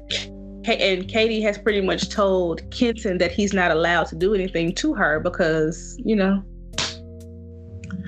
and 0.66 1.08
Katie 1.08 1.40
has 1.42 1.58
pretty 1.58 1.80
much 1.80 2.08
told 2.08 2.68
Kenton 2.70 3.18
that 3.18 3.32
he's 3.32 3.52
not 3.52 3.70
allowed 3.70 4.06
to 4.08 4.16
do 4.16 4.34
anything 4.34 4.74
to 4.76 4.94
her 4.94 5.20
because 5.20 5.96
you 6.04 6.16
know 6.16 6.42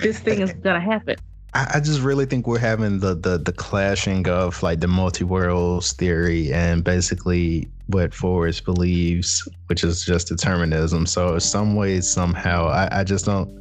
this 0.03 0.18
thing 0.18 0.40
is 0.40 0.53
gonna 0.53 0.80
happen. 0.80 1.16
I, 1.55 1.72
I 1.74 1.80
just 1.80 2.00
really 2.00 2.26
think 2.26 2.46
we're 2.46 2.59
having 2.59 3.00
the, 3.00 3.14
the 3.14 3.38
the 3.38 3.53
clashing 3.53 4.28
of 4.28 4.62
like 4.62 4.80
the 4.80 4.88
multi-worlds 4.88 5.92
theory 5.92 6.53
and 6.53 6.82
basically 6.82 7.68
what 7.88 8.14
Forrest 8.14 8.64
believes, 8.64 9.46
which 9.66 9.84
is 9.84 10.05
just 10.05 10.28
determinism. 10.28 11.07
So 11.07 11.38
some 11.38 11.74
ways, 11.74 12.11
somehow, 12.11 12.68
I, 12.68 13.00
I 13.00 13.05
just 13.05 13.26
don't. 13.26 13.59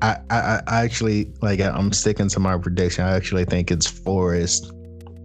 I, 0.00 0.18
I 0.30 0.62
I 0.66 0.84
actually 0.84 1.32
like 1.42 1.60
I'm 1.60 1.92
sticking 1.92 2.28
to 2.28 2.40
my 2.40 2.56
prediction. 2.58 3.04
I 3.04 3.14
actually 3.14 3.44
think 3.44 3.70
it's 3.70 3.86
Forrest 3.86 4.72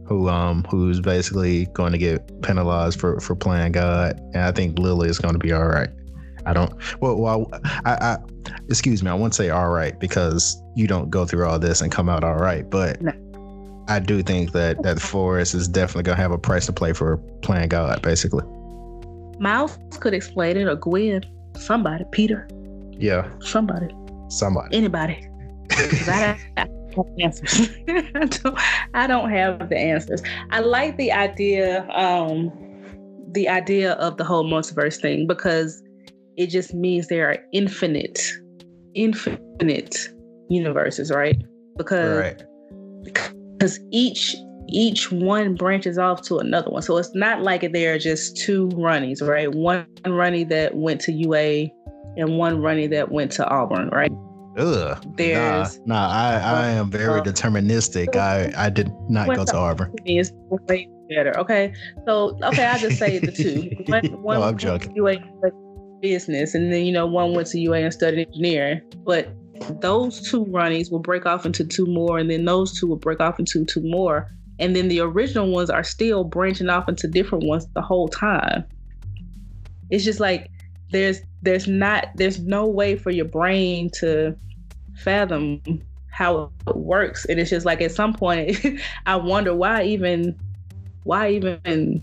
who 0.06 0.30
um 0.30 0.64
who's 0.70 1.02
basically 1.02 1.66
going 1.68 1.92
to 1.92 1.98
get 1.98 2.42
penalized 2.42 3.00
for 3.00 3.20
for 3.20 3.36
playing 3.36 3.74
God, 3.74 4.20
and 4.34 4.44
I 4.44 4.52
think 4.52 4.80
Lily 4.80 5.10
is 5.10 5.20
going 5.20 5.34
to 5.34 5.40
be 5.40 5.52
all 5.52 5.68
right. 5.68 5.90
I 6.48 6.54
don't. 6.54 6.74
Well, 7.02 7.18
well 7.18 7.50
I, 7.86 7.92
I 7.94 8.18
excuse 8.70 9.04
me. 9.04 9.12
I 9.12 9.14
won't 9.14 9.36
say 9.36 9.50
all 9.50 9.70
right 9.70 10.00
because 10.00 10.62
you 10.76 10.88
don't 10.88 11.10
go 11.10 11.26
through 11.26 11.46
all 11.46 11.60
this 11.60 11.82
and 11.82 11.92
come 11.92 12.08
out 12.10 12.24
all 12.24 12.36
right. 12.38 12.68
But 12.70 13.02
No. 13.02 13.12
I 13.90 14.00
do 14.00 14.22
think 14.22 14.52
that 14.54 14.82
that 14.84 15.00
Forrest 15.02 15.54
is 15.54 15.68
definitely 15.68 16.04
gonna 16.04 16.18
have 16.22 16.32
a 16.32 16.38
price 16.38 16.66
to 16.66 16.74
play 16.74 16.94
for 16.94 17.18
playing 17.42 17.70
God, 17.70 18.02
basically. 18.02 18.44
Miles 19.40 19.78
could 20.00 20.14
explain 20.14 20.58
it, 20.58 20.68
or 20.68 20.76
Gwen, 20.76 21.24
somebody, 21.56 22.04
Peter, 22.12 22.48
Yeah, 22.94 23.30
somebody, 23.40 23.94
somebody. 24.30 24.76
anybody. 24.76 25.28
I, 25.72 26.38
I 26.58 26.66
don't 26.66 26.96
have 26.96 27.16
the 27.16 27.24
answers. 27.24 27.70
I, 27.88 28.26
don't, 28.26 28.60
I 28.94 29.08
don't 29.08 29.30
have 29.30 29.70
the 29.70 29.78
answers. 29.78 30.22
I 30.50 30.60
like 30.62 30.98
the 30.98 31.12
idea, 31.12 31.88
um, 31.92 32.52
the 33.34 33.48
idea 33.48 33.94
of 33.94 34.18
the 34.18 34.24
whole 34.24 34.44
multiverse 34.44 35.00
thing 35.00 35.28
because 35.28 35.84
it 36.38 36.48
just 36.48 36.74
means 36.74 37.08
there 37.08 37.30
are 37.30 37.38
infinite, 37.52 38.22
infinite 38.94 40.10
universes, 40.50 41.12
right? 41.12 41.42
Because 41.78 42.20
right. 42.20 42.44
because 43.04 43.80
each 43.92 44.36
each 44.70 45.12
one 45.12 45.56
branches 45.56 45.98
off 45.98 46.22
to 46.24 46.38
another 46.38 46.70
one. 46.70 46.82
So 46.82 46.98
it's 46.98 47.14
not 47.16 47.42
like 47.42 47.72
there 47.72 47.94
are 47.94 48.00
just 48.00 48.38
two 48.38 48.68
runnies, 48.70 49.26
right? 49.26 49.54
One 49.54 49.88
runny 50.06 50.44
that 50.46 50.76
went 50.76 51.02
to 51.02 51.12
UA 51.12 51.70
and 52.18 52.38
one 52.38 52.62
runny 52.62 52.88
that 52.88 53.12
went 53.12 53.32
to 53.34 53.48
Auburn, 53.48 53.90
right? 53.90 54.12
Ugh. 54.58 55.04
There's 55.18 55.80
nah, 55.86 56.08
nah. 56.08 56.10
I 56.10 56.34
I 56.38 56.68
am 56.70 56.90
very 56.90 57.22
deterministic. 57.22 58.16
I 58.16 58.52
I 58.58 58.70
did 58.70 58.92
not 59.10 59.28
go 59.28 59.46
to 59.46 59.58
Auburn. 59.58 59.94
is 60.06 60.32
way 60.50 60.90
better. 61.10 61.38
Okay, 61.40 61.74
so 62.06 62.38
okay, 62.44 62.66
I 62.66 62.78
just 62.78 62.98
say 62.98 63.20
the 63.20 63.32
two. 63.32 63.72
One, 63.88 64.22
one 64.24 64.40
No, 64.40 64.46
I'm 64.48 64.58
joking. 64.58 64.96
UA 64.96 65.18
business, 66.02 66.56
and 66.56 66.72
then 66.72 66.86
you 66.86 66.92
know 66.92 67.06
one 67.06 67.34
went 67.34 67.48
to 67.50 67.60
UA 67.60 67.78
and 67.80 67.94
studied 67.94 68.28
engineering. 68.28 68.82
But 69.06 69.30
those 69.82 70.30
two 70.30 70.46
runnies 70.46 70.92
will 70.92 71.00
break 71.00 71.26
off 71.26 71.46
into 71.46 71.66
two 71.66 71.86
more, 71.86 72.18
and 72.18 72.30
then 72.30 72.46
those 72.46 72.78
two 72.80 72.88
will 72.88 72.98
break 72.98 73.20
off 73.20 73.40
into 73.40 73.66
two 73.66 73.82
more, 73.84 74.32
and 74.60 74.76
then 74.76 74.88
the 74.88 75.00
original 75.00 75.52
ones 75.52 75.70
are 75.70 75.84
still 75.84 76.24
branching 76.24 76.70
off 76.70 76.88
into 76.88 77.08
different 77.08 77.46
ones 77.46 77.68
the 77.74 77.82
whole 77.82 78.08
time. 78.08 78.64
It's 79.90 80.04
just 80.04 80.20
like 80.20 80.50
there's 80.92 81.22
there's 81.42 81.68
not 81.68 82.08
there's 82.16 82.40
no 82.40 82.66
way 82.66 82.96
for 82.96 83.12
your 83.12 83.26
brain 83.26 83.90
to 84.00 84.36
fathom 84.96 85.62
how 86.12 86.52
it 86.68 86.76
works 86.76 87.26
and 87.26 87.40
it's 87.40 87.50
just 87.50 87.66
like 87.66 87.82
at 87.82 87.92
some 87.92 88.14
point 88.14 88.58
i 89.06 89.16
wonder 89.16 89.54
why 89.54 89.84
even 89.84 90.36
why 91.04 91.30
even 91.30 92.02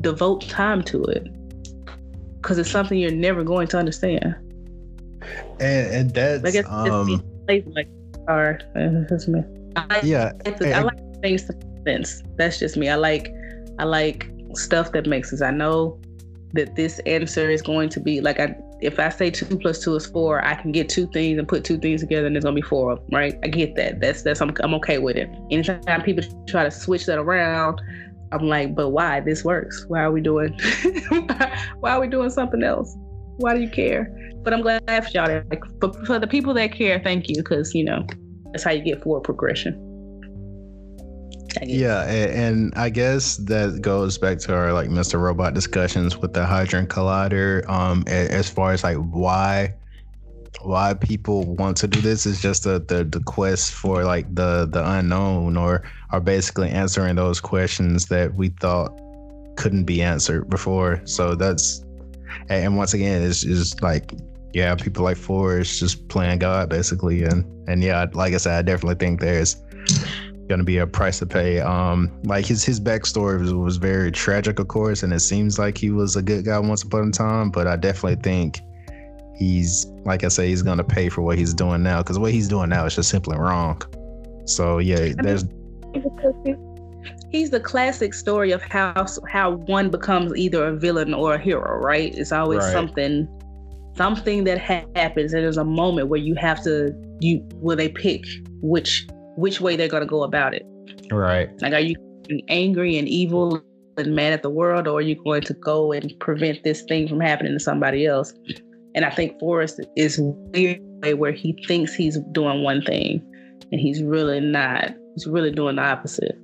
devote 0.00 0.42
time 0.48 0.82
to 0.82 1.02
it 1.04 1.28
because 2.42 2.58
it's 2.58 2.70
something 2.70 2.98
you're 2.98 3.10
never 3.10 3.44
going 3.44 3.68
to 3.68 3.78
understand 3.78 4.34
and 5.60 5.94
and 5.94 6.10
that's 6.10 6.44
I 6.44 6.50
guess 6.50 6.66
um, 6.68 7.22
it's 7.48 7.66
like 7.68 7.88
sorry 8.26 8.58
that's 9.08 9.28
me 9.28 9.42
I, 9.76 10.00
yeah 10.02 10.32
I, 10.44 10.72
I 10.72 10.82
like 10.82 10.98
things 11.22 11.44
to 11.44 11.54
make 11.54 11.86
sense 11.86 12.22
that's 12.36 12.58
just 12.58 12.76
me 12.76 12.88
i 12.88 12.94
like 12.94 13.32
i 13.78 13.84
like 13.84 14.30
stuff 14.54 14.92
that 14.92 15.06
makes 15.06 15.30
sense 15.30 15.40
i 15.40 15.50
know 15.50 15.98
that 16.52 16.76
this 16.76 16.98
answer 17.06 17.50
is 17.50 17.62
going 17.62 17.88
to 17.88 18.00
be 18.00 18.20
like 18.20 18.38
I 18.38 18.54
if 18.80 18.98
I 18.98 19.08
say 19.10 19.30
two 19.30 19.46
plus 19.58 19.78
two 19.78 19.94
is 19.94 20.06
four, 20.06 20.44
I 20.44 20.54
can 20.56 20.72
get 20.72 20.88
two 20.88 21.06
things 21.06 21.38
and 21.38 21.46
put 21.46 21.64
two 21.64 21.78
things 21.78 22.00
together 22.00 22.26
and 22.26 22.34
there's 22.34 22.44
gonna 22.44 22.56
be 22.56 22.62
four 22.62 22.92
of 22.92 22.98
them, 22.98 23.08
right? 23.12 23.38
I 23.42 23.48
get 23.48 23.76
that. 23.76 24.00
That's 24.00 24.22
that's 24.22 24.40
I'm 24.40 24.52
I'm 24.60 24.74
okay 24.74 24.98
with 24.98 25.16
it. 25.16 25.30
Anytime 25.50 26.02
people 26.02 26.24
try 26.46 26.64
to 26.64 26.70
switch 26.70 27.06
that 27.06 27.18
around, 27.18 27.80
I'm 28.32 28.48
like, 28.48 28.74
but 28.74 28.90
why? 28.90 29.20
This 29.20 29.44
works. 29.44 29.84
Why 29.88 30.00
are 30.00 30.12
we 30.12 30.20
doing 30.20 30.58
why 31.80 31.92
are 31.92 32.00
we 32.00 32.08
doing 32.08 32.30
something 32.30 32.62
else? 32.62 32.96
Why 33.36 33.54
do 33.54 33.60
you 33.60 33.68
care? 33.68 34.10
But 34.42 34.54
I'm 34.54 34.62
glad 34.62 34.82
for 34.86 35.10
y'all 35.10 35.26
that 35.26 35.48
like 35.50 35.64
for, 35.80 35.92
for 36.04 36.18
the 36.18 36.26
people 36.26 36.54
that 36.54 36.72
care, 36.72 37.00
thank 37.00 37.28
you, 37.28 37.36
because 37.36 37.74
you 37.74 37.84
know, 37.84 38.06
that's 38.52 38.64
how 38.64 38.70
you 38.70 38.82
get 38.82 39.02
forward 39.02 39.22
progression. 39.22 39.88
Yeah, 41.62 42.04
and, 42.04 42.30
and, 42.30 42.74
I 42.76 42.88
guess 42.88 43.36
that 43.36 43.82
goes 43.82 44.16
back 44.16 44.38
to 44.38 44.54
our 44.54 44.72
like 44.72 44.88
Mr. 44.88 45.20
Robot 45.20 45.52
discussions 45.52 46.16
with 46.16 46.32
the 46.32 46.46
Hadron 46.46 46.86
Collider. 46.86 47.68
Um, 47.68 48.04
as 48.06 48.48
far 48.48 48.72
as 48.72 48.82
like 48.82 48.96
why 48.96 49.74
why 50.64 50.94
people 50.94 51.54
want 51.56 51.76
to 51.78 51.88
do 51.88 52.00
this 52.00 52.26
is 52.26 52.40
just 52.40 52.64
the, 52.64 52.78
the 52.80 53.04
the 53.04 53.20
quest 53.20 53.72
for 53.72 54.04
like 54.04 54.32
the 54.34 54.66
the 54.70 54.88
unknown, 54.92 55.56
or 55.56 55.82
are 56.10 56.20
basically 56.20 56.70
answering 56.70 57.16
those 57.16 57.40
questions 57.40 58.06
that 58.06 58.34
we 58.34 58.48
thought 58.48 58.98
couldn't 59.56 59.84
be 59.84 60.02
answered 60.02 60.48
before. 60.48 61.00
So 61.04 61.34
that's 61.34 61.84
and 62.48 62.76
once 62.76 62.94
again, 62.94 63.22
it's 63.22 63.42
just 63.42 63.82
like 63.82 64.12
yeah, 64.52 64.74
people 64.74 65.04
like 65.04 65.16
Forrest 65.16 65.78
just 65.78 66.08
playing 66.08 66.38
God 66.38 66.68
basically, 66.68 67.24
and 67.24 67.44
and 67.68 67.82
yeah, 67.82 68.06
like 68.12 68.34
I 68.34 68.38
said, 68.38 68.58
I 68.58 68.62
definitely 68.62 68.96
think 68.96 69.20
there's 69.20 69.56
to 70.58 70.64
be 70.64 70.78
a 70.78 70.86
price 70.86 71.18
to 71.20 71.26
pay. 71.26 71.60
Um, 71.60 72.10
like 72.24 72.46
his 72.46 72.64
his 72.64 72.80
backstory 72.80 73.40
was, 73.40 73.54
was 73.54 73.76
very 73.76 74.10
tragic, 74.10 74.58
of 74.58 74.68
course, 74.68 75.02
and 75.02 75.12
it 75.12 75.20
seems 75.20 75.58
like 75.58 75.78
he 75.78 75.90
was 75.90 76.16
a 76.16 76.22
good 76.22 76.44
guy 76.44 76.58
once 76.58 76.82
upon 76.82 77.08
a 77.08 77.10
time. 77.10 77.50
But 77.50 77.66
I 77.66 77.76
definitely 77.76 78.22
think 78.22 78.60
he's, 79.42 79.86
like 80.04 80.24
I 80.24 80.28
say, 80.28 80.48
he's 80.48 80.62
going 80.62 80.78
to 80.78 80.84
pay 80.84 81.08
for 81.08 81.22
what 81.22 81.38
he's 81.38 81.54
doing 81.54 81.82
now 81.82 81.98
because 81.98 82.18
what 82.18 82.32
he's 82.32 82.48
doing 82.48 82.68
now 82.68 82.86
is 82.86 82.94
just 82.94 83.10
simply 83.10 83.36
wrong. 83.36 83.80
So 84.46 84.78
yeah, 84.78 85.12
there's. 85.18 85.44
He's 87.30 87.50
the 87.50 87.60
classic 87.60 88.14
story 88.14 88.52
of 88.52 88.62
how 88.62 89.06
how 89.28 89.52
one 89.52 89.90
becomes 89.90 90.36
either 90.36 90.66
a 90.66 90.76
villain 90.76 91.14
or 91.14 91.34
a 91.34 91.38
hero, 91.38 91.78
right? 91.78 92.14
It's 92.14 92.32
always 92.32 92.60
right. 92.60 92.72
something 92.72 93.28
something 93.96 94.44
that 94.44 94.58
happens 94.58 95.34
and 95.34 95.42
there's 95.42 95.58
a 95.58 95.64
moment 95.64 96.08
where 96.08 96.20
you 96.20 96.34
have 96.34 96.62
to 96.64 96.94
you 97.20 97.38
where 97.60 97.76
they 97.76 97.90
pick 97.90 98.24
which 98.62 99.06
which 99.36 99.60
way 99.60 99.76
they're 99.76 99.88
going 99.88 100.02
to 100.02 100.06
go 100.06 100.22
about 100.22 100.54
it. 100.54 100.64
Right. 101.10 101.50
Like, 101.60 101.72
are 101.72 101.80
you 101.80 101.96
angry 102.48 102.96
and 102.96 103.08
evil 103.08 103.62
and 103.96 104.14
mad 104.14 104.32
at 104.32 104.42
the 104.42 104.50
world, 104.50 104.86
or 104.86 104.98
are 104.98 105.02
you 105.02 105.16
going 105.22 105.42
to 105.42 105.54
go 105.54 105.92
and 105.92 106.12
prevent 106.20 106.62
this 106.64 106.82
thing 106.82 107.08
from 107.08 107.20
happening 107.20 107.52
to 107.52 107.60
somebody 107.60 108.06
else? 108.06 108.32
And 108.94 109.04
I 109.04 109.10
think 109.10 109.38
Forrest 109.40 109.80
is 109.96 110.18
weird 110.20 110.80
where 111.16 111.32
he 111.32 111.52
thinks 111.66 111.94
he's 111.94 112.18
doing 112.32 112.62
one 112.62 112.82
thing 112.82 113.24
and 113.70 113.80
he's 113.80 114.02
really 114.02 114.40
not. 114.40 114.94
He's 115.14 115.26
really 115.26 115.50
doing 115.50 115.76
the 115.76 115.82
opposite. 115.82 116.38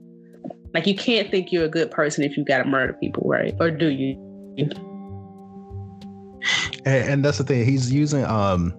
Like 0.74 0.86
you 0.86 0.94
can't 0.94 1.30
think 1.30 1.52
you're 1.52 1.64
a 1.64 1.70
good 1.70 1.90
person 1.90 2.24
if 2.24 2.36
you 2.36 2.44
got 2.44 2.58
to 2.58 2.64
murder 2.64 2.92
people, 2.94 3.22
right? 3.26 3.54
Or 3.60 3.70
do 3.70 3.88
you? 3.88 4.16
And, 6.84 7.10
and 7.10 7.24
that's 7.24 7.38
the 7.38 7.44
thing. 7.44 7.64
He's 7.64 7.92
using 7.92 8.24
um 8.24 8.74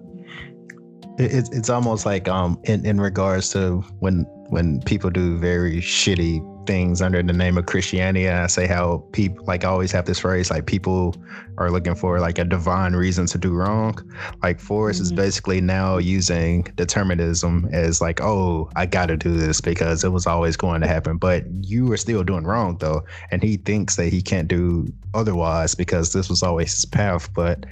it's 1.18 1.50
it's 1.50 1.68
almost 1.68 2.06
like 2.06 2.28
um 2.28 2.58
in, 2.64 2.84
in 2.86 3.00
regards 3.00 3.50
to 3.50 3.80
when 3.98 4.24
when 4.48 4.80
people 4.82 5.10
do 5.10 5.36
very 5.38 5.78
shitty 5.78 6.40
things 6.66 7.02
under 7.02 7.22
the 7.22 7.32
name 7.32 7.58
of 7.58 7.66
Christianity 7.66 8.26
and 8.26 8.36
I 8.36 8.46
say 8.46 8.66
how 8.66 9.04
people 9.12 9.44
like 9.44 9.64
I 9.64 9.68
always 9.68 9.92
have 9.92 10.04
this 10.04 10.20
phrase 10.20 10.50
like 10.50 10.66
people 10.66 11.14
are 11.58 11.70
looking 11.70 11.94
for 11.94 12.20
like 12.20 12.38
a 12.38 12.44
divine 12.44 12.94
reason 12.94 13.26
to 13.26 13.38
do 13.38 13.52
wrong. 13.52 13.98
Like 14.42 14.60
Forrest 14.60 14.98
mm-hmm. 14.98 15.04
is 15.04 15.12
basically 15.12 15.60
now 15.60 15.98
using 15.98 16.62
determinism 16.76 17.68
as 17.72 18.00
like, 18.00 18.20
oh, 18.20 18.70
I 18.76 18.86
gotta 18.86 19.16
do 19.16 19.32
this 19.36 19.60
because 19.60 20.04
it 20.04 20.10
was 20.10 20.26
always 20.26 20.56
going 20.56 20.80
to 20.80 20.88
happen. 20.88 21.18
But 21.18 21.44
you 21.62 21.90
are 21.92 21.96
still 21.96 22.24
doing 22.24 22.44
wrong 22.44 22.78
though. 22.78 23.02
And 23.30 23.42
he 23.42 23.56
thinks 23.56 23.96
that 23.96 24.12
he 24.12 24.22
can't 24.22 24.48
do 24.48 24.86
otherwise 25.14 25.74
because 25.74 26.12
this 26.12 26.28
was 26.28 26.42
always 26.42 26.72
his 26.72 26.84
path. 26.86 27.32
But 27.34 27.66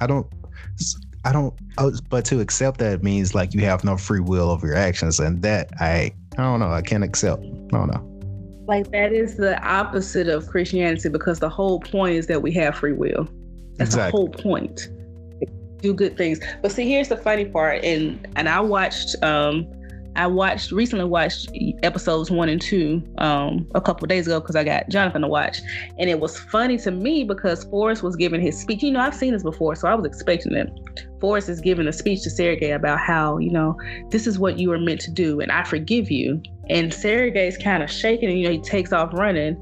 I 0.00 0.06
don't 0.06 0.26
I 1.24 1.32
don't, 1.32 1.54
oh, 1.78 1.92
but 2.10 2.24
to 2.26 2.40
accept 2.40 2.78
that 2.78 3.02
means 3.02 3.34
like 3.34 3.54
you 3.54 3.60
have 3.60 3.84
no 3.84 3.96
free 3.96 4.20
will 4.20 4.50
of 4.50 4.62
your 4.62 4.74
actions, 4.74 5.20
and 5.20 5.40
that 5.42 5.70
I, 5.78 6.12
I 6.36 6.42
don't 6.42 6.58
know, 6.58 6.72
I 6.72 6.82
can't 6.82 7.04
accept. 7.04 7.42
I 7.42 7.76
don't 7.76 7.92
know. 7.92 8.11
Like 8.66 8.90
that 8.92 9.12
is 9.12 9.36
the 9.36 9.60
opposite 9.66 10.28
of 10.28 10.46
Christianity 10.46 11.08
because 11.08 11.40
the 11.40 11.48
whole 11.48 11.80
point 11.80 12.16
is 12.16 12.26
that 12.28 12.42
we 12.42 12.52
have 12.52 12.76
free 12.76 12.92
will. 12.92 13.28
That's 13.76 13.90
exactly. 13.90 14.10
the 14.10 14.10
whole 14.10 14.28
point. 14.28 14.88
Do 15.78 15.92
good 15.92 16.16
things. 16.16 16.38
But 16.62 16.70
see, 16.70 16.88
here's 16.88 17.08
the 17.08 17.16
funny 17.16 17.44
part, 17.44 17.82
and 17.82 18.28
and 18.36 18.48
I 18.48 18.60
watched 18.60 19.16
um 19.22 19.66
I 20.14 20.26
watched 20.26 20.72
recently 20.72 21.06
watched 21.06 21.50
episodes 21.82 22.30
one 22.30 22.48
and 22.48 22.60
two 22.60 23.02
um, 23.18 23.66
a 23.74 23.80
couple 23.80 24.06
days 24.06 24.26
ago 24.26 24.40
because 24.40 24.56
I 24.56 24.64
got 24.64 24.88
Jonathan 24.88 25.22
to 25.22 25.28
watch, 25.28 25.60
and 25.98 26.10
it 26.10 26.20
was 26.20 26.38
funny 26.38 26.76
to 26.78 26.90
me 26.90 27.24
because 27.24 27.64
Forrest 27.64 28.02
was 28.02 28.14
giving 28.16 28.40
his 28.40 28.58
speech. 28.58 28.82
You 28.82 28.90
know, 28.90 29.00
I've 29.00 29.14
seen 29.14 29.32
this 29.32 29.42
before, 29.42 29.74
so 29.74 29.88
I 29.88 29.94
was 29.94 30.04
expecting 30.04 30.54
it. 30.54 30.70
Forrest 31.20 31.48
is 31.48 31.60
giving 31.60 31.86
a 31.86 31.92
speech 31.92 32.22
to 32.22 32.30
Sergey 32.30 32.72
about 32.72 32.98
how 32.98 33.38
you 33.38 33.50
know 33.50 33.76
this 34.10 34.26
is 34.26 34.38
what 34.38 34.58
you 34.58 34.68
were 34.68 34.78
meant 34.78 35.00
to 35.02 35.10
do, 35.10 35.40
and 35.40 35.50
I 35.50 35.64
forgive 35.64 36.10
you. 36.10 36.42
And 36.70 36.92
Sergey's 36.92 37.58
kind 37.58 37.82
of 37.82 37.90
shaking, 37.90 38.28
and 38.28 38.38
you 38.38 38.44
know 38.46 38.52
he 38.52 38.60
takes 38.60 38.92
off 38.92 39.12
running, 39.12 39.56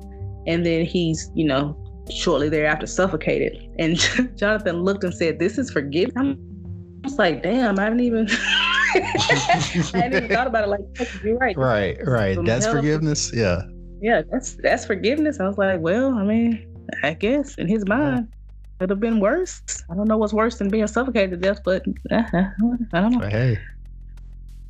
and 0.46 0.64
then 0.64 0.84
he's 0.84 1.30
you 1.34 1.44
know 1.44 1.76
shortly 2.12 2.48
thereafter 2.48 2.86
suffocated. 2.86 3.68
And 3.78 3.98
Jonathan 4.36 4.82
looked 4.82 5.04
and 5.04 5.14
said, 5.14 5.38
"This 5.38 5.58
is 5.58 5.70
forgiveness." 5.70 6.36
I 7.04 7.08
was 7.08 7.18
like, 7.18 7.42
"Damn, 7.42 7.78
I 7.78 7.84
haven't 7.84 8.00
even." 8.00 8.28
I 8.92 8.98
hadn't 9.94 10.24
even 10.24 10.28
thought 10.28 10.48
about 10.48 10.64
it 10.64 10.68
like 10.68 11.22
you're 11.22 11.36
right. 11.36 11.56
Right, 11.56 11.96
right. 12.04 12.38
that's 12.44 12.66
forgiveness. 12.66 13.32
Yeah. 13.32 13.62
Yeah, 14.00 14.22
that's 14.30 14.56
that's 14.62 14.84
forgiveness. 14.84 15.38
I 15.40 15.46
was 15.46 15.58
like, 15.58 15.80
well, 15.80 16.14
I 16.14 16.24
mean, 16.24 16.66
I 17.02 17.14
guess 17.14 17.54
in 17.56 17.68
his 17.68 17.86
mind, 17.86 18.28
it 18.80 18.84
would 18.84 18.90
have 18.90 19.00
been 19.00 19.20
worse. 19.20 19.62
I 19.90 19.94
don't 19.94 20.08
know 20.08 20.16
what's 20.16 20.32
worse 20.32 20.56
than 20.58 20.70
being 20.70 20.86
suffocated 20.86 21.30
to 21.30 21.36
death, 21.36 21.60
but 21.64 21.84
uh, 22.10 22.22
I 22.32 23.00
don't 23.00 23.12
know. 23.12 23.28
Hey. 23.28 23.58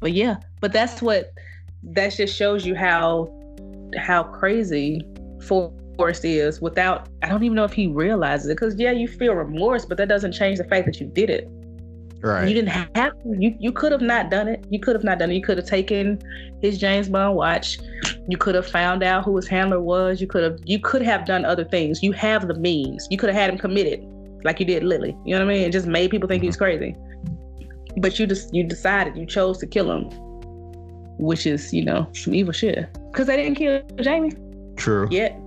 But 0.00 0.12
yeah, 0.12 0.36
but 0.60 0.72
that's 0.72 1.00
what 1.00 1.32
that 1.82 2.14
just 2.14 2.36
shows 2.36 2.66
you 2.66 2.74
how 2.74 3.28
how 3.96 4.22
crazy 4.22 5.02
Forrest 5.40 6.24
is 6.24 6.60
without 6.60 7.08
I 7.22 7.28
don't 7.28 7.42
even 7.42 7.56
know 7.56 7.64
if 7.64 7.72
he 7.72 7.86
realizes 7.86 8.48
it 8.48 8.54
because 8.54 8.78
yeah, 8.78 8.92
you 8.92 9.08
feel 9.08 9.34
remorse, 9.34 9.84
but 9.84 9.98
that 9.98 10.08
doesn't 10.08 10.32
change 10.32 10.58
the 10.58 10.64
fact 10.64 10.86
that 10.86 11.00
you 11.00 11.06
did 11.06 11.30
it. 11.30 11.48
Right. 12.22 12.46
You 12.48 12.54
didn't 12.54 12.68
have. 12.68 13.14
You 13.24 13.56
you 13.58 13.72
could 13.72 13.92
have 13.92 14.02
not 14.02 14.30
done 14.30 14.46
it. 14.46 14.64
You 14.68 14.78
could 14.78 14.94
have 14.94 15.04
not 15.04 15.18
done 15.18 15.30
it. 15.30 15.34
You 15.34 15.42
could 15.42 15.56
have 15.56 15.66
taken 15.66 16.20
his 16.60 16.76
James 16.76 17.08
Bond 17.08 17.34
watch. 17.36 17.78
You 18.28 18.36
could 18.36 18.54
have 18.54 18.66
found 18.66 19.02
out 19.02 19.24
who 19.24 19.34
his 19.36 19.48
handler 19.48 19.80
was. 19.80 20.20
You 20.20 20.26
could 20.26 20.42
have 20.42 20.58
you 20.64 20.78
could 20.78 21.02
have 21.02 21.24
done 21.24 21.44
other 21.44 21.64
things. 21.64 22.02
You 22.02 22.12
have 22.12 22.46
the 22.46 22.54
means. 22.54 23.08
You 23.10 23.16
could 23.16 23.30
have 23.30 23.36
had 23.36 23.50
him 23.50 23.58
committed, 23.58 24.04
like 24.44 24.60
you 24.60 24.66
did 24.66 24.84
Lily. 24.84 25.16
You 25.24 25.34
know 25.34 25.44
what 25.44 25.50
I 25.50 25.54
mean? 25.54 25.62
It 25.62 25.72
just 25.72 25.86
made 25.86 26.10
people 26.10 26.28
think 26.28 26.40
mm-hmm. 26.40 26.44
he 26.44 26.48
was 26.48 26.56
crazy. 26.56 26.94
But 27.96 28.18
you 28.18 28.26
just 28.26 28.52
you 28.54 28.64
decided 28.64 29.16
you 29.16 29.24
chose 29.24 29.56
to 29.58 29.66
kill 29.66 29.90
him, 29.90 30.10
which 31.20 31.46
is 31.46 31.72
you 31.72 31.84
know 31.84 32.08
some 32.14 32.34
evil 32.34 32.52
shit. 32.52 32.92
Because 33.12 33.26
they 33.26 33.36
didn't 33.36 33.56
kill 33.56 33.82
Jamie. 34.00 34.32
True. 34.76 35.08
Yet. 35.10 35.38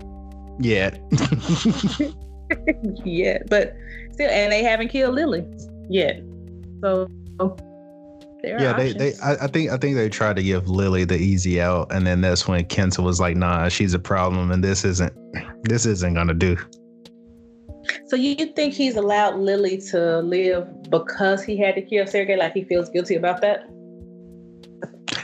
Yet. 0.59 0.99
yeah, 3.03 3.39
but 3.47 3.75
still, 4.11 4.29
and 4.29 4.51
they 4.51 4.63
haven't 4.63 4.89
killed 4.89 5.15
Lily 5.15 5.45
yet. 5.89 6.21
So 6.81 7.07
yeah, 8.43 8.73
they, 8.73 8.91
they 8.91 9.13
I, 9.23 9.35
I, 9.43 9.47
think 9.47 9.71
I 9.71 9.77
think 9.77 9.95
they 9.95 10.09
tried 10.09 10.35
to 10.35 10.43
give 10.43 10.67
Lily 10.67 11.05
the 11.05 11.15
easy 11.15 11.61
out, 11.61 11.91
and 11.91 12.05
then 12.05 12.21
that's 12.21 12.47
when 12.47 12.65
Kenton 12.65 13.03
was 13.03 13.19
like, 13.19 13.37
"Nah, 13.37 13.69
she's 13.69 13.93
a 13.93 13.99
problem, 13.99 14.51
and 14.51 14.63
this 14.63 14.83
isn't 14.83 15.13
this 15.63 15.85
isn't 15.85 16.13
gonna 16.13 16.33
do." 16.33 16.57
So 18.07 18.15
you 18.15 18.35
think 18.53 18.73
he's 18.73 18.95
allowed 18.95 19.35
Lily 19.37 19.77
to 19.91 20.19
live 20.19 20.67
because 20.89 21.43
he 21.43 21.57
had 21.57 21.75
to 21.75 21.81
kill 21.81 22.05
Sergey? 22.05 22.35
Like 22.35 22.53
he 22.53 22.63
feels 22.63 22.89
guilty 22.89 23.15
about 23.15 23.41
that? 23.41 23.67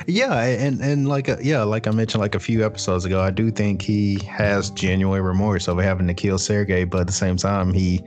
Yeah, 0.10 0.42
and 0.42 0.82
and 0.82 1.08
like 1.08 1.28
a, 1.28 1.38
uh, 1.38 1.42
yeah, 1.42 1.62
like 1.62 1.86
I 1.86 1.92
mentioned 1.92 2.22
like 2.22 2.34
a 2.34 2.40
few 2.40 2.66
episodes 2.66 3.06
ago, 3.06 3.22
I 3.22 3.30
do 3.30 3.52
think 3.52 3.82
he 3.82 4.20
has 4.26 4.72
genuine 4.72 5.22
remorse 5.22 5.68
over 5.68 5.84
having 5.84 6.08
to 6.08 6.14
kill 6.16 6.40
Sergey, 6.40 6.84
but 6.84 7.02
at 7.02 7.08
the 7.08 7.14
same 7.14 7.38
time, 7.38 7.74
he 7.74 8.02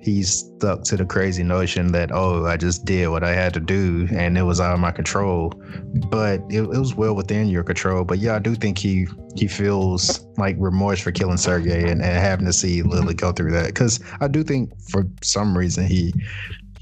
he's 0.00 0.30
stuck 0.30 0.82
to 0.84 0.96
the 0.96 1.06
crazy 1.06 1.42
notion 1.42 1.92
that 1.92 2.12
oh, 2.12 2.44
I 2.44 2.58
just 2.58 2.84
did 2.84 3.08
what 3.08 3.24
I 3.24 3.32
had 3.32 3.54
to 3.54 3.60
do 3.60 4.06
and 4.12 4.36
it 4.36 4.42
was 4.42 4.60
out 4.60 4.74
of 4.74 4.80
my 4.80 4.90
control. 4.90 5.52
But 6.10 6.40
it, 6.50 6.62
it 6.62 6.78
was 6.78 6.94
well 6.94 7.14
within 7.14 7.48
your 7.48 7.62
control. 7.62 8.04
But 8.04 8.18
yeah, 8.18 8.36
I 8.36 8.38
do 8.38 8.54
think 8.54 8.76
he 8.76 9.06
he 9.34 9.46
feels 9.46 10.26
like 10.36 10.56
remorse 10.58 11.00
for 11.00 11.12
killing 11.12 11.36
Sergey 11.36 11.90
and, 11.90 12.02
and 12.02 12.18
having 12.18 12.46
to 12.46 12.52
see 12.52 12.82
Lily 12.82 13.14
go 13.14 13.32
through 13.32 13.52
that 13.52 13.66
because 13.66 14.00
I 14.20 14.28
do 14.28 14.42
think 14.42 14.70
for 14.90 15.06
some 15.22 15.56
reason 15.56 15.86
he 15.86 16.12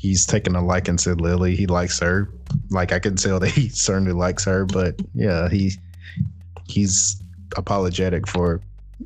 he's 0.04 0.26
taken 0.26 0.54
a 0.54 0.62
liking 0.62 0.98
to 0.98 1.14
Lily. 1.14 1.56
He 1.56 1.66
likes 1.66 1.98
her. 2.00 2.28
Like 2.68 2.92
I 2.92 2.98
can 2.98 3.16
tell 3.16 3.40
that 3.40 3.48
he 3.48 3.70
certainly 3.70 4.12
likes 4.12 4.44
her, 4.44 4.66
but 4.66 5.00
yeah, 5.14 5.48
he 5.48 5.72
he's 6.66 7.22
apologetic 7.56 8.28
for 8.28 8.60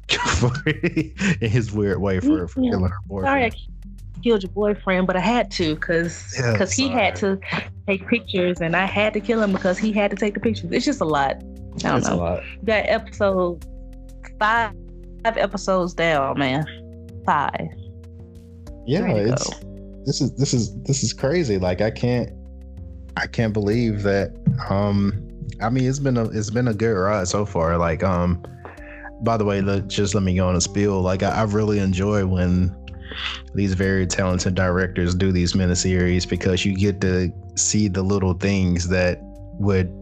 for 0.27 0.51
in 0.67 1.51
his 1.51 1.71
weird 1.71 2.01
way 2.01 2.19
for, 2.19 2.49
for 2.49 2.61
yeah. 2.61 2.71
killing 2.73 2.91
her 2.91 2.99
boyfriend. 3.07 3.27
Sorry, 3.27 3.45
I 3.45 4.23
killed 4.23 4.43
your 4.43 4.51
boyfriend, 4.51 5.07
but 5.07 5.15
I 5.15 5.21
had 5.21 5.53
to 5.53 5.77
because 5.77 6.35
because 6.37 6.77
yeah, 6.77 6.89
he 6.89 6.93
had 6.93 7.15
to 7.17 7.39
take 7.87 8.07
pictures, 8.09 8.61
and 8.61 8.75
I 8.75 8.85
had 8.85 9.13
to 9.15 9.21
kill 9.21 9.41
him 9.41 9.53
because 9.53 9.79
he 9.79 9.93
had 9.93 10.11
to 10.11 10.17
take 10.17 10.35
the 10.35 10.41
pictures. 10.41 10.73
It's 10.73 10.85
just 10.85 11.01
a 11.01 11.05
lot. 11.05 11.37
I 11.37 11.79
don't 11.79 11.99
it's 11.99 12.09
know. 12.09 12.43
Got 12.65 12.89
episode 12.89 13.65
five, 14.41 14.75
five 15.23 15.37
episodes 15.37 15.95
down, 15.95 16.41
man. 16.41 16.67
Five. 17.25 17.69
Yeah, 18.85 19.07
it's 19.07 19.49
go 19.49 19.68
this 20.09 20.23
is 20.23 20.35
this 20.37 20.55
is 20.55 20.75
this 20.85 21.03
is 21.03 21.13
crazy. 21.13 21.59
Like 21.59 21.83
I 21.83 21.91
can't 21.91 22.31
I 23.19 23.27
can't 23.27 23.53
believe 23.53 24.03
that 24.05 24.33
um 24.71 25.23
I 25.61 25.69
mean 25.69 25.85
it's 25.85 25.99
been 25.99 26.17
a 26.17 26.25
it's 26.31 26.49
been 26.49 26.69
a 26.69 26.75
good 26.75 26.95
ride 26.95 27.29
so 27.29 27.45
far. 27.45 27.77
Like 27.77 28.03
um 28.03 28.43
by 29.21 29.37
the 29.37 29.45
way, 29.45 29.61
let, 29.61 29.89
just 29.89 30.15
let 30.15 30.23
me 30.23 30.35
go 30.35 30.49
on 30.49 30.57
a 30.57 30.61
spiel. 30.61 31.03
Like 31.03 31.23
I, 31.23 31.31
I 31.31 31.43
really 31.43 31.79
enjoy 31.79 32.25
when 32.25 32.75
these 33.55 33.75
very 33.75 34.07
talented 34.07 34.55
directors 34.55 35.15
do 35.15 35.31
these 35.31 35.53
miniseries 35.53 36.27
because 36.27 36.65
you 36.65 36.75
get 36.75 37.01
to 37.03 37.31
see 37.57 37.89
the 37.89 38.03
little 38.03 38.33
things 38.33 38.89
that 38.89 39.19
would 39.59 39.93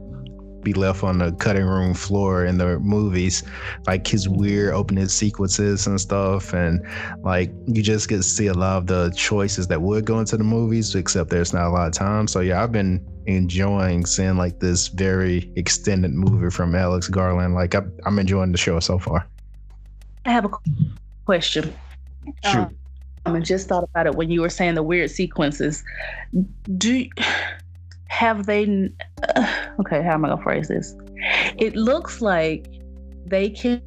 be 0.66 0.74
left 0.74 1.04
on 1.04 1.18
the 1.18 1.30
cutting 1.32 1.64
room 1.64 1.94
floor 1.94 2.44
in 2.44 2.58
the 2.58 2.80
movies, 2.80 3.44
like 3.86 4.04
his 4.04 4.28
weird 4.28 4.74
opening 4.74 5.06
sequences 5.06 5.86
and 5.86 6.00
stuff. 6.00 6.52
And 6.52 6.84
like 7.22 7.52
you 7.68 7.82
just 7.84 8.08
get 8.08 8.16
to 8.16 8.22
see 8.24 8.48
a 8.48 8.54
lot 8.54 8.78
of 8.78 8.86
the 8.88 9.12
choices 9.16 9.68
that 9.68 9.80
would 9.80 10.04
go 10.04 10.18
into 10.18 10.36
the 10.36 10.44
movies, 10.44 10.92
except 10.96 11.30
there's 11.30 11.52
not 11.52 11.68
a 11.68 11.70
lot 11.70 11.86
of 11.86 11.92
time. 11.92 12.26
So 12.26 12.40
yeah, 12.40 12.62
I've 12.62 12.72
been 12.72 13.00
enjoying 13.26 14.06
seeing 14.06 14.36
like 14.36 14.58
this 14.58 14.88
very 14.88 15.52
extended 15.54 16.12
movie 16.12 16.50
from 16.50 16.74
Alex 16.74 17.08
Garland. 17.08 17.54
Like 17.54 17.76
I, 17.76 17.82
I'm 18.04 18.18
enjoying 18.18 18.50
the 18.50 18.58
show 18.58 18.80
so 18.80 18.98
far. 18.98 19.24
I 20.24 20.32
have 20.32 20.44
a 20.44 20.50
question. 21.24 21.72
Shoot. 22.44 22.56
Um, 22.56 22.76
I 23.36 23.40
just 23.40 23.68
thought 23.68 23.84
about 23.84 24.06
it 24.06 24.16
when 24.16 24.30
you 24.30 24.40
were 24.40 24.48
saying 24.48 24.74
the 24.74 24.82
weird 24.82 25.10
sequences. 25.10 25.84
Do 26.76 27.06
have 28.16 28.46
they 28.46 28.90
uh, 29.34 29.46
okay 29.80 30.02
how 30.02 30.14
am 30.14 30.24
i 30.24 30.28
gonna 30.28 30.42
phrase 30.42 30.68
this? 30.68 30.96
It 31.58 31.76
looks 31.76 32.20
like 32.20 32.66
they 33.26 33.50
can 33.50 33.82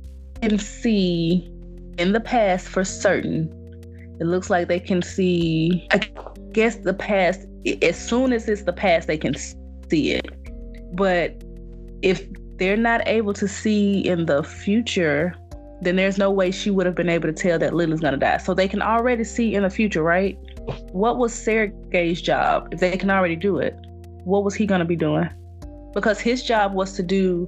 see 0.60 1.50
in 1.98 2.14
the 2.14 2.20
past 2.20 2.68
for 2.68 2.84
certain. 2.84 3.50
It 4.20 4.26
looks 4.26 4.50
like 4.50 4.68
they 4.68 4.80
can 4.80 5.02
see 5.02 5.88
i 5.92 6.00
guess 6.52 6.78
the 6.78 6.94
past 6.94 7.48
as 7.82 7.98
soon 7.98 8.34
as 8.34 8.48
it's 8.48 8.64
the 8.64 8.74
past 8.74 9.08
they 9.08 9.18
can 9.18 9.34
see 9.36 10.12
it. 10.12 10.28
But 10.96 11.44
if 12.02 12.28
they're 12.58 12.78
not 12.78 13.08
able 13.08 13.34
to 13.34 13.48
see 13.48 14.00
in 14.08 14.26
the 14.26 14.44
future 14.44 15.34
then 15.82 15.96
there's 15.96 16.18
no 16.18 16.30
way 16.30 16.52
she 16.52 16.70
would 16.70 16.86
have 16.86 16.96
been 16.96 17.08
able 17.08 17.30
to 17.30 17.34
tell 17.34 17.58
that 17.58 17.74
lily's 17.74 18.02
gonna 18.02 18.18
die. 18.18 18.38
So 18.38 18.54
they 18.54 18.68
can 18.68 18.82
already 18.82 19.24
see 19.24 19.56
in 19.56 19.64
the 19.64 19.70
future 19.72 20.04
right? 20.04 20.38
What 20.92 21.18
was 21.18 21.34
sergey's 21.34 22.22
job 22.22 22.68
if 22.72 22.80
they 22.80 22.96
can 22.96 23.10
already 23.10 23.36
do 23.36 23.58
it 23.58 23.76
what 24.24 24.44
was 24.44 24.56
he 24.56 24.66
going 24.66 24.80
to 24.80 24.86
be 24.86 24.96
doing? 24.96 25.30
Because 25.94 26.20
his 26.20 26.44
job 26.44 26.74
was 26.74 26.94
to 26.94 27.04
do 27.04 27.48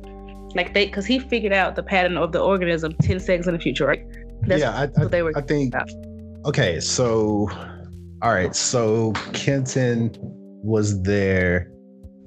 like 0.56 0.74
they 0.74 0.86
because 0.86 1.06
he 1.06 1.20
figured 1.20 1.54
out 1.54 1.76
the 1.76 1.84
pattern 1.84 2.18
of 2.18 2.32
the 2.32 2.40
organism 2.40 2.94
10 3.02 3.20
seconds 3.20 3.48
in 3.48 3.54
the 3.54 3.60
future, 3.60 3.86
right? 3.86 4.06
That's 4.42 4.62
yeah, 4.62 4.88
I, 4.98 5.06
they 5.06 5.22
were 5.22 5.32
I 5.36 5.42
think 5.42 5.74
about. 5.74 5.90
okay, 6.46 6.80
so 6.80 7.50
all 8.22 8.34
right, 8.34 8.56
so 8.56 9.14
Kenton 9.34 10.12
was 10.64 11.02
there 11.04 11.72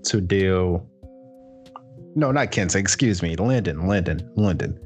to 0.05 0.20
deal 0.20 0.88
no, 2.16 2.30
not 2.30 2.53
Kenton, 2.53 2.80
excuse 2.80 3.22
me, 3.22 3.36
Lyndon, 3.36 3.88
Lyndon, 3.88 4.28
Lyndon. 4.36 4.78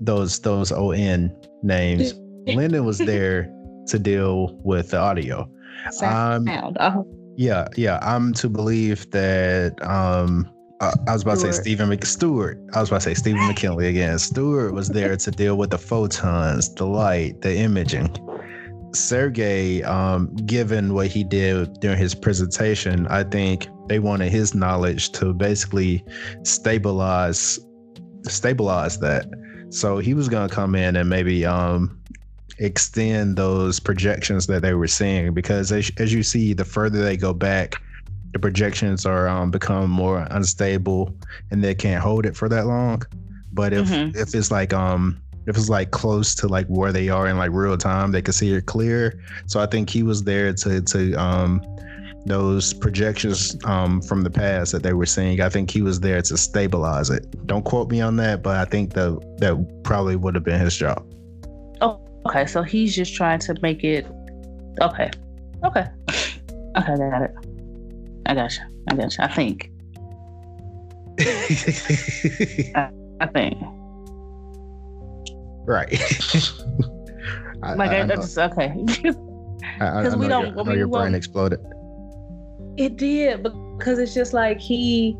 Those 0.00 0.38
those 0.40 0.70
ON 0.70 1.34
names. 1.62 2.14
Lyndon 2.46 2.84
was 2.84 2.98
there 2.98 3.50
to 3.88 3.98
deal 3.98 4.56
with 4.62 4.90
the 4.90 4.98
audio. 4.98 5.50
Sound. 5.90 6.48
Um, 6.48 6.76
uh-huh. 6.78 7.02
Yeah, 7.36 7.68
yeah. 7.76 7.98
I'm 8.02 8.32
to 8.34 8.48
believe 8.48 9.10
that 9.10 9.76
um 9.82 10.50
uh, 10.80 10.92
I 11.08 11.12
was 11.14 11.22
about 11.22 11.38
Stewart. 11.38 11.52
to 11.52 11.56
say 11.56 11.62
Stephen 11.62 11.88
McStewart. 11.88 12.76
I 12.76 12.80
was 12.80 12.90
about 12.90 13.02
to 13.02 13.04
say 13.04 13.14
Stephen 13.14 13.46
McKinley 13.48 13.88
again. 13.88 14.18
Stewart 14.18 14.74
was 14.74 14.88
there 14.88 15.16
to 15.16 15.30
deal 15.30 15.56
with 15.56 15.70
the 15.70 15.78
photons, 15.78 16.74
the 16.74 16.84
light, 16.84 17.40
the 17.40 17.56
imaging. 17.56 18.14
Sergey, 18.92 19.82
um, 19.82 20.34
given 20.46 20.94
what 20.94 21.06
he 21.08 21.24
did 21.24 21.72
during 21.80 21.98
his 21.98 22.14
presentation, 22.14 23.06
I 23.08 23.24
think 23.24 23.68
they 23.88 23.98
wanted 23.98 24.30
his 24.30 24.54
knowledge 24.54 25.12
to 25.12 25.32
basically 25.34 26.04
stabilize 26.44 27.58
stabilize 28.24 28.98
that. 29.00 29.26
So 29.70 29.98
he 29.98 30.14
was 30.14 30.28
gonna 30.28 30.48
come 30.48 30.74
in 30.74 30.96
and 30.96 31.08
maybe 31.08 31.44
um 31.46 31.95
extend 32.58 33.36
those 33.36 33.78
projections 33.78 34.46
that 34.46 34.62
they 34.62 34.74
were 34.74 34.86
seeing 34.86 35.34
because 35.34 35.72
as, 35.72 35.90
as 35.98 36.12
you 36.12 36.22
see 36.22 36.52
the 36.52 36.64
further 36.64 37.02
they 37.02 37.16
go 37.16 37.34
back 37.34 37.74
the 38.32 38.38
projections 38.38 39.04
are 39.06 39.28
um, 39.28 39.50
become 39.50 39.90
more 39.90 40.26
unstable 40.30 41.14
and 41.50 41.62
they 41.62 41.74
can't 41.74 42.02
hold 42.02 42.24
it 42.24 42.36
for 42.36 42.48
that 42.48 42.66
long 42.66 43.02
but 43.52 43.72
if 43.72 43.88
mm-hmm. 43.88 44.16
if 44.16 44.34
it's 44.34 44.50
like 44.50 44.72
um 44.72 45.20
if 45.46 45.56
it's 45.56 45.68
like 45.68 45.90
close 45.90 46.34
to 46.34 46.48
like 46.48 46.66
where 46.66 46.92
they 46.92 47.08
are 47.08 47.28
in 47.28 47.36
like 47.36 47.50
real 47.52 47.76
time 47.76 48.10
they 48.10 48.22
can 48.22 48.32
see 48.32 48.52
it 48.52 48.66
clear 48.66 49.20
so 49.46 49.60
i 49.60 49.66
think 49.66 49.90
he 49.90 50.02
was 50.02 50.24
there 50.24 50.52
to 50.52 50.80
to 50.80 51.12
um 51.14 51.60
those 52.26 52.72
projections 52.74 53.56
um, 53.64 54.02
from 54.02 54.22
the 54.22 54.30
past 54.30 54.72
that 54.72 54.82
they 54.82 54.92
were 54.92 55.06
seeing. 55.06 55.40
I 55.40 55.48
think 55.48 55.70
he 55.70 55.80
was 55.80 56.00
there 56.00 56.20
to 56.20 56.36
stabilize 56.36 57.08
it. 57.08 57.46
Don't 57.46 57.64
quote 57.64 57.88
me 57.88 58.00
on 58.00 58.16
that, 58.16 58.42
but 58.42 58.56
I 58.56 58.64
think 58.64 58.94
that 58.94 59.20
that 59.38 59.82
probably 59.84 60.16
would 60.16 60.34
have 60.34 60.44
been 60.44 60.60
his 60.60 60.76
job. 60.76 61.06
Okay, 62.26 62.44
so 62.44 62.64
he's 62.64 62.94
just 62.94 63.14
trying 63.14 63.38
to 63.38 63.54
make 63.62 63.84
it. 63.84 64.04
Okay, 64.80 65.10
okay, 65.64 65.86
okay. 66.76 66.92
I 66.92 66.96
got 66.96 67.22
it. 67.22 67.34
I 68.26 68.34
got 68.34 68.52
you. 68.56 68.62
I 68.90 68.96
got 68.96 69.16
you. 69.16 69.24
I 69.24 69.28
think. 69.28 69.70
I, 72.74 72.90
I, 73.20 73.26
think. 73.28 73.56
Right. 75.66 75.92
like 77.76 77.90
I, 77.90 78.00
I, 78.00 78.02
I 78.02 78.06
just 78.06 78.36
okay. 78.36 78.74
Because 79.78 80.16
we 80.16 80.26
don't. 80.26 80.54
Your, 80.54 80.60
I 80.60 80.62
know 80.64 80.72
your 80.72 80.88
brain 80.88 81.14
exploded. 81.14 81.60
It 82.76 82.96
did 82.96 83.42
because 83.78 83.98
it's 83.98 84.14
just 84.14 84.32
like 84.32 84.58
he, 84.58 85.16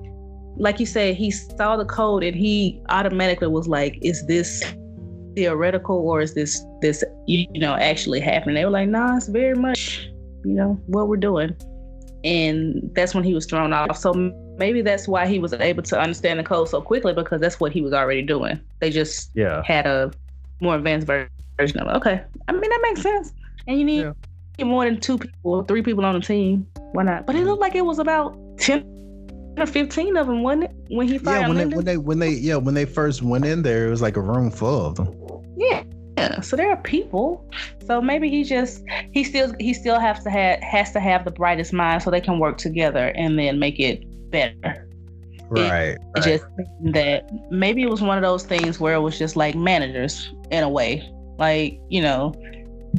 like 0.57 0.81
you 0.81 0.87
said, 0.87 1.15
he 1.15 1.31
saw 1.31 1.77
the 1.77 1.85
code 1.85 2.25
and 2.25 2.35
he 2.35 2.83
automatically 2.89 3.49
was 3.49 3.69
like, 3.69 3.99
"Is 4.03 4.27
this 4.27 4.63
theoretical 5.37 5.97
or 5.97 6.21
is 6.21 6.35
this 6.35 6.65
this 6.81 7.05
you 7.27 7.47
know 7.61 7.75
actually 7.75 8.21
happening? 8.21 8.57
They 8.57 8.65
were 8.65 8.71
like 8.71 8.89
nah 8.89 9.17
it's 9.17 9.29
very 9.29 9.55
much 9.55 10.09
you 10.45 10.55
know 10.55 10.81
what 10.87 11.09
we're 11.09 11.17
doing. 11.17 11.55
And 12.25 12.91
that's 12.95 13.15
when 13.15 13.23
he 13.23 13.35
was 13.35 13.47
thrown 13.47 13.73
off. 13.73 13.97
So 13.99 14.13
maybe 14.57 14.83
that's 14.83 15.07
why 15.07 15.27
he 15.27 15.39
was 15.39 15.53
able 15.53 15.83
to 15.85 16.01
understand 16.01 16.41
the 16.41 16.45
code 16.45 16.69
so 16.69 16.81
quickly 16.81 17.13
because 17.13 17.41
that's 17.41 17.61
what 17.61 17.71
he 17.71 17.83
was 17.83 17.93
already 17.93 18.23
doing. 18.23 18.59
They 18.81 18.91
just 18.91 19.31
yeah. 19.35 19.63
had 19.65 19.87
a 19.87 20.11
more 20.61 20.75
advanced 20.75 21.07
version 21.07 21.79
of 21.79 21.89
it. 21.89 21.97
Okay. 21.97 22.23
I 22.49 22.53
mean 22.53 22.71
that 22.71 22.81
makes 22.83 23.03
sense. 23.03 23.33
And 23.69 23.79
you 23.79 23.85
need 23.85 24.13
yeah. 24.59 24.65
more 24.65 24.85
than 24.85 24.99
two 24.99 25.19
people 25.19 25.63
three 25.65 25.83
people 25.83 26.05
on 26.05 26.15
the 26.15 26.21
team. 26.21 26.67
Why 26.93 27.05
not? 27.05 27.27
But 27.27 27.37
it 27.37 27.45
looked 27.45 27.61
like 27.61 27.75
it 27.75 27.85
was 27.85 27.99
about 27.99 28.37
10 28.59 28.96
or 29.57 29.67
15 29.67 30.17
of 30.17 30.27
them 30.27 30.43
wasn't 30.43 30.65
it 30.65 30.71
when 30.89 31.09
he 31.09 31.19
fired 31.19 31.41
yeah 31.41 31.49
when 31.49 31.57
they, 31.57 31.77
when 31.77 31.85
they 31.85 31.97
when 31.97 32.19
they 32.19 32.31
yeah 32.31 32.57
when 32.57 32.75
they 32.75 32.85
first 32.85 33.23
went 33.23 33.45
in 33.45 33.63
there 33.63 33.87
it 33.87 33.91
was 33.91 34.03
like 34.03 34.17
a 34.17 34.21
room 34.21 34.51
full 34.51 34.87
of 34.87 34.97
them 34.97 35.15
yeah. 35.57 35.83
Yeah. 36.17 36.41
So 36.41 36.57
there 36.57 36.71
are 36.71 36.77
people. 36.77 37.49
So 37.87 38.01
maybe 38.01 38.29
he 38.29 38.45
just 38.45 38.83
he 39.13 39.25
still 39.25 39.55
he 39.59 39.75
still 39.75 39.99
has 39.99 40.23
to 40.25 40.31
have 40.31 40.61
has 40.63 40.93
to 40.93 41.01
have 41.01 41.25
the 41.25 41.31
brightest 41.31 41.73
mind 41.73 42.03
so 42.03 42.11
they 42.11 42.21
can 42.21 42.39
work 42.39 42.59
together 42.59 43.09
and 43.17 43.39
then 43.39 43.59
make 43.59 43.79
it 43.79 44.05
better. 44.31 44.89
Right. 45.49 45.63
It, 45.63 46.01
right. 46.15 46.25
Just 46.25 46.45
that 46.93 47.31
maybe 47.51 47.83
it 47.83 47.91
was 47.91 48.03
one 48.03 48.17
of 48.17 48.23
those 48.23 48.45
things 48.45 48.81
where 48.81 48.95
it 48.95 49.01
was 49.01 49.19
just 49.19 49.37
like 49.37 49.55
managers 49.55 50.33
in 50.51 50.63
a 50.63 50.69
way. 50.69 51.09
Like, 51.39 51.79
you 51.91 52.01
know, 52.01 52.35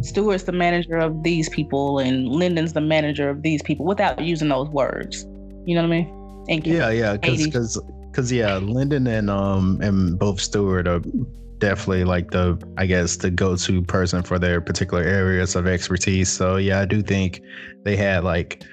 Stewart's 0.01 0.43
the 0.43 0.51
manager 0.51 0.97
of 0.97 1.23
these 1.23 1.49
people 1.49 1.99
and 1.99 2.27
Lyndon's 2.27 2.73
the 2.73 2.81
manager 2.81 3.29
of 3.29 3.41
these 3.41 3.63
people 3.63 3.85
without 3.85 4.21
using 4.21 4.49
those 4.49 4.69
words. 4.69 5.23
You 5.65 5.75
know 5.75 5.81
what 5.81 5.87
I 5.87 6.03
mean? 6.03 6.16
And 6.49 6.65
yeah, 6.65 6.89
yeah, 6.89 7.17
because 7.17 7.79
Cause 8.13 8.31
yeah, 8.31 8.57
Lyndon 8.57 9.05
and 9.05 9.29
um 9.29 9.79
and 9.79 10.17
both 10.17 10.41
Stewart 10.41 10.87
are 10.87 11.01
definitely 11.59 12.03
like 12.03 12.31
the 12.31 12.59
I 12.77 12.87
guess 12.87 13.17
the 13.17 13.29
go-to 13.29 13.83
person 13.83 14.23
for 14.23 14.39
their 14.39 14.59
particular 14.59 15.03
areas 15.03 15.55
of 15.55 15.67
expertise. 15.67 16.27
So 16.27 16.57
yeah, 16.57 16.79
I 16.79 16.85
do 16.85 17.03
think 17.03 17.41
they 17.83 17.95
had 17.95 18.23
like 18.23 18.63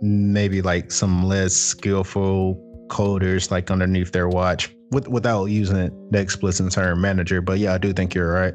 maybe 0.00 0.62
like 0.62 0.90
some 0.90 1.22
less 1.22 1.54
skillful 1.54 2.56
coders 2.88 3.52
like 3.52 3.70
underneath 3.70 4.10
their 4.10 4.28
watch 4.28 4.74
with, 4.90 5.06
without 5.06 5.44
using 5.44 5.90
the 6.10 6.18
explicit 6.18 6.72
term 6.72 7.00
manager. 7.00 7.40
But 7.40 7.60
yeah, 7.60 7.74
I 7.74 7.78
do 7.78 7.92
think 7.92 8.14
you're 8.14 8.32
right. 8.32 8.54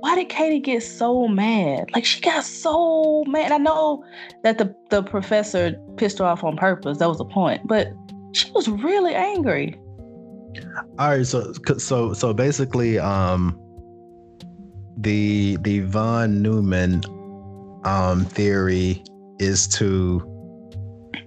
Why 0.00 0.14
did 0.14 0.28
Katie 0.28 0.60
get 0.60 0.82
so 0.82 1.28
mad? 1.28 1.90
Like 1.94 2.04
she 2.04 2.20
got 2.20 2.44
so 2.44 3.24
mad. 3.26 3.52
I 3.52 3.58
know 3.58 4.04
that 4.42 4.58
the 4.58 4.74
the 4.90 5.02
professor 5.02 5.72
pissed 5.96 6.18
her 6.18 6.24
off 6.24 6.44
on 6.44 6.56
purpose. 6.56 6.98
That 6.98 7.08
was 7.08 7.18
the 7.18 7.24
point. 7.24 7.66
But 7.66 7.88
she 8.32 8.50
was 8.52 8.68
really 8.68 9.14
angry. 9.14 9.78
All 10.98 11.10
right, 11.10 11.26
so 11.26 11.52
so 11.78 12.12
so 12.12 12.32
basically, 12.32 12.98
um, 12.98 13.58
the 14.96 15.56
the 15.60 15.80
von 15.80 16.42
Neumann 16.42 17.02
um 17.84 18.24
theory 18.26 19.02
is 19.38 19.66
to 19.68 20.20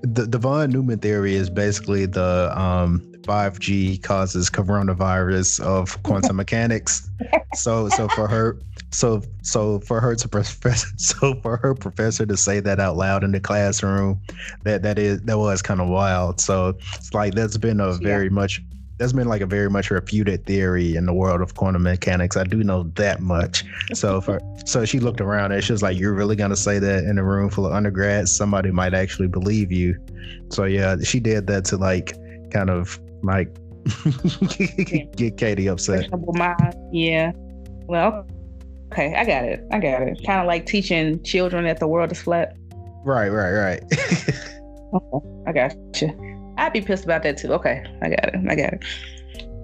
the, 0.03 0.25
the 0.25 0.37
von 0.37 0.69
Neumann 0.69 0.99
theory 0.99 1.35
is 1.35 1.49
basically 1.49 2.05
the 2.05 2.51
um 2.59 3.12
5G 3.23 4.01
causes 4.03 4.49
coronavirus 4.49 5.61
of 5.61 6.01
quantum 6.03 6.35
mechanics. 6.35 7.09
So 7.55 7.89
so 7.89 8.07
for 8.09 8.27
her 8.27 8.59
so 8.91 9.21
so 9.41 9.79
for 9.79 9.99
her 9.99 10.15
to 10.15 10.27
profess 10.27 10.85
so 10.97 11.35
for 11.41 11.57
her 11.57 11.73
professor 11.73 12.25
to 12.25 12.37
say 12.37 12.59
that 12.59 12.79
out 12.79 12.97
loud 12.97 13.23
in 13.23 13.31
the 13.31 13.39
classroom 13.39 14.21
that 14.63 14.83
that 14.83 14.99
is 14.99 15.21
that 15.21 15.37
was 15.37 15.61
kind 15.61 15.81
of 15.81 15.87
wild. 15.87 16.39
So 16.39 16.75
it's 16.95 17.13
like 17.13 17.33
that's 17.33 17.57
been 17.57 17.79
a 17.79 17.93
very 17.93 18.25
yeah. 18.25 18.31
much 18.31 18.61
that's 18.97 19.13
been 19.13 19.27
like 19.27 19.41
a 19.41 19.45
very 19.45 19.69
much 19.69 19.89
refuted 19.89 20.45
theory 20.45 20.95
in 20.95 21.05
the 21.05 21.13
world 21.13 21.41
of 21.41 21.55
quantum 21.55 21.83
mechanics. 21.83 22.37
I 22.37 22.43
do 22.43 22.63
know 22.63 22.83
that 22.95 23.21
much. 23.21 23.63
So 23.93 24.21
for 24.21 24.39
so 24.65 24.85
she 24.85 24.99
looked 24.99 25.19
around 25.19 25.51
and 25.51 25.63
she 25.63 25.71
was 25.71 25.81
like, 25.81 25.97
"You're 25.97 26.13
really 26.13 26.35
gonna 26.35 26.55
say 26.55 26.79
that 26.79 27.03
in 27.05 27.17
a 27.17 27.23
room 27.23 27.49
full 27.49 27.65
of 27.65 27.73
undergrads? 27.73 28.35
Somebody 28.35 28.71
might 28.71 28.93
actually 28.93 29.27
believe 29.27 29.71
you." 29.71 29.99
So 30.49 30.65
yeah, 30.65 30.97
she 31.03 31.19
did 31.19 31.47
that 31.47 31.65
to 31.65 31.77
like 31.77 32.13
kind 32.51 32.69
of 32.69 32.99
like 33.23 33.49
get 35.15 35.37
Katie 35.37 35.67
upset. 35.67 36.09
Yeah. 36.91 37.31
Well, 37.87 38.25
okay, 38.91 39.15
I 39.15 39.25
got 39.25 39.45
it. 39.45 39.65
I 39.71 39.79
got 39.79 40.01
it. 40.03 40.19
Kind 40.25 40.39
of 40.39 40.47
like 40.47 40.65
teaching 40.65 41.21
children 41.23 41.65
that 41.65 41.79
the 41.79 41.87
world 41.87 42.11
is 42.11 42.21
flat. 42.21 42.55
Right, 43.03 43.29
right, 43.29 43.51
right. 43.51 43.83
okay, 44.93 45.27
I 45.47 45.51
got 45.51 46.01
you. 46.01 46.53
I'd 46.57 46.71
be 46.71 46.81
pissed 46.81 47.03
about 47.03 47.23
that 47.23 47.37
too. 47.37 47.51
Okay, 47.53 47.83
I 48.01 48.09
got 48.09 48.33
it. 48.33 48.35
I 48.47 48.55
got 48.55 48.73
it. 48.73 48.83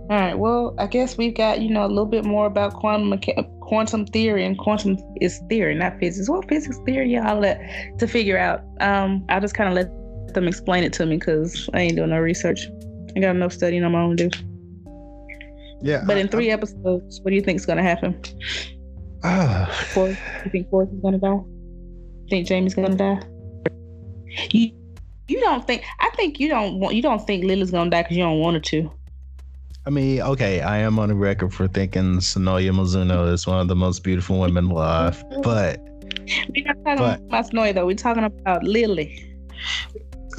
All 0.09 0.19
right. 0.19 0.37
Well, 0.37 0.73
I 0.79 0.87
guess 0.87 1.17
we've 1.17 1.35
got 1.35 1.61
you 1.61 1.69
know 1.69 1.85
a 1.85 1.87
little 1.87 2.05
bit 2.05 2.25
more 2.25 2.47
about 2.47 2.73
quantum 2.73 3.11
mecha- 3.11 3.59
quantum 3.61 4.05
theory 4.07 4.43
and 4.43 4.57
quantum 4.57 4.97
is 5.21 5.39
theory, 5.49 5.75
not 5.75 5.99
physics. 5.99 6.27
Well, 6.27 6.41
physics 6.41 6.77
theory, 6.85 7.11
yeah, 7.11 7.29
I'll 7.29 7.39
let 7.39 7.61
to 7.99 8.07
figure 8.07 8.37
out. 8.37 8.61
Um, 8.81 9.23
I'll 9.29 9.39
just 9.39 9.53
kind 9.53 9.69
of 9.69 9.75
let 9.75 10.33
them 10.33 10.47
explain 10.47 10.83
it 10.83 10.93
to 10.93 11.05
me 11.05 11.17
because 11.17 11.69
I 11.73 11.81
ain't 11.81 11.95
doing 11.95 12.09
no 12.09 12.17
research. 12.17 12.67
I 13.19 13.27
got 13.27 13.35
enough 13.35 13.53
studying 13.53 13.83
on 13.83 13.91
my 13.91 14.01
own 14.01 14.17
to 14.17 14.29
do. 14.29 14.45
Yeah. 15.81 16.03
But 16.05 16.17
in 16.17 16.27
3 16.27 16.49
I, 16.49 16.53
episodes, 16.53 17.19
what 17.21 17.29
do 17.29 17.35
you 17.35 17.41
think 17.41 17.57
is 17.57 17.65
gonna 17.65 17.83
happen? 17.83 18.21
Uh, 19.21 19.65
Forrest, 19.65 20.17
you 20.45 20.51
think 20.51 20.69
Forrest 20.69 20.93
is 20.93 21.01
gonna 21.01 21.17
die? 21.17 21.39
Think 22.29 22.47
Jamie's 22.47 22.73
gonna 22.73 22.95
die? 22.95 23.19
You 24.51 24.71
you 25.27 25.41
don't 25.41 25.67
think? 25.67 25.83
I 25.99 26.09
think 26.15 26.39
you 26.39 26.47
don't 26.47 26.79
want. 26.79 26.95
You 26.95 27.01
don't 27.01 27.27
think 27.27 27.43
Lily's 27.43 27.69
gonna 27.69 27.89
die 27.89 28.03
because 28.03 28.15
you 28.15 28.23
don't 28.23 28.39
want 28.39 28.55
her 28.55 28.61
to. 28.61 28.89
I 29.85 29.89
mean, 29.89 30.21
okay, 30.21 30.61
I 30.61 30.77
am 30.77 30.99
on 30.99 31.09
the 31.09 31.15
record 31.15 31.53
for 31.53 31.67
thinking 31.67 32.19
Sonoya 32.19 32.71
Mizuno 32.71 33.29
is 33.33 33.45
one 33.45 33.59
of 33.59 33.67
the 33.67 33.75
most 33.75 34.05
beautiful 34.05 34.39
women 34.39 34.71
alive, 34.71 35.21
but 35.43 35.81
we're 36.55 36.63
not 36.65 36.77
talking 36.85 37.03
but, 37.03 37.19
about 37.19 37.51
Sonoya 37.51 37.73
though. 37.73 37.85
We're 37.85 37.95
talking 37.95 38.23
about 38.23 38.63
Lily, 38.63 39.35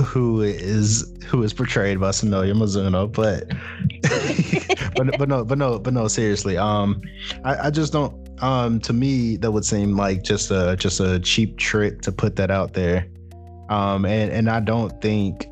who 0.02 0.42
is 0.42 1.12
who 1.26 1.42
is 1.42 1.52
portrayed 1.52 2.00
by 2.00 2.10
Sonoya 2.10 2.54
Mizuno, 2.54 3.10
but 3.10 3.48
but 4.96 5.18
but 5.18 5.28
no, 5.28 5.44
but 5.44 5.58
no, 5.58 5.78
but 5.78 5.92
no, 5.92 6.08
seriously, 6.08 6.56
um, 6.56 7.00
I, 7.44 7.66
I 7.66 7.70
just 7.70 7.92
don't. 7.92 8.16
Um, 8.42 8.80
to 8.80 8.94
me, 8.94 9.36
that 9.36 9.50
would 9.50 9.66
seem 9.66 9.96
like 9.96 10.22
just 10.22 10.50
a 10.50 10.76
just 10.76 11.00
a 11.00 11.20
cheap 11.20 11.58
trick 11.58 12.00
to 12.02 12.12
put 12.12 12.36
that 12.36 12.50
out 12.50 12.72
there 12.72 13.06
um, 13.70 14.04
and 14.04 14.32
and 14.32 14.50
I 14.50 14.60
don't 14.60 15.00
think, 15.00 15.46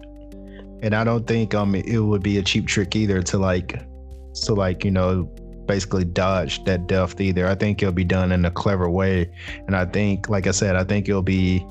and 0.82 0.94
I 0.94 1.04
don't 1.04 1.26
think 1.26 1.54
um 1.54 1.74
it 1.74 2.00
would 2.00 2.22
be 2.22 2.36
a 2.38 2.42
cheap 2.42 2.66
trick 2.66 2.94
either 2.96 3.22
to 3.22 3.38
like, 3.38 3.80
to 4.44 4.54
like 4.54 4.84
you 4.84 4.90
know 4.90 5.24
basically 5.66 6.04
dodge 6.04 6.64
that 6.64 6.88
death 6.88 7.20
either. 7.20 7.46
I 7.46 7.54
think 7.54 7.80
it'll 7.80 7.94
be 7.94 8.04
done 8.04 8.32
in 8.32 8.44
a 8.44 8.50
clever 8.50 8.90
way, 8.90 9.30
and 9.66 9.76
I 9.76 9.86
think, 9.86 10.28
like 10.28 10.48
I 10.48 10.50
said, 10.50 10.74
I 10.74 10.82
think 10.82 11.08
it'll 11.08 11.22
be 11.22 11.64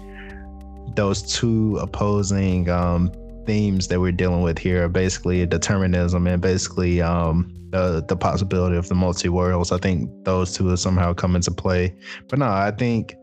those 0.96 1.22
two 1.22 1.78
opposing 1.78 2.70
um, 2.70 3.12
themes 3.46 3.88
that 3.88 4.00
we're 4.00 4.12
dealing 4.12 4.42
with 4.42 4.58
here, 4.58 4.86
are 4.86 4.90
basically 4.90 5.46
determinism 5.46 6.28
and 6.28 6.42
basically 6.42 7.02
um, 7.02 7.54
the 7.72 8.04
the 8.08 8.16
possibility 8.16 8.78
of 8.78 8.88
the 8.90 8.96
multi 8.96 9.30
worlds. 9.30 9.72
I 9.72 9.78
think 9.78 10.10
those 10.24 10.54
two 10.54 10.66
will 10.66 10.78
somehow 10.78 11.14
come 11.14 11.36
into 11.36 11.52
play. 11.52 11.96
But 12.28 12.40
no, 12.40 12.48
I 12.48 12.72
think 12.72 13.16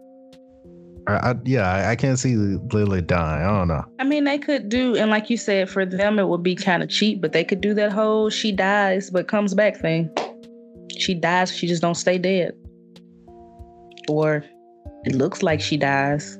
I, 1.06 1.30
I, 1.30 1.34
yeah, 1.44 1.88
I 1.88 1.96
can't 1.96 2.18
see 2.18 2.36
Lily 2.36 3.02
dying. 3.02 3.44
I 3.44 3.58
don't 3.58 3.68
know. 3.68 3.84
I 3.98 4.04
mean, 4.04 4.24
they 4.24 4.38
could 4.38 4.68
do, 4.68 4.96
and 4.96 5.10
like 5.10 5.28
you 5.28 5.36
said, 5.36 5.68
for 5.68 5.84
them 5.84 6.18
it 6.18 6.28
would 6.28 6.42
be 6.42 6.54
kind 6.54 6.82
of 6.82 6.88
cheap, 6.88 7.20
but 7.20 7.32
they 7.32 7.44
could 7.44 7.60
do 7.60 7.74
that 7.74 7.92
whole 7.92 8.30
"she 8.30 8.52
dies 8.52 9.10
but 9.10 9.28
comes 9.28 9.54
back" 9.54 9.76
thing. 9.76 10.10
She 10.96 11.14
dies, 11.14 11.54
she 11.54 11.66
just 11.66 11.82
don't 11.82 11.96
stay 11.96 12.18
dead, 12.18 12.54
or 14.08 14.44
it 15.04 15.14
looks 15.14 15.42
like 15.42 15.60
she 15.60 15.76
dies, 15.76 16.38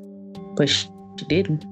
but 0.57 0.69
she, 0.69 0.89
she 1.19 1.25
didn't. 1.27 1.65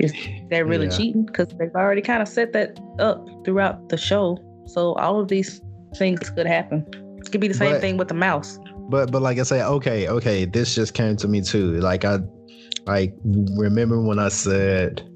Is 0.00 0.12
that 0.50 0.66
really 0.66 0.86
yeah. 0.86 0.96
cheating? 0.96 1.26
Because 1.26 1.48
they've 1.58 1.74
already 1.74 2.02
kind 2.02 2.22
of 2.22 2.28
set 2.28 2.52
that 2.52 2.80
up 2.98 3.26
throughout 3.44 3.88
the 3.90 3.96
show, 3.96 4.38
so 4.66 4.94
all 4.94 5.20
of 5.20 5.28
these 5.28 5.60
things 5.96 6.30
could 6.30 6.46
happen. 6.46 6.86
It 7.18 7.30
could 7.30 7.40
be 7.40 7.48
the 7.48 7.54
same 7.54 7.72
but, 7.72 7.80
thing 7.80 7.96
with 7.96 8.08
the 8.08 8.14
mouse 8.14 8.58
but 8.90 9.12
but 9.12 9.22
like 9.22 9.38
I 9.38 9.44
say, 9.44 9.62
okay, 9.62 10.08
okay, 10.08 10.44
this 10.44 10.74
just 10.74 10.94
came 10.94 11.16
to 11.16 11.28
me 11.28 11.40
too. 11.40 11.78
Like 11.80 12.04
I 12.04 12.18
like 12.86 13.14
remember 13.24 14.02
when 14.02 14.18
I 14.18 14.28
said 14.28 15.08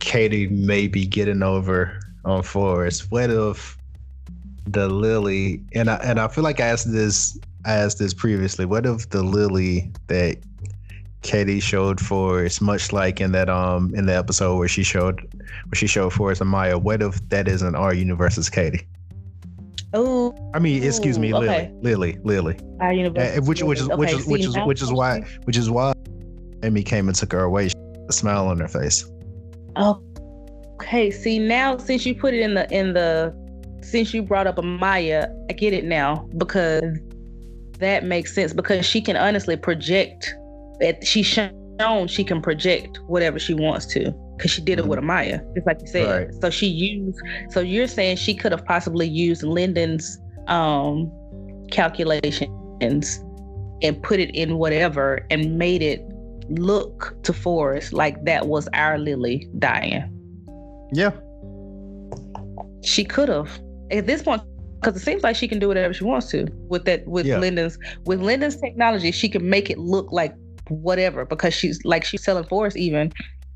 Katie 0.00 0.48
may 0.48 0.88
be 0.88 1.06
getting 1.06 1.42
over 1.42 2.00
on 2.24 2.42
Forrest. 2.42 3.10
What 3.10 3.30
if 3.30 3.76
the 4.64 4.88
Lily 4.88 5.62
and 5.74 5.90
I 5.90 5.96
and 5.96 6.18
I 6.18 6.28
feel 6.28 6.44
like 6.44 6.60
I 6.60 6.66
asked 6.66 6.90
this 6.90 7.38
I 7.66 7.74
asked 7.74 7.98
this 7.98 8.14
previously. 8.14 8.64
What 8.64 8.86
if 8.86 9.10
the 9.10 9.22
Lily 9.22 9.92
that 10.06 10.38
Katie 11.22 11.60
showed 11.60 12.00
Forrest, 12.00 12.60
much 12.60 12.92
like 12.92 13.20
in 13.20 13.32
that 13.32 13.48
um 13.48 13.94
in 13.94 14.06
the 14.06 14.16
episode 14.16 14.56
where 14.58 14.68
she 14.68 14.82
showed 14.82 15.20
where 15.20 15.74
she 15.74 15.86
showed 15.86 16.12
Forrest 16.12 16.40
and 16.40 16.50
Maya, 16.50 16.78
what 16.78 17.02
if 17.02 17.26
that 17.30 17.48
isn't 17.48 17.74
our 17.74 17.94
universe's 17.94 18.50
Katie? 18.50 18.86
Oh, 19.94 20.34
I 20.54 20.58
mean, 20.58 20.82
excuse 20.82 21.18
me, 21.18 21.32
Lily, 21.34 21.48
okay. 21.48 21.70
Lily, 21.82 22.18
Lily. 22.24 22.58
Our 22.80 22.94
universe, 22.94 23.36
uh, 23.38 23.42
which, 23.42 23.62
which 23.62 23.78
is, 23.78 23.90
okay, 23.90 23.96
which 23.96 24.12
is, 24.12 24.26
which 24.26 24.44
is, 24.44 24.56
which 24.58 24.82
is 24.82 24.92
why, 24.92 25.20
which 25.44 25.56
is 25.56 25.70
why 25.70 25.92
Amy 26.62 26.82
came 26.82 27.08
and 27.08 27.16
took 27.16 27.32
her 27.32 27.42
away. 27.42 27.70
A 28.08 28.12
smile 28.12 28.48
on 28.48 28.58
her 28.58 28.68
face. 28.68 29.04
Oh, 29.76 30.02
okay. 30.74 31.10
See 31.10 31.38
now, 31.38 31.76
since 31.76 32.04
you 32.06 32.14
put 32.14 32.34
it 32.34 32.40
in 32.40 32.54
the 32.54 32.72
in 32.74 32.94
the, 32.94 33.34
since 33.82 34.12
you 34.12 34.22
brought 34.22 34.46
up 34.46 34.56
Amaya, 34.56 35.28
I 35.50 35.52
get 35.52 35.72
it 35.72 35.84
now 35.84 36.28
because 36.38 36.98
that 37.78 38.04
makes 38.04 38.34
sense 38.34 38.52
because 38.52 38.86
she 38.86 39.00
can 39.00 39.16
honestly 39.16 39.56
project. 39.56 40.34
That 40.82 41.06
she's 41.06 41.26
shown 41.26 42.06
she 42.08 42.24
can 42.24 42.42
project 42.42 42.98
whatever 43.06 43.38
she 43.38 43.54
wants 43.54 43.86
to 43.86 44.12
because 44.36 44.50
she 44.50 44.60
did 44.60 44.78
it 44.78 44.86
with 44.86 44.98
mm-hmm. 44.98 45.10
Amaya, 45.10 45.54
just 45.54 45.66
like 45.66 45.80
you 45.80 45.86
said. 45.86 46.26
Right. 46.26 46.34
So 46.42 46.50
she 46.50 46.66
used. 46.66 47.18
So 47.50 47.60
you're 47.60 47.86
saying 47.86 48.16
she 48.16 48.34
could 48.34 48.52
have 48.52 48.64
possibly 48.64 49.08
used 49.08 49.42
Lyndon's 49.42 50.18
um, 50.48 51.10
calculations 51.70 53.24
and 53.82 54.02
put 54.02 54.20
it 54.20 54.34
in 54.34 54.58
whatever 54.58 55.24
and 55.30 55.58
made 55.58 55.82
it 55.82 56.04
look 56.48 57.16
to 57.22 57.32
Forrest 57.32 57.92
like 57.92 58.24
that 58.24 58.46
was 58.46 58.68
our 58.74 58.98
Lily 58.98 59.48
dying. 59.58 60.04
Yeah. 60.92 61.12
She 62.82 63.04
could 63.04 63.28
have. 63.28 63.60
At 63.90 64.06
this 64.06 64.22
point, 64.22 64.42
because 64.80 64.96
it 64.96 65.04
seems 65.04 65.22
like 65.22 65.36
she 65.36 65.46
can 65.46 65.58
do 65.58 65.68
whatever 65.68 65.94
she 65.94 66.04
wants 66.04 66.28
to 66.30 66.46
with 66.68 66.84
that 66.86 67.06
with 67.06 67.26
yeah. 67.26 67.38
Lyndon's 67.38 67.78
with 68.04 68.20
Lyndon's 68.20 68.56
technology, 68.56 69.12
she 69.12 69.28
can 69.28 69.48
make 69.48 69.70
it 69.70 69.78
look 69.78 70.10
like 70.10 70.34
whatever 70.72 71.24
because 71.24 71.54
she's 71.54 71.84
like 71.84 72.04
she's 72.04 72.22
telling 72.22 72.44
Forrest 72.44 72.76
even 72.76 73.12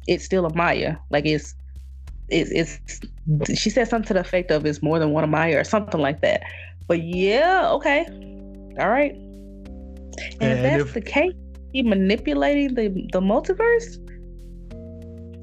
it's 0.06 0.24
still 0.24 0.48
Amaya 0.48 0.98
Like 1.10 1.26
it's 1.26 1.54
it's 2.28 2.50
it's 2.50 3.60
she 3.60 3.70
said 3.70 3.88
something 3.88 4.08
to 4.08 4.14
the 4.14 4.20
effect 4.20 4.50
of 4.50 4.66
it's 4.66 4.82
more 4.82 4.98
than 4.98 5.12
one 5.12 5.24
Amaya 5.24 5.60
or 5.60 5.64
something 5.64 6.00
like 6.00 6.20
that. 6.22 6.42
But 6.88 7.02
yeah, 7.02 7.68
okay. 7.72 8.06
All 8.78 8.88
right. 8.88 9.12
And, 9.12 10.42
and 10.42 10.52
if 10.52 10.62
that's 10.62 10.82
if, 10.82 10.94
the 10.94 11.00
case, 11.00 11.32
he 11.72 11.82
manipulating 11.82 12.74
the 12.74 12.88
the 13.12 13.20
multiverse? 13.20 14.02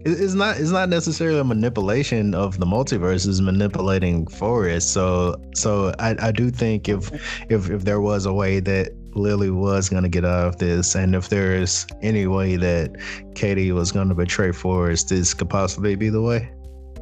it's 0.05 0.34
not 0.34 0.57
it's 0.57 0.71
not 0.71 0.89
necessarily 0.89 1.39
a 1.39 1.43
manipulation 1.43 2.36
of 2.36 2.59
the 2.59 2.65
multiverse 2.65 3.26
it's 3.28 3.39
manipulating 3.39 4.28
Forrest 4.28 4.91
so 4.91 5.36
so 5.55 5.93
I, 5.99 6.15
I 6.19 6.32
do 6.32 6.51
think 6.51 6.89
if 6.89 7.09
if 7.49 7.69
if 7.69 7.86
there 7.86 8.01
was 8.01 8.26
a 8.26 8.34
way 8.34 8.59
that 8.59 8.91
Lily 9.16 9.49
was 9.49 9.89
gonna 9.89 10.09
get 10.09 10.26
out 10.26 10.47
of 10.47 10.57
this 10.57 10.95
and 10.95 11.16
if 11.16 11.30
there's 11.30 11.86
any 12.01 12.28
way 12.28 12.55
that 12.55 12.95
Katie 13.36 13.72
was 13.72 13.91
gonna 13.91 14.16
betray 14.16 14.51
Forrest 14.51 15.09
this 15.09 15.34
could 15.34 15.49
possibly 15.49 15.95
be 15.95 16.09
the 16.09 16.22
way 16.22 16.51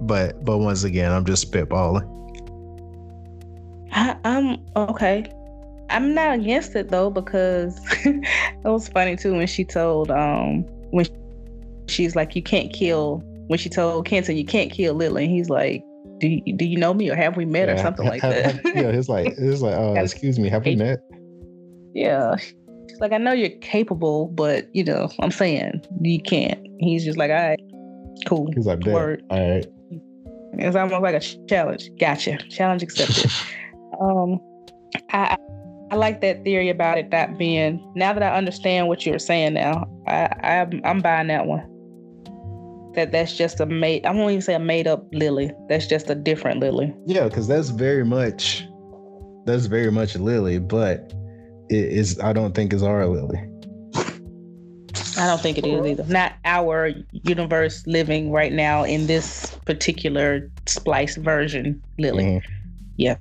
but 0.02 0.44
but 0.44 0.58
once 0.58 0.84
again 0.84 1.12
I'm 1.12 1.26
just 1.26 1.52
spitballing 1.52 2.08
I, 3.92 4.16
I'm 4.24 4.58
okay 4.76 5.32
I'm 5.90 6.14
not 6.14 6.40
against 6.40 6.76
it 6.76 6.90
though 6.90 7.10
because 7.10 7.80
it 8.06 8.24
was 8.64 8.88
funny 8.88 9.16
too 9.16 9.34
when 9.34 9.48
she 9.48 9.66
told 9.66 10.10
um 10.10 10.64
when 10.92 11.06
she's 11.92 12.16
like, 12.16 12.36
you 12.36 12.42
can't 12.42 12.74
kill. 12.74 13.24
When 13.48 13.60
she 13.60 13.70
told 13.70 14.06
Kenton, 14.06 14.38
you 14.38 14.46
can't 14.46 14.72
kill 14.72 14.96
Lily, 14.96 15.26
and 15.26 15.34
he's 15.34 15.50
like, 15.50 15.84
do 16.20 16.28
you, 16.28 16.54
do 16.56 16.66
you 16.66 16.78
know 16.78 16.94
me 16.94 17.10
or 17.10 17.16
have 17.16 17.36
we 17.36 17.46
met 17.46 17.68
yeah, 17.68 17.74
or 17.74 17.78
something 17.78 18.06
like 18.06 18.22
that? 18.22 18.56
yeah, 18.64 18.84
it's 18.84 19.10
like 19.10 19.34
it's 19.38 19.62
like, 19.62 19.74
oh, 19.78 19.96
excuse 19.96 20.40
me, 20.40 20.50
have 20.50 20.66
we 20.66 20.76
met? 20.76 21.00
Yeah, 21.94 22.36
like, 23.00 23.12
I 23.12 23.18
know 23.18 23.32
you're 23.32 23.50
capable, 23.62 24.28
but 24.28 24.74
you 24.74 24.84
know, 24.84 25.10
I'm 25.20 25.32
saying 25.32 25.84
you 26.02 26.22
can't. 26.22 26.60
He's 26.80 27.04
just 27.04 27.18
like, 27.18 27.32
all 27.32 27.36
right, 27.36 27.60
cool. 28.26 28.52
He's 28.56 28.66
like, 28.66 28.86
word, 28.86 29.24
all 29.30 29.56
right. 29.56 29.66
It's 30.54 30.76
almost 30.76 31.02
like 31.02 31.16
a 31.16 31.48
challenge. 31.48 31.90
Gotcha. 32.00 32.38
Challenge 32.50 32.84
accepted. 32.84 33.32
um, 34.02 34.40
I 35.12 35.38
I 35.92 35.96
like 35.96 36.22
that 36.22 36.44
theory 36.44 36.70
about 36.70 36.98
it 36.98 37.10
not 37.10 37.38
being. 37.38 37.82
Now 37.96 38.14
that 38.14 38.22
I 38.22 38.36
understand 38.36 38.88
what 38.88 39.06
you're 39.06 39.20
saying, 39.20 39.54
now 39.54 39.86
I, 40.08 40.30
I 40.44 40.82
I'm 40.84 41.00
buying 41.00 41.28
that 41.28 41.48
one 41.48 41.68
that 42.94 43.12
that's 43.12 43.38
just 43.38 43.60
a 43.60 43.66
made 43.66 44.06
I 44.06 44.12
won't 44.12 44.32
even 44.32 44.42
say 44.42 44.54
a 44.54 44.60
made 44.60 44.88
up 44.88 45.06
lily. 45.14 45.52
That's 45.70 45.88
just 45.88 46.10
a 46.10 46.16
different 46.16 46.60
lily. 46.60 46.94
Yeah, 47.06 47.24
because 47.26 47.48
that's 47.48 47.70
very 47.70 48.06
much 48.06 48.66
that's 49.46 49.66
very 49.66 49.92
much 49.92 50.16
Lily, 50.16 50.60
but 50.60 51.00
it 51.00 51.16
is 51.72 52.20
I 52.20 52.34
don't 52.34 52.54
think 52.54 52.74
is 52.74 52.84
our 52.84 53.08
Lily. 53.08 53.40
I 55.18 55.28
don't 55.28 55.42
think 55.42 55.58
it 55.58 55.66
is 55.66 55.86
either. 55.86 56.06
Not 56.06 56.34
our 56.46 56.92
universe 57.12 57.86
living 57.86 58.32
right 58.32 58.52
now 58.52 58.84
in 58.84 59.08
this 59.08 59.56
particular 59.66 60.50
splice 60.66 61.18
version 61.18 61.82
Lily. 62.00 62.24
Mm-hmm. 62.24 62.54
Yeah. 62.98 63.18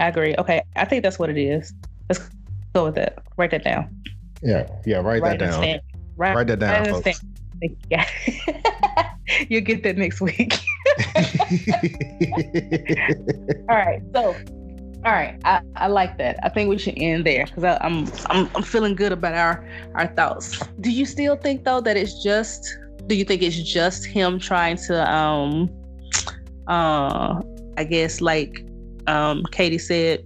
I 0.00 0.08
agree. 0.08 0.34
Okay. 0.38 0.62
I 0.76 0.84
think 0.84 1.02
that's 1.02 1.18
what 1.18 1.30
it 1.30 1.38
is. 1.38 1.72
Let's 2.08 2.28
go 2.74 2.84
with 2.84 2.94
that. 2.96 3.18
Write 3.36 3.50
that 3.52 3.64
down. 3.64 3.88
Yeah. 4.42 4.68
Yeah. 4.84 4.98
Write, 4.98 5.22
write 5.22 5.38
that 5.38 5.50
down. 5.50 5.80
Write, 6.16 6.36
write 6.36 6.46
that 6.48 6.58
down. 6.58 7.02
Folks. 7.02 7.24
Yeah. 7.90 8.06
You'll 9.48 9.62
get 9.62 9.82
that 9.84 9.96
next 9.96 10.20
week. 10.20 10.58
all 13.68 13.76
right. 13.76 14.02
So, 14.14 14.34
all 15.04 15.12
right. 15.12 15.40
I, 15.44 15.60
I 15.76 15.86
like 15.88 16.16
that. 16.18 16.38
I 16.44 16.48
think 16.48 16.70
we 16.70 16.78
should 16.78 16.94
end 16.96 17.26
there 17.26 17.46
because 17.46 17.64
I'm 17.64 18.06
I'm 18.30 18.48
I'm 18.54 18.62
feeling 18.62 18.94
good 18.94 19.10
about 19.10 19.34
our 19.34 19.68
our 19.94 20.06
thoughts. 20.08 20.60
Do 20.80 20.90
you 20.90 21.06
still 21.06 21.36
think 21.36 21.64
though 21.64 21.80
that 21.80 21.96
it's 21.96 22.22
just? 22.22 22.78
Do 23.08 23.16
you 23.16 23.24
think 23.24 23.42
it's 23.42 23.56
just 23.56 24.06
him 24.06 24.38
trying 24.38 24.76
to 24.88 25.10
um 25.10 25.68
uh 26.68 27.40
I 27.76 27.84
guess 27.84 28.20
like 28.20 28.64
um 29.08 29.42
Katie 29.50 29.78
said 29.78 30.24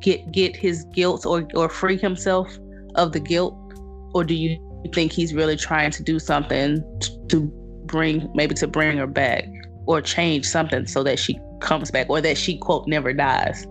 get 0.00 0.32
get 0.32 0.56
his 0.56 0.84
guilt 0.92 1.24
or 1.24 1.46
or 1.54 1.68
free 1.68 1.96
himself 1.96 2.50
of 2.96 3.12
the 3.12 3.20
guilt 3.20 3.54
or 4.12 4.24
do 4.24 4.34
you 4.34 4.58
think 4.92 5.12
he's 5.12 5.32
really 5.32 5.56
trying 5.56 5.92
to 5.92 6.02
do 6.02 6.18
something 6.18 6.82
to 7.28 7.42
bring 7.84 8.28
maybe 8.34 8.54
to 8.54 8.66
bring 8.66 8.98
her 8.98 9.06
back 9.06 9.44
or 9.86 10.00
change 10.00 10.46
something 10.46 10.86
so 10.86 11.04
that 11.04 11.18
she 11.18 11.38
comes 11.60 11.90
back 11.90 12.08
or 12.08 12.20
that 12.20 12.36
she 12.36 12.56
quote 12.58 12.88
never 12.88 13.12
dies 13.12 13.66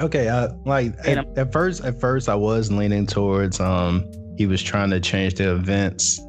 okay 0.00 0.28
uh 0.28 0.48
like 0.64 0.94
at, 1.06 1.26
at, 1.38 1.52
first 1.52 1.84
at 1.84 2.00
first 2.00 2.28
i 2.28 2.34
was 2.34 2.70
leaning 2.70 3.06
towards 3.06 3.60
um 3.60 4.04
he 4.36 4.46
was 4.46 4.62
trying 4.62 4.90
to 4.90 5.00
change 5.00 5.34
the 5.34 5.52
events 5.52 6.20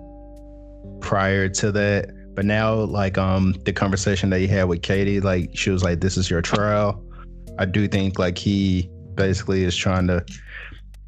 prior 1.02 1.50
to 1.50 1.72
that 1.72 2.12
but 2.36 2.46
now 2.46 2.74
like 2.76 3.18
um 3.18 3.54
the 3.66 3.74
conversation 3.74 4.30
that 4.30 4.40
he 4.40 4.48
had 4.48 4.66
with 4.66 4.82
katie 4.82 5.20
like 5.20 5.50
she 5.54 5.70
was 5.70 5.84
like 5.84 6.00
this 6.00 6.18
is 6.18 6.30
your 6.30 6.42
trial 6.42 7.04
i 7.58 7.66
do 7.66 7.88
think 7.88 8.20
like 8.20 8.38
he 8.38 8.90
basically 9.16 9.64
is 9.64 9.76
trying 9.76 10.08
to 10.08 10.24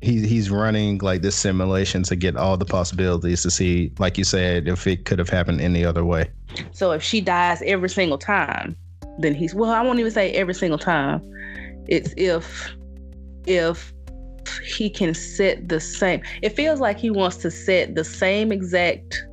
he 0.02 0.26
he's 0.28 0.50
running 0.50 1.00
like 1.00 1.22
this 1.22 1.36
simulation 1.36 2.04
to 2.04 2.16
get 2.16 2.36
all 2.36 2.58
the 2.58 2.66
possibilities 2.66 3.42
to 3.42 3.52
see, 3.52 3.92
like 3.98 4.18
you 4.18 4.24
said, 4.24 4.68
if 4.68 4.86
it 4.86 5.06
could 5.06 5.20
have 5.20 5.30
happened 5.30 5.60
any 5.60 5.84
other 5.84 6.06
way. 6.06 6.30
So 6.72 6.92
if 6.92 7.02
she 7.02 7.20
dies 7.22 7.62
every 7.66 7.90
single 7.90 8.18
time, 8.18 8.76
then 9.20 9.34
he's 9.34 9.56
well, 9.56 9.72
I 9.72 9.82
won't 9.82 10.00
even 10.00 10.12
say 10.12 10.32
every 10.34 10.54
single 10.54 10.78
time. 10.78 11.22
It's 11.88 12.14
if 12.18 12.76
if 13.46 13.94
he 14.64 14.90
can 14.90 15.14
set 15.14 15.68
the 15.68 15.80
same 15.80 16.22
it 16.42 16.56
feels 16.56 16.80
like 16.80 16.98
he 16.98 17.10
wants 17.10 17.38
to 17.38 17.52
set 17.52 17.96
the 17.96 18.04
same 18.04 18.52
exact 18.52 19.24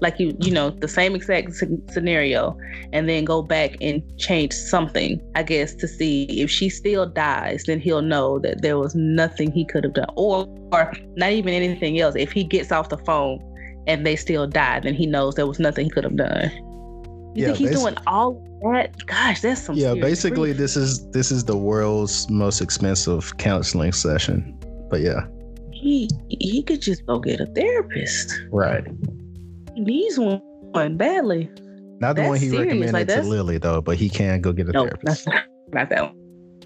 like 0.00 0.18
you 0.18 0.36
you 0.40 0.50
know 0.50 0.70
the 0.70 0.88
same 0.88 1.14
exact 1.14 1.52
scenario 1.90 2.56
and 2.92 3.08
then 3.08 3.24
go 3.24 3.42
back 3.42 3.76
and 3.80 4.02
change 4.18 4.52
something 4.52 5.20
i 5.34 5.42
guess 5.42 5.74
to 5.74 5.86
see 5.86 6.24
if 6.40 6.50
she 6.50 6.68
still 6.68 7.06
dies 7.06 7.64
then 7.64 7.78
he'll 7.78 8.02
know 8.02 8.38
that 8.38 8.62
there 8.62 8.78
was 8.78 8.94
nothing 8.94 9.50
he 9.52 9.64
could 9.64 9.84
have 9.84 9.94
done 9.94 10.08
or, 10.16 10.46
or 10.72 10.92
not 11.16 11.32
even 11.32 11.52
anything 11.52 12.00
else. 12.00 12.14
If 12.16 12.32
he 12.32 12.44
gets 12.44 12.72
off 12.72 12.88
the 12.88 12.98
phone 12.98 13.40
and 13.86 14.06
they 14.06 14.16
still 14.16 14.46
die 14.46 14.80
then 14.80 14.94
he 14.94 15.06
knows 15.06 15.34
there 15.34 15.46
was 15.46 15.58
nothing 15.58 15.86
he 15.86 15.90
could 15.90 16.04
have 16.04 16.16
done. 16.16 16.50
You 17.34 17.42
yeah, 17.42 17.46
think 17.46 17.58
he's 17.58 17.70
doing 17.70 17.96
all 18.06 18.42
that 18.62 19.06
gosh 19.06 19.40
that's 19.40 19.62
some 19.62 19.76
yeah 19.76 19.94
basically 19.94 20.52
this 20.52 20.76
is 20.76 21.08
this 21.10 21.30
is 21.30 21.44
the 21.44 21.56
world's 21.56 22.28
most 22.30 22.60
expensive 22.60 23.36
counseling 23.38 23.92
session 23.92 24.56
but 24.90 25.00
yeah 25.00 25.26
he 25.72 26.08
he 26.28 26.62
could 26.62 26.82
just 26.82 27.04
go 27.06 27.18
get 27.18 27.40
a 27.40 27.46
therapist 27.46 28.38
right 28.50 28.84
He 29.74 29.80
needs 29.80 30.18
one 30.18 30.96
badly. 30.96 31.50
Not 32.00 32.16
the 32.16 32.22
that's 32.22 32.28
one 32.28 32.38
he 32.38 32.48
serious. 32.50 32.66
recommended 32.66 32.92
like, 32.92 33.08
to 33.08 33.22
Lily 33.22 33.58
though, 33.58 33.80
but 33.80 33.96
he 33.96 34.08
can 34.08 34.40
go 34.40 34.52
get 34.52 34.68
a 34.68 34.72
no, 34.72 34.84
therapist. 34.84 35.26
Not, 35.26 35.44
not 35.68 35.90
that 35.90 36.14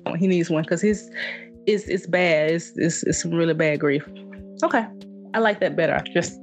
one. 0.05 0.19
He 0.19 0.27
needs 0.27 0.51
one 0.51 0.63
because 0.63 0.83
his 0.83 1.11
it's 1.67 1.85
it's 1.89 2.07
bad. 2.07 2.51
It's, 2.51 2.73
it's 2.77 3.03
it's 3.05 3.23
some 3.23 3.33
really 3.33 3.55
bad 3.55 3.81
grief. 3.81 4.07
Okay, 4.63 4.87
I 5.35 5.39
like 5.39 5.61
that 5.61 5.77
better. 5.77 6.03
Just, 6.13 6.39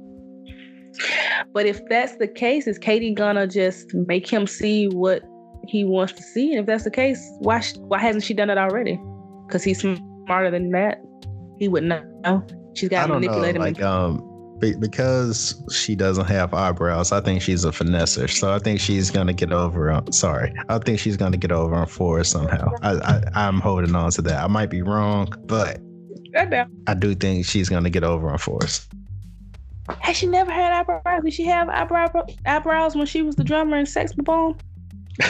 but 1.54 1.66
if 1.66 1.80
that's 1.88 2.16
the 2.16 2.28
case, 2.28 2.66
is 2.66 2.78
Katie 2.78 3.14
gonna 3.14 3.46
just 3.46 3.94
make 3.94 4.28
him 4.28 4.46
see 4.46 4.88
what 4.88 5.22
he 5.66 5.84
wants 5.84 6.12
to 6.14 6.22
see? 6.22 6.50
And 6.52 6.60
if 6.60 6.66
that's 6.66 6.84
the 6.84 6.90
case, 6.90 7.20
why 7.38 7.62
why 7.78 7.98
hasn't 7.98 8.24
she 8.24 8.34
done 8.34 8.50
it 8.50 8.58
already? 8.58 9.00
Because 9.46 9.62
he's 9.64 9.80
smarter 9.80 10.50
than 10.50 10.70
that. 10.70 11.02
He 11.58 11.68
would 11.68 11.84
know. 11.84 12.44
She's 12.74 12.88
got 12.88 13.06
to 13.06 13.14
manipulate 13.14 13.54
know, 13.54 13.62
him. 13.62 13.74
Like 13.74 13.82
um, 13.82 14.32
because 14.78 15.60
she 15.72 15.96
doesn't 15.96 16.26
have 16.26 16.54
eyebrows, 16.54 17.10
I 17.12 17.20
think 17.20 17.42
she's 17.42 17.64
a 17.64 17.70
finesser. 17.70 18.30
So 18.30 18.52
I 18.52 18.58
think 18.58 18.80
she's 18.80 19.10
gonna 19.10 19.32
get 19.32 19.52
over. 19.52 19.90
On, 19.90 20.10
sorry, 20.12 20.54
I 20.68 20.78
think 20.78 20.98
she's 20.98 21.16
gonna 21.16 21.36
get 21.36 21.52
over 21.52 21.74
on 21.74 21.86
Forrest 21.86 22.30
somehow. 22.30 22.70
I, 22.82 23.22
I 23.34 23.48
am 23.48 23.60
holding 23.60 23.94
on 23.94 24.10
to 24.12 24.22
that. 24.22 24.42
I 24.42 24.46
might 24.46 24.70
be 24.70 24.82
wrong, 24.82 25.32
but 25.46 25.80
I 26.36 26.94
do 26.94 27.14
think 27.14 27.44
she's 27.44 27.68
gonna 27.68 27.90
get 27.90 28.04
over 28.04 28.30
on 28.30 28.38
Forrest. 28.38 28.92
Has 29.98 30.16
she 30.16 30.26
never 30.26 30.52
had 30.52 30.72
eyebrows? 30.72 31.24
Did 31.24 31.32
she 31.32 31.44
have 31.44 31.68
eyebrow 31.68 32.24
eyebrows 32.46 32.94
when 32.94 33.06
she 33.06 33.22
was 33.22 33.34
the 33.34 33.44
drummer 33.44 33.76
in 33.76 33.86
Sex 33.86 34.12
Boom? 34.12 34.56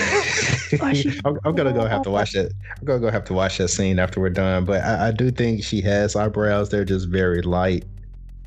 I'm, 0.80 1.38
I'm, 1.44 1.54
gonna 1.54 1.72
go 1.72 1.86
have 1.86 2.02
to 2.02 2.10
watch 2.10 2.32
that. 2.32 2.52
I'm 2.78 2.84
gonna 2.84 3.00
go 3.00 3.10
have 3.10 3.24
to 3.24 3.34
watch 3.34 3.58
that 3.58 3.68
scene 3.68 3.98
after 3.98 4.20
we're 4.20 4.30
done. 4.30 4.64
But 4.64 4.82
I, 4.84 5.08
I 5.08 5.10
do 5.10 5.30
think 5.30 5.64
she 5.64 5.80
has 5.82 6.16
eyebrows. 6.16 6.70
They're 6.70 6.84
just 6.84 7.08
very 7.08 7.42
light 7.42 7.84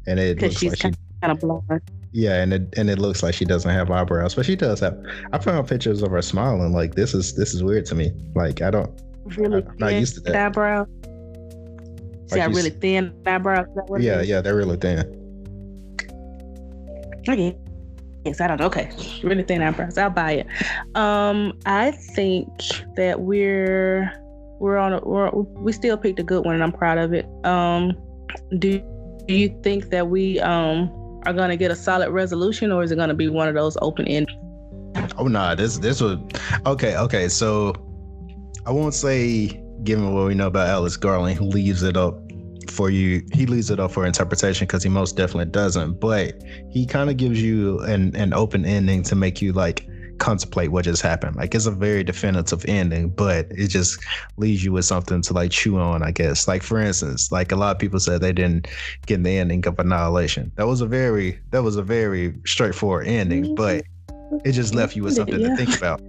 and 0.08 0.20
it 0.20 0.42
looks 0.42 0.64
like 0.64 0.80
kind 0.80 0.96
of 1.24 1.40
blonde. 1.40 1.82
Yeah, 2.12 2.42
and 2.42 2.54
it 2.54 2.74
and 2.78 2.90
it 2.90 2.98
looks 3.00 3.24
like 3.24 3.34
she 3.34 3.46
doesn't 3.46 3.70
have 3.70 3.92
eyebrows, 3.92 4.36
but 4.36 4.46
she 4.46 4.56
does 4.56 4.80
have. 4.80 4.98
I 5.34 5.38
found 5.38 5.68
pictures 5.68 6.02
of 6.02 6.12
her 6.12 6.22
smiling. 6.22 6.72
Like 6.72 6.96
this 6.96 7.14
is 7.14 7.36
this 7.36 7.54
is 7.54 7.64
weird 7.64 7.86
to 7.88 7.96
me. 7.96 8.12
Like 8.36 8.62
I 8.62 8.72
don't. 8.72 9.02
Really 9.38 9.64
I'm 9.64 9.78
not 9.78 9.94
used 9.94 10.16
to 10.16 10.22
that. 10.22 10.36
Eyebrow. 10.36 10.86
She 12.30 12.36
got 12.38 12.54
really 12.54 12.70
thin 12.70 13.14
eyebrows. 13.26 13.68
Yeah, 14.00 14.22
yeah, 14.22 14.42
they're 14.42 14.56
really 14.56 14.78
thin. 14.78 15.22
Okay. 17.28 17.58
Yes, 18.26 18.42
I 18.42 18.48
don't 18.48 18.60
know. 18.60 18.66
Okay, 18.66 18.90
really 19.24 19.44
thin 19.44 19.62
eyebrows. 19.62 20.00
I'll 20.00 20.10
buy 20.10 20.32
it. 20.32 20.48
Um, 20.96 21.54
I 21.68 21.92
think 21.92 22.50
that 22.96 23.22
we're 23.22 24.12
we're 24.60 24.78
on 24.78 24.94
a, 24.94 25.00
we're, 25.02 25.30
we 25.30 25.72
still 25.72 25.96
picked 25.96 26.20
a 26.20 26.24
good 26.24 26.44
one, 26.44 26.56
and 26.56 26.64
I'm 26.64 26.72
proud 26.72 26.98
of 26.98 27.14
it. 27.14 27.28
Um, 27.46 27.94
do 28.58 28.80
do 29.28 29.34
you 29.34 29.56
think 29.62 29.90
that 29.92 30.08
we 30.10 30.40
um 30.40 31.22
are 31.26 31.34
gonna 31.34 31.56
get 31.56 31.70
a 31.70 31.76
solid 31.76 32.10
resolution, 32.10 32.72
or 32.72 32.82
is 32.82 32.92
it 32.92 32.96
gonna 32.96 33.14
be 33.14 33.30
one 33.30 33.48
of 33.48 33.54
those 33.54 33.78
open 33.84 34.08
end? 34.08 34.32
Oh 35.18 35.28
no, 35.28 35.40
nah, 35.40 35.56
this 35.56 35.78
this 35.78 36.02
would 36.02 36.40
okay, 36.66 36.98
okay. 36.98 37.30
So 37.30 37.76
I 38.66 38.72
won't 38.72 38.96
say 38.96 39.62
given 39.84 40.14
what 40.16 40.26
we 40.26 40.34
know 40.34 40.48
about 40.48 40.68
Alex 40.68 40.98
Garland, 40.98 41.40
leaves 41.54 41.84
it 41.84 41.96
up 41.96 42.25
for 42.70 42.90
you. 42.90 43.26
He 43.34 43.46
leaves 43.46 43.70
it 43.70 43.80
up 43.80 43.92
for 43.92 44.06
interpretation 44.06 44.68
because 44.68 44.84
he 44.84 44.90
most 44.90 45.16
definitely 45.16 45.52
doesn't. 45.52 46.00
But 46.00 46.42
he 46.70 46.86
kind 46.86 47.10
of 47.10 47.18
gives 47.18 47.42
you 47.42 47.80
an 47.82 48.16
an 48.16 48.34
open 48.34 48.66
ending 48.66 49.04
to 49.04 49.16
make 49.16 49.42
you 49.42 49.54
like 49.54 49.88
contemplate 50.18 50.72
what 50.72 50.86
just 50.86 51.02
happened. 51.02 51.36
Like 51.36 51.54
it's 51.56 51.66
a 51.66 51.72
very 51.72 52.04
definitive 52.04 52.66
ending, 52.68 53.10
but 53.10 53.48
it 53.52 53.68
just 53.68 54.04
leaves 54.38 54.64
you 54.64 54.72
with 54.72 54.86
something 54.86 55.22
to 55.24 55.34
like 55.34 55.52
chew 55.52 55.78
on, 55.78 56.04
I 56.04 56.12
guess. 56.12 56.48
Like 56.48 56.64
for 56.64 56.80
instance, 56.80 57.32
like 57.32 57.52
a 57.52 57.56
lot 57.56 57.76
of 57.76 57.80
people 57.80 58.00
said 58.00 58.22
they 58.22 58.34
didn't 58.34 58.68
get 59.06 59.24
the 59.24 59.38
ending 59.38 59.66
of 59.68 59.80
Annihilation. 59.80 60.52
That 60.56 60.68
was 60.68 60.82
a 60.82 60.86
very 60.88 61.40
that 61.52 61.64
was 61.64 61.76
a 61.76 61.84
very 61.84 62.36
straightforward 62.46 63.08
ending, 63.08 63.46
mm-hmm. 63.46 63.56
but 63.56 63.86
it 64.44 64.54
just 64.54 64.74
left 64.74 64.96
you 64.96 65.04
with 65.04 65.16
something 65.16 65.40
yeah. 65.40 65.50
to 65.50 65.56
think 65.56 65.78
about. 65.78 66.02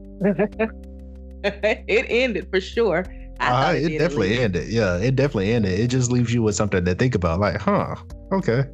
it 1.44 2.06
ended 2.08 2.48
for 2.50 2.60
sure. 2.60 3.04
Uh, 3.40 3.74
it, 3.76 3.92
it 3.92 3.98
definitely 3.98 4.38
ended. 4.38 4.68
Yeah, 4.68 4.96
it 4.96 5.16
definitely 5.16 5.52
ended. 5.52 5.78
It 5.78 5.88
just 5.88 6.10
leaves 6.10 6.32
you 6.32 6.42
with 6.42 6.54
something 6.54 6.84
to 6.84 6.94
think 6.94 7.14
about. 7.14 7.40
Like, 7.40 7.60
huh? 7.60 7.96
Okay. 8.32 8.64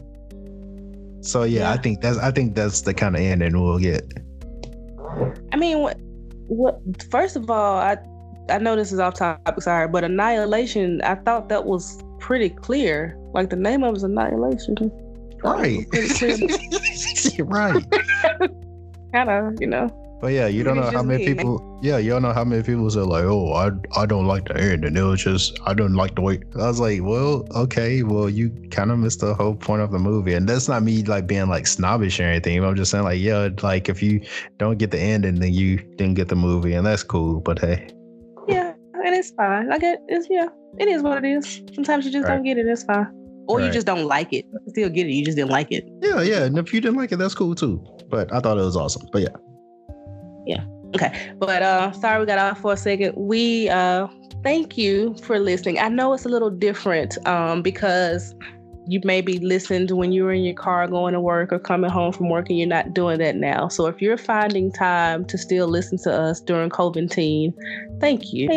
So 1.21 1.45
yeah, 1.45 1.61
yeah. 1.61 1.71
I 1.73 1.77
think 1.77 2.01
that's 2.01 2.19
I 2.19 2.31
think 2.31 2.55
that's 2.55 2.83
the 2.83 2.95
kind 2.95 3.15
of 3.15 3.23
ending 3.23 3.61
we'll 3.61 3.79
get. 3.79 4.03
I 5.53 5.57
mean, 5.57 5.81
what? 5.81 5.97
What? 6.49 6.81
First 7.11 7.37
of 7.37 7.51
all, 7.51 7.79
I 7.79 7.97
I 8.49 8.59
know 8.59 8.77
this 8.77 8.93
is 8.93 8.99
off 8.99 9.15
topic, 9.15 9.63
sorry, 9.63 9.89
but 9.89 10.05
Annihilation. 10.05 11.01
I 11.03 11.15
thought 11.15 11.49
that 11.49 11.65
was 11.65 12.03
pretty 12.19 12.51
clear. 12.51 13.17
Like 13.35 13.51
the 13.51 13.57
name 13.57 13.83
of 13.85 13.95
it 13.95 13.99
is 13.99 14.03
Annihilation. 14.03 14.91
Right. 15.43 15.87
right. 17.39 17.85
kind 19.13 19.31
of, 19.31 19.61
you 19.61 19.67
know. 19.67 20.02
But 20.23 20.35
yeah, 20.35 20.47
you 20.47 20.63
don't 20.63 20.77
know 20.77 20.89
how 20.89 21.03
many 21.03 21.27
me. 21.27 21.35
people. 21.35 21.81
Yeah, 21.83 21.99
you 21.99 22.11
don't 22.11 22.23
know 22.23 22.33
how 22.33 22.45
many 22.45 22.63
people 22.63 22.89
say 22.89 23.01
like, 23.01 23.25
"Oh, 23.25 23.55
I 23.55 23.73
I 24.01 24.07
don't 24.07 24.29
like 24.29 24.47
the 24.47 24.57
end," 24.57 24.85
and 24.85 24.97
it 24.97 25.03
was 25.03 25.21
just 25.21 25.59
I 25.67 25.75
don't 25.75 25.95
like 25.95 26.15
the 26.15 26.21
way. 26.21 26.39
I 26.55 26.69
was 26.69 26.79
like, 26.79 27.03
well, 27.03 27.45
okay, 27.57 28.05
well, 28.05 28.31
you 28.31 28.51
kind 28.71 28.93
of 28.93 29.01
missed 29.01 29.19
the 29.19 29.35
whole 29.35 29.57
point 29.57 29.83
of 29.83 29.91
the 29.91 29.99
movie, 29.99 30.35
and 30.35 30.49
that's 30.49 30.69
not 30.69 30.85
me 30.85 31.03
like 31.03 31.27
being 31.27 31.49
like 31.49 31.67
snobbish 31.67 32.21
or 32.21 32.23
anything. 32.23 32.63
I'm 32.65 32.77
just 32.77 32.93
saying 32.93 33.03
like, 33.03 33.19
yeah, 33.19 33.49
like 33.63 33.89
if 33.89 34.01
you 34.01 34.25
don't 34.59 34.79
get 34.79 34.93
the 34.93 35.01
end, 35.01 35.25
and 35.25 35.39
then 35.39 35.53
you 35.53 35.79
didn't 35.97 36.15
get 36.15 36.29
the 36.29 36.37
movie, 36.37 36.73
and 36.73 36.87
that's 36.87 37.03
cool. 37.03 37.41
But 37.41 37.59
hey. 37.59 37.89
Yeah, 38.47 38.75
and 39.05 39.17
it's 39.17 39.33
fine. 39.33 39.69
Like 39.71 39.83
it 39.83 39.99
is. 40.09 40.29
Yeah, 40.31 40.47
it 40.79 40.87
is 40.87 41.03
what 41.03 41.25
it 41.25 41.29
is. 41.29 41.63
Sometimes 41.75 42.07
you 42.07 42.13
just 42.13 42.29
right. 42.29 42.37
don't 42.37 42.45
get 42.45 42.59
it. 42.59 42.67
It's 42.67 42.85
fine. 42.85 43.09
Or 43.49 43.59
right. 43.59 43.67
you 43.67 43.73
just 43.73 43.89
don't 43.89 44.07
like 44.07 44.33
it. 44.33 44.47
You 44.53 44.61
still 44.69 44.89
get 44.89 45.09
it. 45.09 45.15
You 45.15 45.25
just 45.25 45.37
didn't 45.37 45.51
like 45.51 45.73
it. 45.73 45.85
Yeah, 46.01 46.23
yeah. 46.23 46.45
And 46.45 46.57
if 46.59 46.73
you 46.73 46.81
didn't 46.81 46.97
like 46.97 47.11
it, 47.11 47.17
that's 47.17 47.35
cool 47.35 47.57
too. 47.57 47.85
But 48.09 48.33
I 48.33 48.39
thought 48.39 48.57
it 48.57 48.63
was 48.63 48.77
awesome. 48.77 49.09
But 49.11 49.23
yeah. 49.23 49.35
Yeah. 50.47 50.65
Okay. 50.95 51.33
But 51.39 51.63
uh 51.63 51.93
sorry 51.93 52.21
we 52.21 52.27
got 52.27 52.39
off 52.39 52.61
for 52.61 52.73
a 52.73 52.77
second. 52.77 53.15
We 53.17 53.69
uh 53.69 54.09
thank 54.43 54.77
you 54.77 55.15
for 55.23 55.39
listening. 55.39 55.79
I 55.79 55.89
know 55.89 56.13
it's 56.13 56.25
a 56.25 56.29
little 56.29 56.51
different 56.51 57.17
um 57.27 57.63
because 57.63 58.35
you 58.87 59.01
maybe 59.05 59.39
listened 59.39 59.93
when 59.93 60.13
you 60.13 60.25
were 60.25 60.33
in 60.33 60.43
your 60.43 60.55
car 60.55 60.89
going 60.89 61.15
to 61.15 61.21
work 61.21 61.53
or 61.53 61.59
coming 61.59 61.91
home 61.91 62.13
from 62.13 62.29
work 62.29 62.49
and 62.49 62.59
you're 62.59 62.67
not 62.67 62.93
doing 62.93 63.19
that 63.19 63.37
now. 63.37 63.69
So 63.69 63.87
if 63.87 64.03
you're 64.03 64.17
finding 64.17 64.73
time 64.73 65.25
to 65.27 65.39
still 65.39 65.69
listen 65.69 65.99
to 65.99 66.13
us 66.13 66.41
during 66.41 66.69
COVID-19, 66.71 67.55
thank 68.01 68.33
you. 68.33 68.49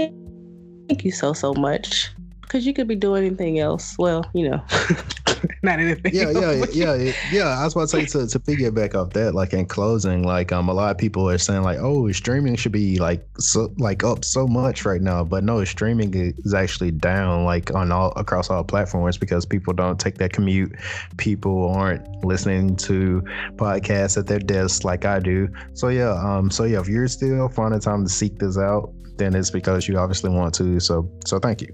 Thank 0.87 1.05
you 1.05 1.11
so 1.11 1.33
so 1.33 1.53
much. 1.53 2.09
Because 2.41 2.65
you 2.65 2.73
could 2.73 2.87
be 2.87 2.95
doing 2.95 3.25
anything 3.25 3.59
else. 3.59 3.95
Well, 3.97 4.29
you 4.33 4.49
know. 4.49 4.63
not 5.65 5.79
anything. 5.79 6.13
Yeah, 6.13 6.29
yeah, 6.31 6.65
yeah, 6.71 7.13
yeah. 7.31 7.59
I 7.59 7.63
was 7.63 7.73
about 7.73 7.89
to 7.89 8.05
say 8.05 8.05
to 8.05 8.27
to 8.27 8.39
piggyback 8.39 8.95
off 8.95 9.11
that, 9.13 9.35
like 9.35 9.53
in 9.53 9.65
closing, 9.65 10.23
like 10.23 10.51
um, 10.51 10.69
a 10.69 10.73
lot 10.73 10.91
of 10.91 10.97
people 10.97 11.29
are 11.29 11.37
saying 11.37 11.63
like, 11.63 11.79
oh, 11.79 12.11
streaming 12.11 12.55
should 12.55 12.71
be 12.71 12.97
like 12.99 13.25
so 13.39 13.73
like 13.77 14.03
up 14.03 14.23
so 14.23 14.47
much 14.47 14.85
right 14.85 15.01
now, 15.01 15.23
but 15.23 15.43
no, 15.43 15.63
streaming 15.65 16.13
is 16.13 16.53
actually 16.53 16.91
down 16.91 17.43
like 17.43 17.73
on 17.73 17.91
all 17.91 18.13
across 18.15 18.49
all 18.49 18.63
platforms 18.63 19.17
because 19.17 19.45
people 19.45 19.73
don't 19.73 19.99
take 19.99 20.17
that 20.19 20.31
commute. 20.31 20.73
People 21.17 21.69
aren't 21.73 22.07
listening 22.23 22.75
to 22.77 23.21
podcasts 23.55 24.17
at 24.17 24.27
their 24.27 24.39
desks 24.39 24.83
like 24.83 25.05
I 25.05 25.19
do. 25.19 25.49
So 25.73 25.89
yeah, 25.89 26.11
um, 26.11 26.49
so 26.49 26.63
yeah, 26.63 26.79
if 26.79 26.87
you're 26.87 27.07
still 27.07 27.49
finding 27.49 27.79
time 27.79 28.03
to 28.03 28.09
seek 28.09 28.39
this 28.39 28.57
out, 28.57 28.93
then 29.17 29.35
it's 29.35 29.51
because 29.51 29.87
you 29.87 29.97
obviously 29.97 30.29
want 30.29 30.53
to. 30.55 30.79
So 30.79 31.09
so 31.25 31.39
thank 31.39 31.61
you. 31.61 31.69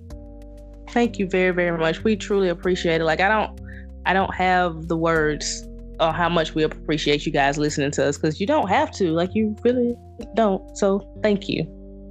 Thank 0.92 1.20
you 1.20 1.28
very, 1.28 1.52
very 1.52 1.78
much. 1.78 2.04
We 2.04 2.18
truly 2.18 2.50
appreciate 2.50 3.00
it. 3.00 3.06
Like 3.06 3.22
I 3.22 3.30
don't 3.30 3.61
I 4.06 4.14
don't 4.14 4.34
have 4.34 4.88
the 4.88 4.98
words 4.98 5.68
on 6.00 6.14
how 6.14 6.28
much 6.28 6.56
we 6.56 6.64
appreciate 6.64 7.26
you 7.26 7.32
guys 7.32 7.58
listening 7.58 7.92
to 7.92 8.08
us 8.08 8.18
because 8.18 8.42
you 8.42 8.48
don't 8.48 8.68
have 8.68 8.92
to. 8.92 9.12
Like 9.12 9.34
you 9.36 9.56
really 9.64 9.96
don't. 10.36 10.76
So 10.78 11.08
thank 11.22 11.48
you. 11.48 11.64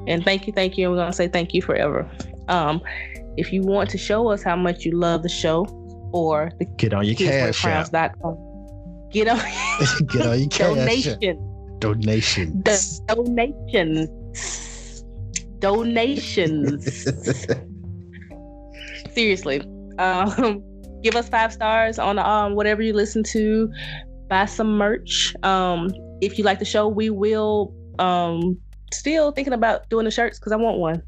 And 0.07 0.25
thank 0.25 0.47
you, 0.47 0.53
thank 0.53 0.79
you. 0.79 0.87
And 0.87 0.93
we're 0.93 1.03
gonna 1.03 1.13
say 1.13 1.29
thank 1.29 1.53
you 1.53 1.61
forever. 1.61 2.09
Um, 2.49 2.81
if 3.37 3.53
you 3.53 3.63
want 3.63 3.91
to 3.91 3.99
show 3.99 4.29
us 4.29 4.43
how 4.43 4.57
much 4.57 4.85
you 4.85 4.93
love 4.93 5.23
the 5.23 5.29
show 5.29 5.65
or 6.13 6.51
the 6.59 6.65
get 6.65 6.95
on 6.95 7.05
your 7.05 7.17
cash 7.17 7.65
app. 7.65 7.91
Get 9.11 9.29
on 9.29 9.41
get 10.07 10.27
on 10.27 10.39
your 10.39 10.49
cash 10.49 10.75
donation. 10.75 11.47
Donation. 11.79 12.63
donations. 13.07 15.05
Donations. 15.59 17.07
Seriously. 19.15 19.61
Um 19.99 20.63
give 21.03 21.17
us 21.17 21.29
five 21.29 21.53
stars 21.53 21.99
on 21.99 22.19
um 22.19 22.55
whatever 22.55 22.83
you 22.83 22.93
listen 22.93 23.23
to. 23.25 23.71
Buy 24.29 24.47
some 24.47 24.79
merch. 24.79 25.35
Um, 25.43 25.91
if 26.21 26.39
you 26.39 26.45
like 26.45 26.59
the 26.59 26.65
show, 26.65 26.87
we 26.89 27.11
will 27.11 27.75
um 27.99 28.59
still 28.93 29.33
thinking 29.33 29.53
about 29.53 29.89
doing 29.91 30.05
the 30.05 30.11
shirts 30.11 30.39
because 30.39 30.53
I 30.53 30.57
want 30.57 30.79
one. 30.79 31.03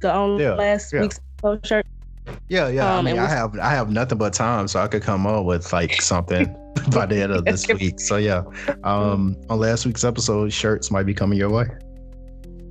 The 0.00 0.12
on 0.12 0.38
yeah, 0.38 0.54
last 0.54 0.92
yeah. 0.92 1.02
week's 1.02 1.20
shirt. 1.64 1.86
Yeah, 2.48 2.68
yeah. 2.68 2.94
Um, 2.94 3.06
I 3.06 3.12
mean, 3.12 3.20
I 3.20 3.28
have 3.28 3.58
I 3.58 3.70
have 3.70 3.90
nothing 3.90 4.18
but 4.18 4.32
time, 4.32 4.68
so 4.68 4.80
I 4.80 4.88
could 4.88 5.02
come 5.02 5.26
up 5.26 5.44
with 5.44 5.72
like 5.72 6.00
something 6.00 6.56
by 6.92 7.06
the 7.06 7.22
end 7.22 7.32
of 7.32 7.44
this 7.44 7.66
week. 7.68 8.00
So 8.00 8.16
yeah, 8.16 8.42
um, 8.84 9.36
on 9.48 9.58
last 9.58 9.86
week's 9.86 10.04
episode, 10.04 10.52
shirts 10.52 10.90
might 10.90 11.04
be 11.04 11.14
coming 11.14 11.38
your 11.38 11.50
way. 11.50 11.66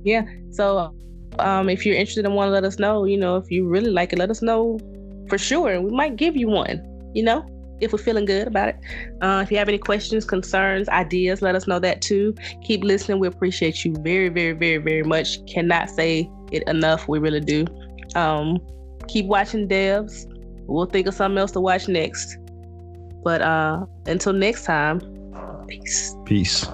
Yeah. 0.04 0.22
So, 0.50 0.94
um, 1.38 1.68
if 1.68 1.86
you're 1.86 1.94
interested 1.94 2.24
and 2.24 2.34
want 2.34 2.48
to 2.48 2.52
let 2.52 2.64
us 2.64 2.78
know, 2.78 3.04
you 3.04 3.16
know, 3.16 3.36
if 3.36 3.50
you 3.50 3.66
really 3.66 3.90
like 3.90 4.12
it, 4.12 4.18
let 4.18 4.30
us 4.30 4.42
know 4.42 4.78
for 5.28 5.38
sure. 5.38 5.80
We 5.80 5.90
might 5.90 6.16
give 6.16 6.36
you 6.36 6.48
one, 6.48 6.82
you 7.14 7.22
know, 7.22 7.46
if 7.80 7.92
we're 7.92 7.98
feeling 7.98 8.24
good 8.24 8.46
about 8.46 8.68
it. 8.68 8.76
Uh, 9.20 9.40
if 9.42 9.50
you 9.50 9.58
have 9.58 9.68
any 9.68 9.78
questions, 9.78 10.24
concerns, 10.24 10.88
ideas, 10.88 11.42
let 11.42 11.54
us 11.54 11.66
know 11.66 11.78
that 11.80 12.00
too. 12.00 12.34
Keep 12.62 12.84
listening. 12.84 13.18
We 13.18 13.26
appreciate 13.26 13.84
you 13.84 13.94
very, 14.00 14.28
very, 14.28 14.52
very, 14.52 14.78
very 14.78 15.02
much. 15.02 15.44
Cannot 15.46 15.90
say 15.90 16.30
it 16.50 16.62
enough. 16.68 17.08
We 17.08 17.18
really 17.18 17.40
do. 17.40 17.66
Um, 18.14 18.58
keep 19.08 19.26
watching 19.26 19.68
devs. 19.68 20.26
We'll 20.66 20.86
think 20.86 21.06
of 21.06 21.14
something 21.14 21.38
else 21.38 21.52
to 21.52 21.60
watch 21.60 21.88
next. 21.88 22.38
But 23.24 23.42
uh, 23.42 23.84
until 24.06 24.32
next 24.32 24.64
time, 24.64 25.00
peace. 25.68 26.14
Peace. 26.24 26.66